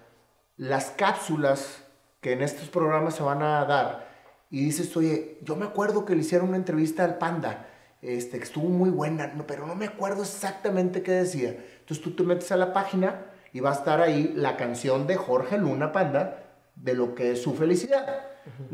las 0.55 0.91
cápsulas 0.91 1.83
que 2.21 2.31
en 2.31 2.41
estos 2.41 2.69
programas 2.69 3.15
se 3.15 3.23
van 3.23 3.43
a 3.43 3.65
dar 3.65 4.06
y 4.49 4.63
dices, 4.65 4.95
oye, 4.95 5.39
yo 5.43 5.55
me 5.55 5.65
acuerdo 5.65 6.05
que 6.05 6.15
le 6.15 6.21
hicieron 6.21 6.49
una 6.49 6.57
entrevista 6.57 7.03
al 7.03 7.17
panda, 7.17 7.67
este, 8.01 8.37
que 8.37 8.43
estuvo 8.43 8.69
muy 8.69 8.89
buena, 8.89 9.33
pero 9.47 9.67
no 9.67 9.75
me 9.75 9.85
acuerdo 9.85 10.21
exactamente 10.21 11.03
qué 11.03 11.11
decía. 11.11 11.49
Entonces 11.79 12.01
tú 12.01 12.11
te 12.11 12.23
metes 12.23 12.51
a 12.51 12.57
la 12.57 12.73
página 12.73 13.25
y 13.51 13.59
va 13.59 13.71
a 13.71 13.73
estar 13.73 14.01
ahí 14.01 14.33
la 14.35 14.55
canción 14.55 15.07
de 15.07 15.15
Jorge 15.15 15.57
Luna 15.57 15.91
Panda 15.91 16.43
de 16.75 16.93
lo 16.93 17.15
que 17.15 17.31
es 17.31 17.41
su 17.41 17.55
felicidad. 17.55 18.21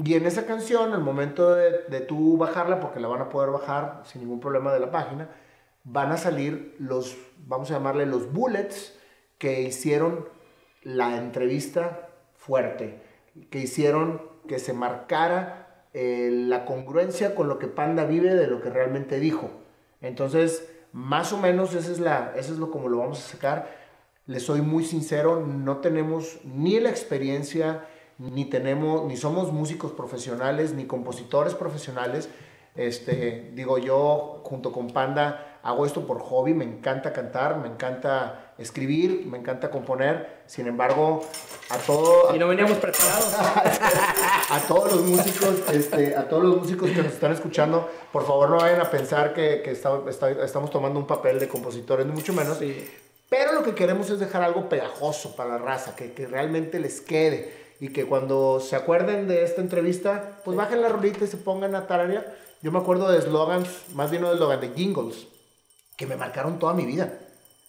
Y 0.03 0.13
en 0.13 0.25
esa 0.27 0.45
canción, 0.45 0.93
al 0.93 1.01
momento 1.01 1.55
de, 1.55 1.83
de 1.89 2.01
tú 2.01 2.37
bajarla, 2.37 2.79
porque 2.79 2.99
la 2.99 3.07
van 3.07 3.21
a 3.21 3.29
poder 3.29 3.49
bajar 3.49 4.03
sin 4.05 4.21
ningún 4.21 4.39
problema 4.39 4.71
de 4.71 4.79
la 4.79 4.91
página, 4.91 5.29
van 5.83 6.11
a 6.11 6.17
salir 6.17 6.75
los, 6.79 7.17
vamos 7.47 7.71
a 7.71 7.75
llamarle 7.75 8.05
los 8.05 8.31
bullets 8.31 8.97
que 9.37 9.61
hicieron 9.61 10.27
la 10.83 11.17
entrevista 11.17 12.09
fuerte, 12.35 13.01
que 13.49 13.59
hicieron 13.59 14.21
que 14.47 14.59
se 14.59 14.73
marcara 14.73 15.62
eh, 15.93 16.29
la 16.31 16.65
congruencia 16.65 17.35
con 17.35 17.47
lo 17.47 17.59
que 17.59 17.67
Panda 17.67 18.05
vive 18.05 18.35
de 18.35 18.47
lo 18.47 18.61
que 18.61 18.69
realmente 18.69 19.19
dijo. 19.19 19.49
Entonces, 20.01 20.69
más 20.91 21.33
o 21.33 21.37
menos, 21.37 21.73
eso 21.73 21.91
es, 21.91 21.99
la, 21.99 22.33
eso 22.35 22.53
es 22.53 22.59
lo 22.59 22.71
como 22.71 22.89
lo 22.89 22.97
vamos 22.97 23.19
a 23.19 23.31
sacar 23.31 23.83
les 24.25 24.43
soy 24.43 24.61
muy 24.61 24.85
sincero, 24.85 25.45
no 25.45 25.77
tenemos 25.77 26.39
ni 26.45 26.79
la 26.79 26.89
experiencia, 26.89 27.85
ni 28.17 28.45
tenemos, 28.45 29.05
ni 29.05 29.17
somos 29.17 29.51
músicos 29.51 29.91
profesionales, 29.91 30.73
ni 30.73 30.85
compositores 30.85 31.55
profesionales. 31.55 32.29
Este, 32.75 33.51
digo 33.53 33.77
yo, 33.77 34.41
junto 34.45 34.71
con 34.71 34.87
Panda, 34.87 35.59
hago 35.61 35.85
esto 35.85 36.07
por 36.07 36.19
hobby, 36.19 36.53
me 36.53 36.63
encanta 36.63 37.11
cantar, 37.11 37.57
me 37.57 37.67
encanta 37.67 38.42
escribir, 38.57 39.25
me 39.25 39.37
encanta 39.37 39.69
componer. 39.69 40.43
Sin 40.47 40.67
embargo, 40.67 41.25
a 41.69 41.77
todos... 41.77 42.35
Y 42.35 42.39
no 42.39 42.47
veníamos 42.47 42.77
preparados. 42.77 43.33
a 44.49 44.59
todos 44.67 44.91
los 44.91 45.01
músicos, 45.01 45.63
este, 45.71 46.15
a 46.15 46.27
todos 46.27 46.43
los 46.43 46.57
músicos 46.57 46.91
que 46.91 47.01
nos 47.01 47.13
están 47.13 47.31
escuchando, 47.31 47.89
por 48.11 48.25
favor 48.25 48.49
no 48.49 48.57
vayan 48.57 48.81
a 48.81 48.89
pensar 48.89 49.33
que, 49.33 49.61
que 49.63 49.71
estamos 49.71 50.69
tomando 50.69 50.99
un 50.99 51.07
papel 51.07 51.39
de 51.39 51.47
compositores, 51.47 52.05
ni 52.05 52.13
mucho 52.13 52.33
menos. 52.33 52.57
Sí. 52.57 52.89
Pero 53.29 53.53
lo 53.53 53.63
que 53.63 53.73
queremos 53.73 54.09
es 54.09 54.19
dejar 54.19 54.43
algo 54.43 54.69
pegajoso 54.69 55.35
para 55.35 55.51
la 55.51 55.57
raza, 55.57 55.95
que, 55.95 56.13
que 56.13 56.27
realmente 56.27 56.79
les 56.79 57.01
quede 57.01 57.63
y 57.79 57.89
que 57.89 58.05
cuando 58.05 58.59
se 58.59 58.75
acuerden 58.75 59.27
de 59.27 59.43
esta 59.43 59.59
entrevista, 59.59 60.39
pues 60.45 60.55
bajen 60.55 60.81
la 60.81 60.89
rolita 60.89 61.25
y 61.25 61.27
se 61.27 61.37
pongan 61.37 61.75
a 61.75 61.87
tararear. 61.87 62.35
Yo 62.61 62.71
me 62.71 62.79
acuerdo 62.79 63.11
de 63.11 63.21
slogans, 63.21 63.67
más 63.93 64.09
bien 64.09 64.21
no 64.21 64.29
de 64.29 64.37
slogans, 64.37 64.61
de 64.61 64.69
jingles, 64.69 65.27
que 65.97 66.05
me 66.05 66.15
marcaron 66.15 66.59
toda 66.59 66.73
mi 66.73 66.85
vida, 66.85 67.11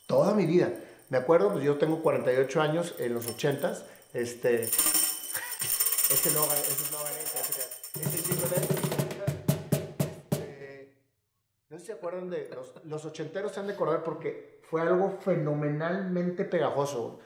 toda 0.07 0.34
mi 0.34 0.46
vida. 0.46 0.72
Me 1.11 1.18
acuerdo, 1.18 1.52
pues 1.52 1.64
yo 1.64 1.76
tengo 1.76 2.02
48 2.02 2.61
años 2.61 2.94
en 2.98 3.14
los 3.14 3.28
80s, 3.28 3.84
este, 4.14 4.64
este 4.64 6.28
eslogan, 6.28 6.57
este 6.57 6.84
eslogan, 6.84 7.12
este, 7.22 7.38
este 8.00 8.18
jingle 8.22 8.94
no 11.68 11.78
sé 11.78 11.86
si 11.86 11.86
se 11.86 11.92
acuerdan 11.92 12.30
de 12.30 12.48
los, 12.55 12.72
los 12.84 13.05
ochenteros 13.05 13.52
se 13.52 13.61
han 13.61 13.66
de 13.66 13.74
acordar 13.74 14.05
porque 14.05 14.61
fue 14.62 14.80
algo 14.80 15.18
fenomenalmente 15.20 16.44
pegajoso. 16.44 17.20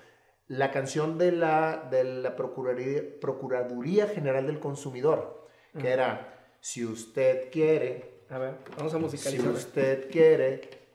La 0.46 0.70
canción 0.70 1.18
de 1.18 1.32
la, 1.32 1.88
de 1.90 2.04
la 2.04 2.34
Procuraduría, 2.34 3.02
Procuraduría 3.20 4.06
General 4.06 4.46
del 4.46 4.58
Consumidor, 4.58 5.46
que 5.78 5.90
era, 5.90 6.54
si 6.60 6.86
usted 6.86 7.50
quiere... 7.50 8.24
A 8.30 8.38
ver, 8.38 8.54
vamos 8.78 8.94
a 8.94 8.98
musicalizar. 8.98 9.46
Si 9.46 9.52
usted 9.52 10.10
quiere 10.10 10.87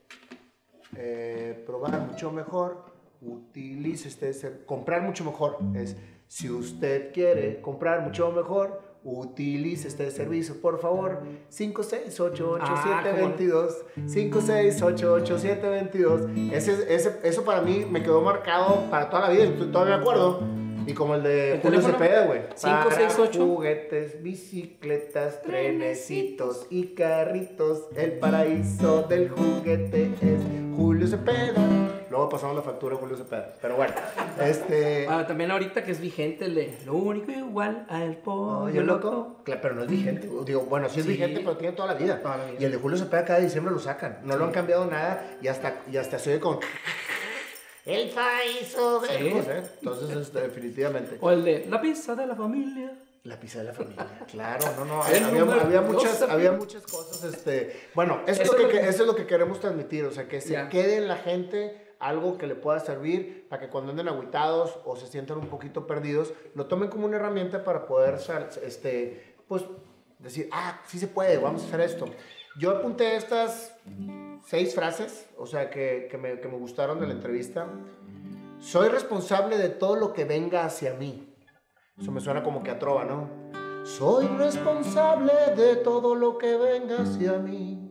eh, 0.98 1.64
probar 1.66 2.02
mucho 2.02 2.32
mejor, 2.32 2.86
utilice 3.22 4.08
este, 4.08 4.66
comprar 4.66 5.02
mucho 5.02 5.24
mejor. 5.24 5.58
Es, 5.76 5.96
si 6.28 6.50
usted 6.50 7.14
quiere 7.14 7.62
comprar 7.62 8.02
mucho 8.02 8.32
mejor, 8.32 8.82
utilice 9.04 9.88
este 9.88 10.10
servicio, 10.12 10.62
por 10.62 10.80
favor. 10.80 11.24
5688722. 11.50 13.86
5688722. 14.08 16.54
Ese, 16.54 16.94
ese, 16.94 17.20
eso 17.24 17.44
para 17.44 17.62
mí 17.62 17.86
me 17.90 18.02
quedó 18.02 18.22
marcado 18.22 18.90
para 18.90 19.10
toda 19.10 19.28
la 19.28 19.34
vida. 19.34 19.52
Todavía 19.72 19.98
de 19.98 20.02
acuerdo. 20.02 20.63
Y 20.86 20.94
como 20.94 21.16
el 21.16 21.24
de 21.24 21.60
Julio 21.62 21.82
Cepeda, 21.82 22.26
güey. 22.26 22.42
568. 22.50 23.46
Juguetes, 23.46 24.22
bicicletas, 24.22 25.42
trenecitos 25.42 26.68
y 26.70 26.88
carritos. 26.94 27.88
El 27.96 28.14
paraíso 28.14 29.04
del 29.04 29.30
juguete 29.30 30.12
es 30.22 30.42
Julio 30.76 31.08
Cepeda. 31.08 31.94
Luego 32.10 32.30
pasamos 32.30 32.56
la 32.56 32.62
factura 32.62 32.96
a 32.96 33.00
Julio 33.00 33.18
Cepeda. 33.18 33.56
Pero 33.60 33.76
bueno, 33.76 33.94
este... 34.40 35.08
Ah, 35.10 35.26
también 35.26 35.50
ahorita 35.50 35.84
que 35.84 35.92
es 35.92 36.00
vigente 36.00 36.46
el 36.46 36.54
de 36.54 36.78
lo 36.86 36.94
único 36.94 37.32
igual 37.32 37.88
al 37.90 38.18
pollo 38.18 38.84
loco. 38.84 39.38
Claro, 39.44 39.62
pero 39.64 39.76
no 39.76 39.82
es 39.82 39.90
vigente. 39.90 40.30
Digo, 40.46 40.62
bueno, 40.62 40.90
sí 40.90 41.00
es 41.00 41.08
vigente, 41.08 41.40
pero 41.40 41.58
tiene 41.58 41.76
toda 41.76 41.94
la, 41.94 42.00
vida. 42.00 42.22
Y 42.60 42.66
el 42.66 42.72
de 42.72 42.78
Julio 42.78 42.98
Cepeda 42.98 43.26
cada 43.26 43.40
diciembre 43.40 43.74
lo 43.74 43.80
sacan. 43.80 44.20
No 44.24 44.38
lo 44.38 44.46
han 44.46 44.52
cambiado 44.52 44.86
nada 44.86 45.26
y 45.42 45.48
hasta, 45.48 45.82
y 45.92 45.98
hasta 45.98 46.20
se 46.20 46.32
oye 46.32 46.40
con... 46.40 46.60
El 47.86 48.10
paraíso 48.12 49.02
de... 49.02 49.08
Sí. 49.08 49.14
¿eh? 49.28 49.64
Entonces, 49.80 50.18
este, 50.18 50.42
definitivamente. 50.42 51.18
O 51.20 51.32
el 51.32 51.44
de 51.44 51.66
la 51.68 51.82
pizza 51.82 52.16
de 52.16 52.28
la 52.28 52.36
familia. 52.36 52.98
La 53.24 53.40
pizza 53.40 53.60
de 53.60 53.66
la 53.66 53.74
familia, 53.74 54.06
claro, 54.30 54.66
no, 54.80 54.84
no, 54.84 55.02
había, 55.02 55.80
muchas, 55.80 56.22
había 56.24 56.52
muchas 56.52 56.84
cosas, 56.84 57.24
este, 57.24 57.88
bueno, 57.96 58.20
eso, 58.28 58.44
es 58.44 58.52
lo 58.52 58.68
que, 58.68 58.80
eso 58.80 59.04
es 59.04 59.08
lo 59.08 59.16
que 59.16 59.26
queremos 59.26 59.62
transmitir, 59.62 60.04
o 60.04 60.12
sea, 60.12 60.28
que 60.28 60.42
se 60.42 60.68
quede 60.68 60.98
en 60.98 61.08
la 61.08 61.16
gente 61.16 61.96
algo 62.00 62.38
que 62.38 62.48
le 62.48 62.56
pueda 62.56 62.82
servir 62.82 63.48
para 63.48 63.62
que 63.62 63.70
cuando 63.70 63.92
anden 63.92 64.10
aguitados 64.10 64.78
o 64.84 64.98
se 64.98 65.08
sientan 65.08 65.38
un 65.38 65.48
poquito 65.48 65.88
perdidos, 65.88 66.34
lo 66.54 66.66
tomen 66.66 66.90
como 66.90 67.06
una 67.06 67.16
herramienta 67.16 67.64
para 67.64 67.86
poder, 67.86 68.20
este, 68.62 69.36
pues, 69.48 69.64
decir, 70.20 70.50
ah, 70.52 70.82
sí 70.86 71.00
se 71.00 71.08
puede, 71.08 71.38
vamos 71.38 71.64
a 71.64 71.68
hacer 71.68 71.80
esto. 71.80 72.08
Yo 72.60 72.72
apunté 72.72 73.16
estas 73.16 73.74
seis 74.46 74.76
frases, 74.76 75.28
o 75.38 75.46
sea, 75.46 75.70
que, 75.70 76.08
que, 76.10 76.18
me, 76.18 76.40
que 76.40 76.48
me 76.48 76.58
gustaron 76.58 77.00
de 77.00 77.08
la 77.08 77.14
entrevista. 77.14 77.68
Soy 78.60 78.90
responsable 78.90 79.58
de 79.58 79.70
todo 79.70 79.96
lo 79.96 80.14
que 80.14 80.26
venga 80.26 80.66
hacia 80.66 80.94
mí. 80.94 81.36
Eso 82.00 82.12
me 82.12 82.22
suena 82.22 82.44
como 82.44 82.64
que 82.64 82.72
a 82.72 82.80
trova, 82.80 83.04
¿no? 83.06 83.30
Soy 83.86 84.28
responsable 84.28 85.34
de 85.56 85.76
todo 85.78 86.16
lo 86.16 86.38
que 86.38 86.58
venga 86.58 87.02
hacia 87.02 87.34
mí. 87.34 87.84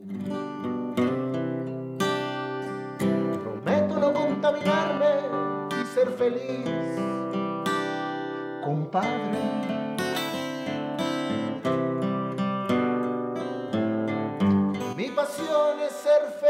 contaminarme 4.43 5.05
y 5.81 5.85
ser 5.95 6.09
feliz, 6.11 6.69
compadre. 8.61 9.39
Mi 14.97 15.07
pasión 15.09 15.79
es 15.79 15.93
ser 15.93 16.23
feliz 16.41 16.42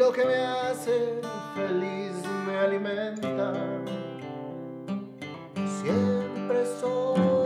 lo 0.00 0.10
que 0.12 0.24
me 0.24 0.34
hace 0.34 1.20
feliz 1.54 2.14
me 2.46 2.56
alimenta. 2.56 3.52
Siempre 5.82 6.64
soy 6.80 7.39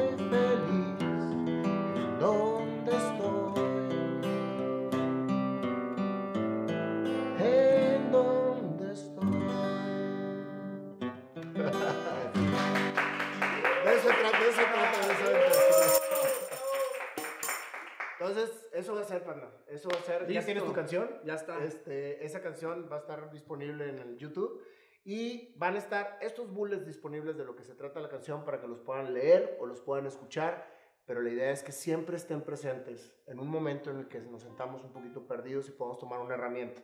a 18.74 19.04
ser, 19.04 19.24
Panda. 19.24 19.50
Eso 19.68 19.88
va 19.88 19.98
a 19.98 20.02
ser. 20.02 20.30
Ya 20.30 20.44
tienes 20.44 20.64
tu 20.64 20.72
canción. 20.72 21.08
Ya 21.24 21.34
está. 21.34 21.62
Este, 21.64 22.24
esa 22.24 22.40
canción 22.40 22.88
va 22.90 22.96
a 22.96 23.00
estar 23.00 23.30
disponible 23.30 23.88
en 23.88 23.98
el 23.98 24.16
YouTube. 24.18 24.62
Y 25.04 25.54
van 25.58 25.74
a 25.74 25.78
estar 25.78 26.18
estos 26.22 26.50
bullets 26.52 26.86
disponibles 26.86 27.36
de 27.36 27.44
lo 27.44 27.54
que 27.54 27.62
se 27.62 27.74
trata 27.74 28.00
la 28.00 28.08
canción 28.08 28.44
para 28.44 28.60
que 28.60 28.66
los 28.66 28.80
puedan 28.80 29.12
leer 29.12 29.56
o 29.60 29.66
los 29.66 29.80
puedan 29.80 30.06
escuchar. 30.06 30.66
Pero 31.06 31.20
la 31.20 31.30
idea 31.30 31.50
es 31.50 31.62
que 31.62 31.72
siempre 31.72 32.16
estén 32.16 32.40
presentes 32.40 33.14
en 33.26 33.38
un 33.38 33.48
momento 33.48 33.90
en 33.90 33.98
el 33.98 34.08
que 34.08 34.20
nos 34.20 34.42
sentamos 34.42 34.82
un 34.82 34.92
poquito 34.92 35.26
perdidos 35.26 35.68
y 35.68 35.72
podamos 35.72 35.98
tomar 35.98 36.20
una 36.20 36.34
herramienta. 36.34 36.82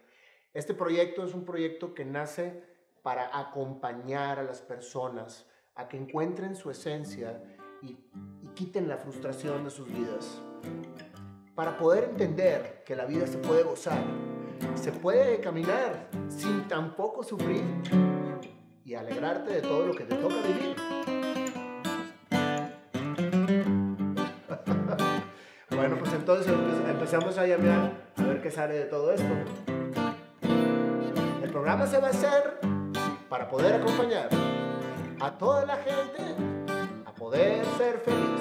Este 0.53 0.75
proyecto 0.75 1.25
es 1.25 1.33
un 1.33 1.47
proyecto 1.47 1.95
que 1.95 2.05
nace 2.05 2.63
para 3.03 3.39
acompañar 3.39 4.39
a 4.39 4.43
las 4.43 4.61
personas 4.61 5.49
a 5.75 5.89
que 5.89 5.97
encuentren 5.97 6.55
su 6.55 6.71
esencia 6.71 7.43
y, 7.81 7.93
y 8.43 8.49
quiten 8.55 8.89
la 8.89 8.99
frustración 8.99 9.65
de 9.65 9.71
sus 9.71 9.89
vidas. 9.91 10.43
Para 11.61 11.77
poder 11.77 12.05
entender 12.05 12.83
que 12.87 12.97
la 12.97 13.05
vida 13.05 13.27
se 13.27 13.37
puede 13.37 13.65
gozar, 13.65 13.99
se 14.77 14.93
puede 14.93 15.41
caminar 15.41 16.09
sin 16.31 16.67
tampoco 16.67 17.23
sufrir 17.23 17.63
y 18.83 18.95
alegrarte 18.95 19.53
de 19.53 19.61
todo 19.61 19.85
lo 19.85 19.93
que 19.93 20.05
te 20.05 20.15
toca 20.15 20.37
vivir. 20.37 20.75
bueno, 25.77 25.97
pues 25.99 26.15
entonces 26.15 26.51
empe- 26.51 26.91
empezamos 26.93 27.37
a 27.37 27.47
llamar 27.47 27.93
a 28.17 28.23
ver 28.23 28.41
qué 28.41 28.51
sale 28.51 28.73
de 28.77 28.85
todo 28.87 29.13
esto. 29.13 29.29
El 31.43 31.51
programa 31.51 31.87
se 31.87 31.99
va 31.99 32.07
a 32.07 32.11
hacer 32.11 32.59
para 33.29 33.47
poder 33.51 33.75
acompañar 33.75 34.31
a 35.21 35.37
toda 35.37 35.67
la 35.67 35.77
gente 35.77 36.23
a 37.05 37.13
poder 37.13 37.63
ser 37.77 37.99
feliz. 37.99 38.41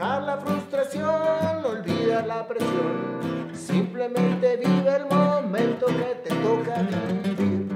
Dejar 0.00 0.22
la 0.22 0.38
frustración, 0.38 1.62
olvidar 1.62 2.26
la 2.26 2.48
presión. 2.48 3.50
Simplemente 3.52 4.56
vive 4.56 4.96
el 4.96 5.04
momento 5.04 5.84
que 5.88 6.14
te 6.24 6.34
toca 6.36 6.80
vivir. 7.22 7.68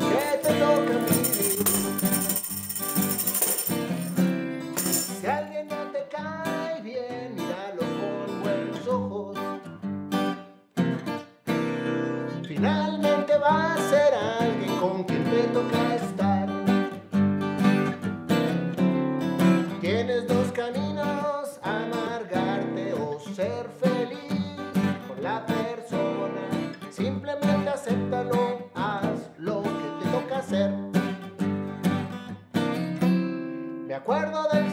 Que 0.00 0.38
te 0.42 0.52
toca 0.54 0.98
vivir. 1.06 1.21
Simplemente 27.02 27.68
acéptalo, 27.68 28.70
haz 28.76 29.32
lo 29.36 29.60
que 29.64 30.04
te 30.04 30.10
toca 30.12 30.38
hacer. 30.38 30.70
Me 33.88 33.92
acuerdo 33.92 34.48
del 34.52 34.71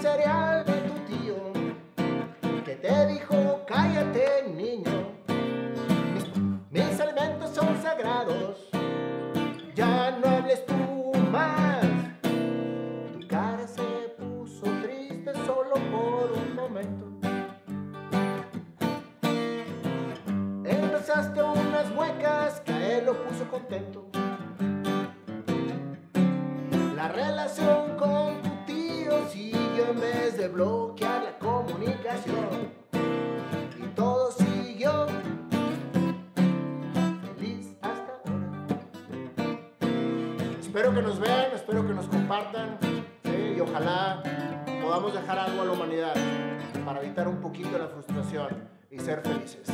felices. 49.24 49.68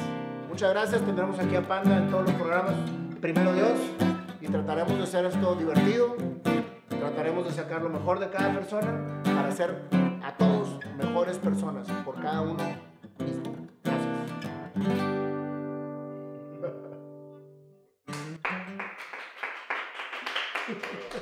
Muchas 0.49 0.71
gracias, 0.71 1.01
tendremos 1.01 1.37
aquí 1.39 1.55
a 1.55 1.61
Panda 1.61 1.97
en 1.97 2.09
todos 2.09 2.23
los 2.23 2.33
programas, 2.33 2.75
primero 3.19 3.53
Dios, 3.53 3.77
y 4.39 4.47
trataremos 4.47 4.97
de 4.97 5.03
hacer 5.03 5.25
esto 5.25 5.55
divertido, 5.55 6.15
trataremos 6.87 7.45
de 7.45 7.51
sacar 7.51 7.81
lo 7.81 7.89
mejor 7.89 8.19
de 8.19 8.29
cada 8.29 8.53
persona 8.53 9.21
para 9.23 9.51
ser 9.51 9.83
a 10.23 10.35
todos 10.37 10.79
mejores 10.97 11.37
personas 11.37 11.87
por 12.05 12.15
cada 12.21 12.41
uno 12.41 12.63
mismo. 13.19 13.55
Gracias. 13.83 15.24